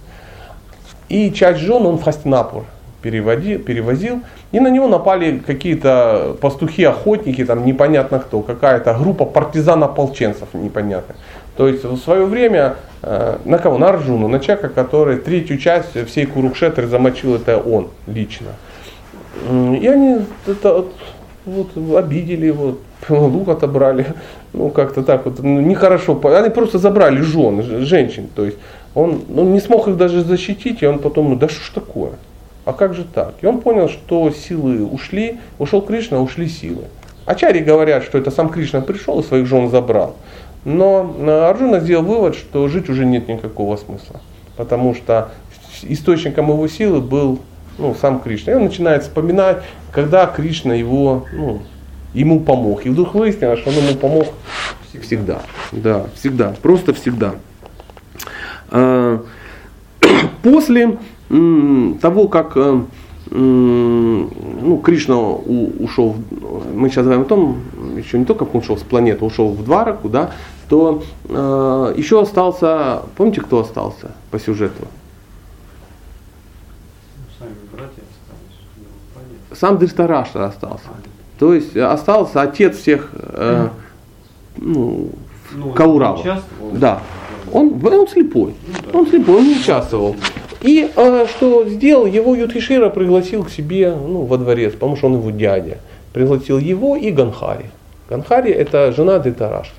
[1.08, 2.64] И часть жен он в Хастинапур
[3.02, 4.20] переводил, перевозил,
[4.52, 11.14] и на него напали какие-то пастухи-охотники, там непонятно кто, какая-то группа партизан-ополченцев непонятно.
[11.56, 13.78] То есть в свое время э, на кого?
[13.78, 18.48] На Арджуну, на человека, который третью часть всей Курукшетры замочил, это он лично.
[19.50, 20.84] И они это,
[21.44, 24.06] вот, обидели его, лук отобрали,
[24.52, 26.20] ну как-то так вот, ну, нехорошо.
[26.24, 28.28] Они просто забрали жен, женщин.
[28.34, 28.58] То есть
[28.94, 32.12] он ну, не смог их даже защитить, и он потом, ну да что ж такое?
[32.68, 33.32] А как же так?
[33.40, 36.84] И он понял, что силы ушли, ушел Кришна, ушли силы.
[37.24, 40.16] Ачари говорят, что это сам Кришна пришел и своих жен забрал.
[40.66, 44.20] Но э, Арджуна сделал вывод, что жить уже нет никакого смысла.
[44.58, 45.30] Потому что
[45.82, 47.38] источником его силы был
[47.78, 48.52] ну, сам Кришна.
[48.52, 51.62] И он начинает вспоминать, когда Кришна его, ну,
[52.12, 52.84] ему помог.
[52.84, 54.26] И вдруг выяснилось, что он ему помог
[55.02, 55.40] всегда.
[55.72, 56.54] Да, всегда.
[56.60, 57.36] Просто всегда.
[58.70, 59.22] А,
[60.42, 62.80] после того, как э,
[63.30, 66.16] ну, Кришна ушел,
[66.74, 67.58] мы сейчас говорим о том,
[67.96, 70.32] еще не только как он ушел с планеты, ушел в Двараку, да,
[70.68, 74.86] то э, еще остался, помните, кто остался по сюжету?
[79.52, 80.88] Сам Дристараштра остался.
[81.38, 83.68] То есть остался отец всех э,
[84.56, 85.10] ну,
[85.52, 86.26] ну, Кауравов.
[86.72, 87.00] Да.
[87.52, 88.54] Он, он слепой.
[88.92, 90.16] Ну, он слепой, он не участвовал.
[90.60, 95.14] И э, что сделал, его Юдхишира пригласил к себе ну, во дворец, потому что он
[95.14, 95.78] его дядя.
[96.12, 97.66] Пригласил его и Ганхари.
[98.08, 99.70] Ганхари это жена Дитараши.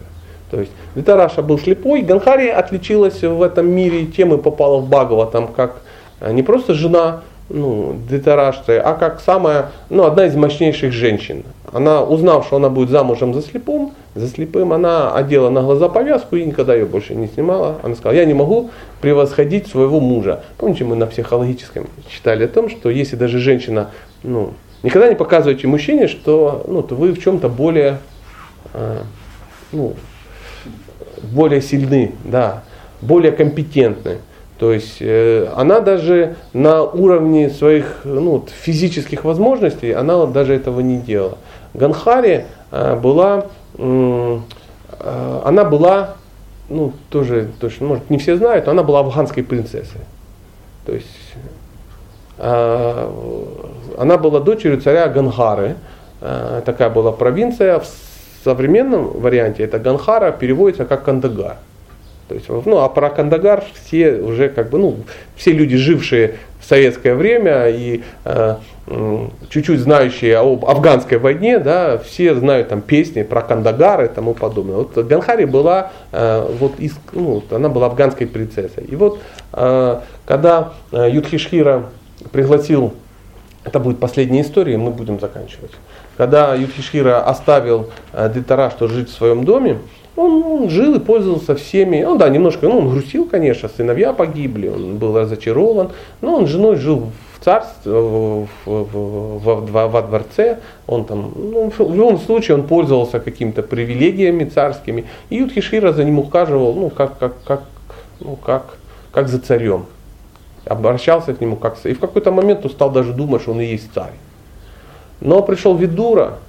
[0.52, 5.26] То есть Дитараша был слепой, Ганхари отличилась в этом мире тем и попала в Багова,
[5.26, 5.82] там как
[6.22, 11.44] э, не просто жена ну, Дитарашты, а как самая, ну, одна из мощнейших женщин.
[11.72, 16.36] Она, узнав, что она будет замужем за слепым, за слепым, она одела на глаза повязку
[16.36, 17.78] и никогда ее больше не снимала.
[17.84, 18.72] Она сказала, я не могу
[19.02, 20.44] превосходить своего мужа.
[20.58, 23.92] Помните, мы на психологическом читали о том, что если даже женщина,
[24.24, 28.00] ну, никогда не показывайте мужчине, что ну, то вы в чем-то более,
[28.74, 29.02] э,
[29.72, 29.94] ну,
[31.22, 32.64] более сильны, да,
[33.02, 34.18] более компетентны.
[34.58, 40.98] То есть э, она даже на уровне своих ну, физических возможностей, она даже этого не
[40.98, 41.38] делала.
[41.74, 43.46] Ганхари э, была,
[43.78, 44.40] э,
[45.44, 46.16] она была,
[46.70, 50.02] ну тоже, точно, может не все знают, но она была афганской принцессой.
[50.86, 51.08] То есть
[52.38, 53.12] э,
[53.98, 55.76] она была дочерью царя Ганхары,
[56.20, 57.80] такая была провинция.
[57.80, 57.88] В
[58.44, 61.58] современном варианте это Ганхара переводится как Кандагар.
[62.30, 64.98] То есть, ну, а про Кандагар все уже как бы, ну,
[65.36, 66.36] все люди, жившие
[66.70, 68.56] советское время и э,
[69.50, 74.78] чуть-чуть знающие об афганской войне, да, все знают там песни про Кандагар и тому подобное.
[74.78, 78.84] Вот Ганхари была э, вот из, ну, она была афганской принцессой.
[78.86, 79.20] И вот
[79.54, 81.86] э, когда Юдхишхира
[82.32, 82.94] пригласил,
[83.64, 85.72] это будет последняя история, мы будем заканчивать.
[86.18, 87.90] Когда Юдхишхира оставил
[88.34, 89.80] Дитара, что жить в своем доме,
[90.16, 92.02] он, он жил и пользовался всеми.
[92.04, 95.92] Ну да, немножко, ну он грустил, конечно, сыновья погибли, он был разочарован,
[96.22, 97.10] но он с женой жил
[97.40, 102.64] в царстве, в, в, в, во, во дворце, он там, ну, в любом случае он
[102.64, 107.62] пользовался какими-то привилегиями царскими, и Юдхишира за ним ухаживал, ну как, как, как,
[108.20, 108.78] ну, как,
[109.12, 109.86] как за царем,
[110.66, 113.66] обращался к нему как и в какой-то момент он стал даже думать, что он и
[113.66, 114.14] есть царь.
[115.22, 116.40] Но пришел Видура,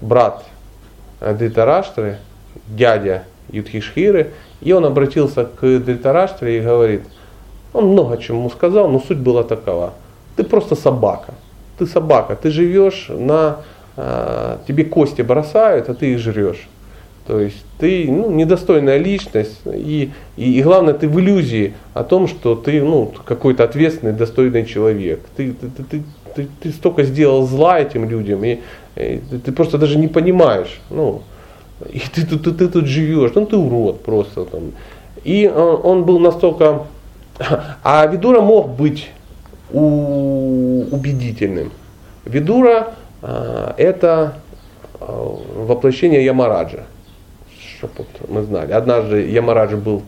[0.00, 0.44] брат
[1.20, 2.18] Дритараштры,
[2.68, 7.02] дядя Юдхишхиры, и он обратился к Дритараштре и говорит,
[7.72, 9.94] он много чему сказал, но суть была такова.
[10.36, 11.34] Ты просто собака.
[11.78, 13.58] Ты собака, ты живешь на...
[13.96, 16.68] Э, тебе кости бросают, а ты их жрешь.
[17.26, 22.26] То есть ты ну, недостойная личность, и, и, и главное, ты в иллюзии о том,
[22.26, 25.20] что ты ну, какой-то ответственный, достойный человек.
[25.36, 26.02] Ты, ты, ты, ты,
[26.34, 28.58] ты, ты столько сделал зла этим людям, и,
[28.96, 30.80] и ты, ты просто даже не понимаешь.
[30.90, 31.22] Ну,
[31.90, 34.72] и ты, ты, ты, ты тут живешь, ну ты урод просто там.
[35.24, 36.82] И он, он был настолько...
[37.82, 39.08] А Видура мог быть
[39.70, 41.72] убедительным.
[42.24, 44.34] Видура а, это
[45.00, 46.84] а, воплощение Ямараджа
[47.90, 48.72] чтобы мы знали.
[48.72, 50.02] Однажды Ямараджа был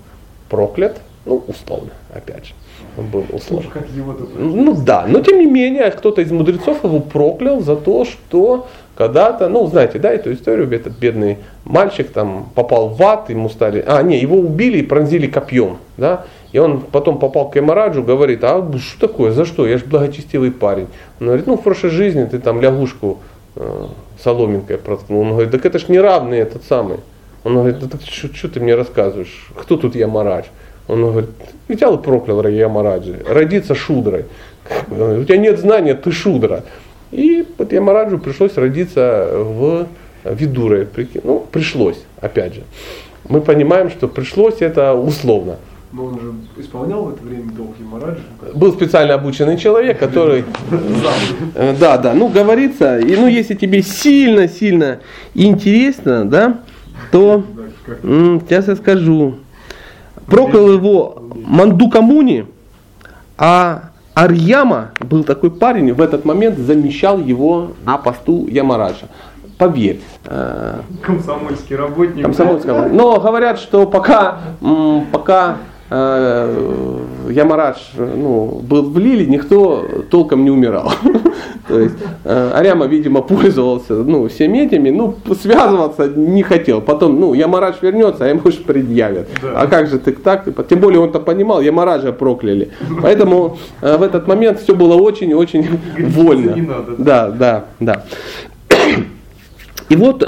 [0.48, 2.54] проклят, ну, условно, опять же.
[2.96, 3.70] Был условно.
[3.72, 8.04] Как его ну да, но тем не менее, кто-то из мудрецов его проклял за то,
[8.04, 13.48] что когда-то, ну, знаете, да, эту историю, этот бедный мальчик там попал в ад, ему
[13.48, 18.04] стали, а, не, его убили и пронзили копьем, да, и он потом попал к Ямараджу,
[18.04, 20.86] говорит, а что такое, за что, я же благочестивый парень.
[21.18, 23.18] Он говорит, ну, в прошлой жизни ты там лягушку
[23.56, 23.86] э,
[24.22, 25.22] соломинкой проткнул.
[25.22, 26.98] Он говорит, так это ж не равный этот самый.
[27.42, 29.48] Он говорит, да что ты мне рассказываешь?
[29.56, 30.46] Кто тут Ямарадж?
[30.88, 31.30] Он говорит,
[31.68, 34.24] взял и проклял Ямараджи, родиться шудрой.
[34.90, 36.64] У тебя нет знания, ты шудра.
[37.10, 39.86] И вот Ямараджу пришлось родиться в
[40.24, 40.88] Видуре.
[41.22, 42.62] Ну, пришлось, опять же.
[43.28, 45.56] Мы понимаем, что пришлось это условно.
[45.92, 48.20] Но он же исполнял в это время долг Ямараджи.
[48.54, 50.44] Был специально обученный человек, который...
[51.78, 54.98] Да, да, ну говорится, и ну если тебе сильно-сильно
[55.34, 56.58] интересно, да,
[57.12, 57.44] то,
[58.02, 59.36] сейчас я скажу,
[60.26, 62.46] проклял его Мандукамуни,
[63.36, 69.08] а Арьяма был такой парень, в этот момент замещал его на посту Ямараджа.
[69.58, 70.00] Поверь.
[70.26, 72.24] Э, комсомольский работник.
[72.24, 72.92] Комсомольский работник.
[72.92, 74.38] Но говорят, что пока,
[75.12, 75.58] пока
[75.90, 76.98] Э,
[77.28, 80.90] Ямарадж ну, был в Лиле, никто толком не умирал.
[81.68, 86.80] То есть э, Аряма, видимо, пользовался ну, всеми этими, ну, связываться не хотел.
[86.80, 89.28] Потом, ну, Ямарадж вернется, а ему же предъявят.
[89.42, 89.60] Да.
[89.60, 90.46] А как же ты так?
[90.68, 92.70] Тем более он-то понимал, Ямараджа прокляли.
[93.02, 96.86] Поэтому э, в этот момент все было очень-очень вольно.
[96.96, 98.04] Да, да, да.
[99.90, 100.26] И вот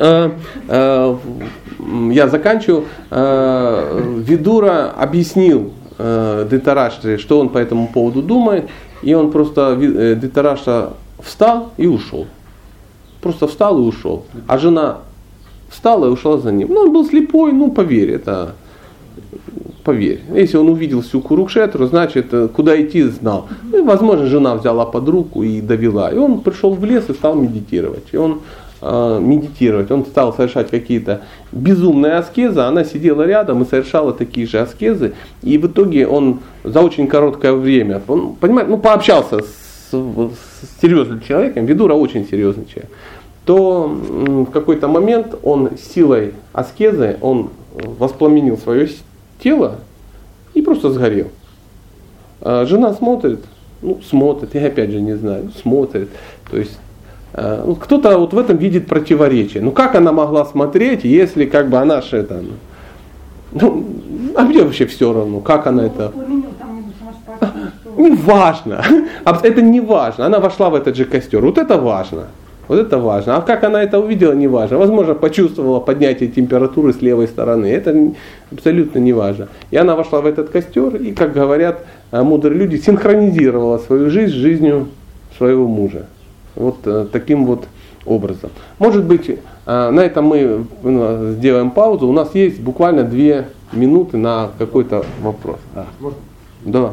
[2.10, 2.84] я заканчиваю.
[3.10, 8.68] Э, Видура объяснил э, Дитараште, что он по этому поводу думает,
[9.02, 12.26] и он просто э, Дитарашта встал и ушел.
[13.20, 14.24] Просто встал и ушел.
[14.46, 14.98] А жена
[15.68, 16.68] встала и ушла за ним.
[16.70, 18.54] Ну, он был слепой, ну, поверь, это
[19.84, 20.20] поверь.
[20.34, 23.48] Если он увидел всю Курукшетру, значит, куда идти знал.
[23.72, 26.10] Ну, возможно, жена взяла под руку и довела.
[26.10, 28.04] И он пришел в лес и стал медитировать.
[28.12, 28.40] И он
[28.86, 35.14] медитировать, он стал совершать какие-то безумные аскезы, она сидела рядом и совершала такие же аскезы,
[35.42, 41.20] и в итоге он за очень короткое время, он, понимаете, ну, пообщался с, с серьезным
[41.20, 42.90] человеком, Ведура очень серьезный человек,
[43.44, 48.88] то в какой-то момент он силой аскезы, он воспламенил свое
[49.42, 49.76] тело
[50.54, 51.28] и просто сгорел.
[52.40, 53.40] А жена смотрит,
[53.82, 56.08] ну, смотрит, я опять же не знаю, смотрит,
[56.50, 56.78] то есть
[57.36, 59.62] кто-то вот в этом видит противоречие.
[59.62, 62.42] Ну как она могла смотреть, если как бы она же это...
[63.52, 63.84] Ну,
[64.34, 66.12] а мне вообще все равно, как она это...
[67.96, 68.82] Не важно.
[69.24, 70.26] Это не важно.
[70.26, 71.40] Она вошла в этот же костер.
[71.40, 72.26] Вот это важно.
[72.68, 73.36] Вот это важно.
[73.36, 74.78] А как она это увидела, не важно.
[74.78, 77.66] Возможно, почувствовала поднятие температуры с левой стороны.
[77.66, 78.12] Это
[78.50, 79.48] абсолютно не важно.
[79.70, 84.32] И она вошла в этот костер и, как говорят э, мудрые люди, синхронизировала свою жизнь
[84.32, 84.88] с жизнью
[85.38, 86.06] своего мужа.
[86.56, 87.68] Вот э, таким вот
[88.04, 88.50] образом.
[88.78, 90.66] Может быть, э, на этом мы
[91.34, 92.08] сделаем паузу.
[92.08, 95.58] У нас есть буквально две минуты на какой-то вопрос.
[95.74, 95.86] Да.
[96.00, 96.18] Можно?
[96.64, 96.92] Да.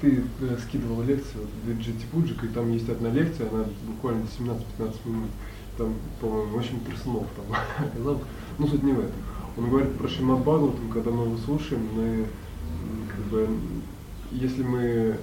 [0.00, 4.94] Ты э, скидывал лекцию в Джети Пуджик, и там есть одна лекция, она буквально 17-15
[5.04, 5.30] минут.
[5.78, 8.18] Там, по-моему, очень Персунов там оказал.
[8.58, 9.12] Ну, суть не в этом.
[9.56, 12.26] Он говорит про Шимат Бхагаватам, когда мы его слушаем, мы
[13.14, 13.48] как бы,
[14.32, 15.16] если мы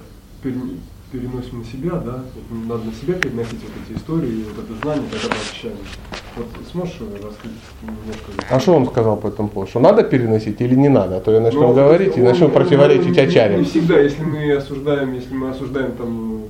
[1.12, 4.74] переносим на себя, да, вот надо на себя переносить вот эти истории и вот это
[4.82, 5.98] знание, когда мы общаемся.
[6.36, 8.46] Вот сможешь раскрыть немножко?
[8.48, 9.70] А что он сказал по этому поводу?
[9.70, 11.16] Что надо переносить или не надо?
[11.16, 13.58] А то я начну ну, говорить и начну противоречить Ачаре.
[13.58, 16.44] Не всегда, если мы осуждаем, если мы осуждаем там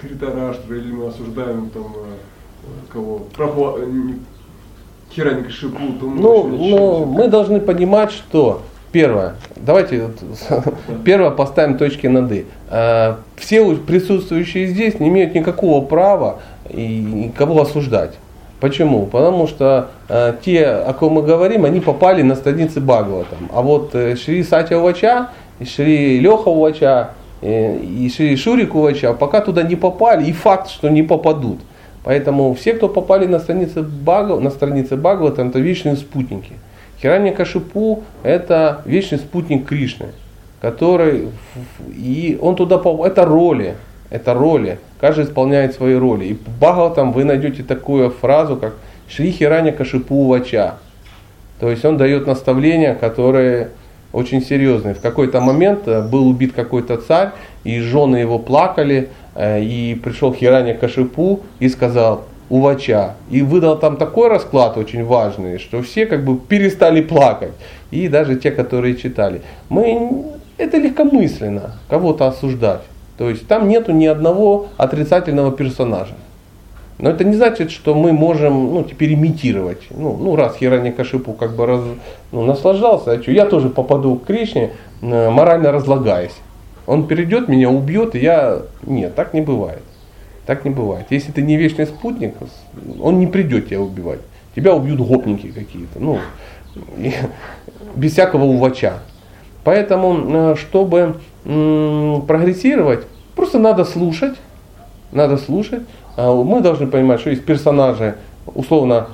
[0.00, 3.86] Тритараштра или мы осуждаем там э, кого, Прохла, э,
[5.12, 9.34] Хираника Шипу, то мы ну, ну, мы должны понимать, что Первое.
[9.56, 10.10] Давайте
[11.04, 12.46] первое поставим точки над «и».
[12.70, 16.40] Э, все присутствующие здесь не имеют никакого права
[16.70, 18.14] и никого осуждать.
[18.60, 19.04] Почему?
[19.06, 23.50] Потому что э, те, о ком мы говорим, они попали на страницы Бхагаватам.
[23.52, 25.28] А вот э, Шри Сатя Увача,
[25.62, 27.10] Шри Леха Увача
[27.42, 31.60] э, и Шри Шурик Увача пока туда не попали, и факт, что не попадут.
[32.02, 36.52] Поэтому все, кто попали на страницы Багов, на страницы Бхагавата, это вечные спутники.
[37.00, 40.08] Хиранья Кашипу это вечный спутник Кришны,
[40.60, 41.28] который,
[41.94, 43.74] и он туда, это роли,
[44.10, 46.26] это роли, каждый исполняет свои роли.
[46.26, 48.74] И в Бхагаватам вы найдете такую фразу, как
[49.08, 50.76] Шри Хиранья Кашипу Вача.
[51.60, 53.70] То есть он дает наставления, которые
[54.12, 54.94] очень серьезные.
[54.94, 57.30] В какой-то момент э, был убит какой-то царь,
[57.64, 63.14] и жены его плакали, э, и пришел Хираня Кашипу и сказал, увача.
[63.30, 67.52] И выдал там такой расклад очень важный, что все как бы перестали плакать.
[67.90, 69.42] И даже те, которые читали.
[69.68, 70.24] Мы,
[70.58, 72.82] это легкомысленно кого-то осуждать.
[73.18, 76.14] То есть там нету ни одного отрицательного персонажа.
[76.98, 79.82] Но это не значит, что мы можем ну, теперь имитировать.
[79.90, 81.80] Ну, ну раз Хираня Кашипу как бы раз,
[82.32, 86.34] ну, наслаждался, а что, я тоже попаду к Кришне, э, морально разлагаясь.
[86.86, 88.62] Он перейдет, меня убьет, и я...
[88.86, 89.82] Нет, так не бывает.
[90.46, 91.06] Так не бывает.
[91.10, 92.34] Если ты не вечный спутник,
[93.00, 94.20] он не придет тебя убивать.
[94.54, 95.98] Тебя убьют гопники какие-то.
[95.98, 96.18] Ну,
[97.96, 99.00] без всякого увача.
[99.64, 103.04] Поэтому, э, чтобы прогрессировать,
[103.34, 104.34] просто надо слушать,
[105.12, 105.82] надо слушать,
[106.16, 108.16] а мы должны понимать, что есть персонажи,
[108.46, 109.08] условно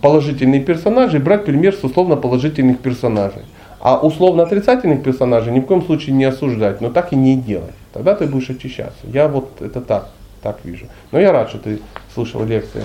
[0.00, 3.42] положительные персонажи, и брать пример с условно положительных персонажей.
[3.80, 7.74] А условно отрицательных персонажей ни в коем случае не осуждать, но так и не делать.
[7.92, 9.00] Тогда ты будешь очищаться.
[9.04, 10.10] Я вот это так,
[10.42, 10.86] так вижу.
[11.10, 11.80] Но я рад, что ты
[12.14, 12.82] слушал лекции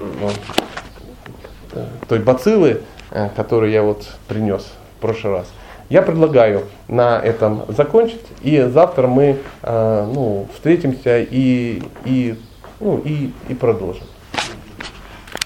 [0.00, 0.30] ну,
[1.72, 4.66] э, той бациллы, э, которую я вот принес
[4.98, 5.46] в прошлый раз.
[5.88, 12.38] Я предлагаю на этом закончить, и завтра мы э, ну, встретимся и, и
[12.78, 14.04] ну и, и продолжим.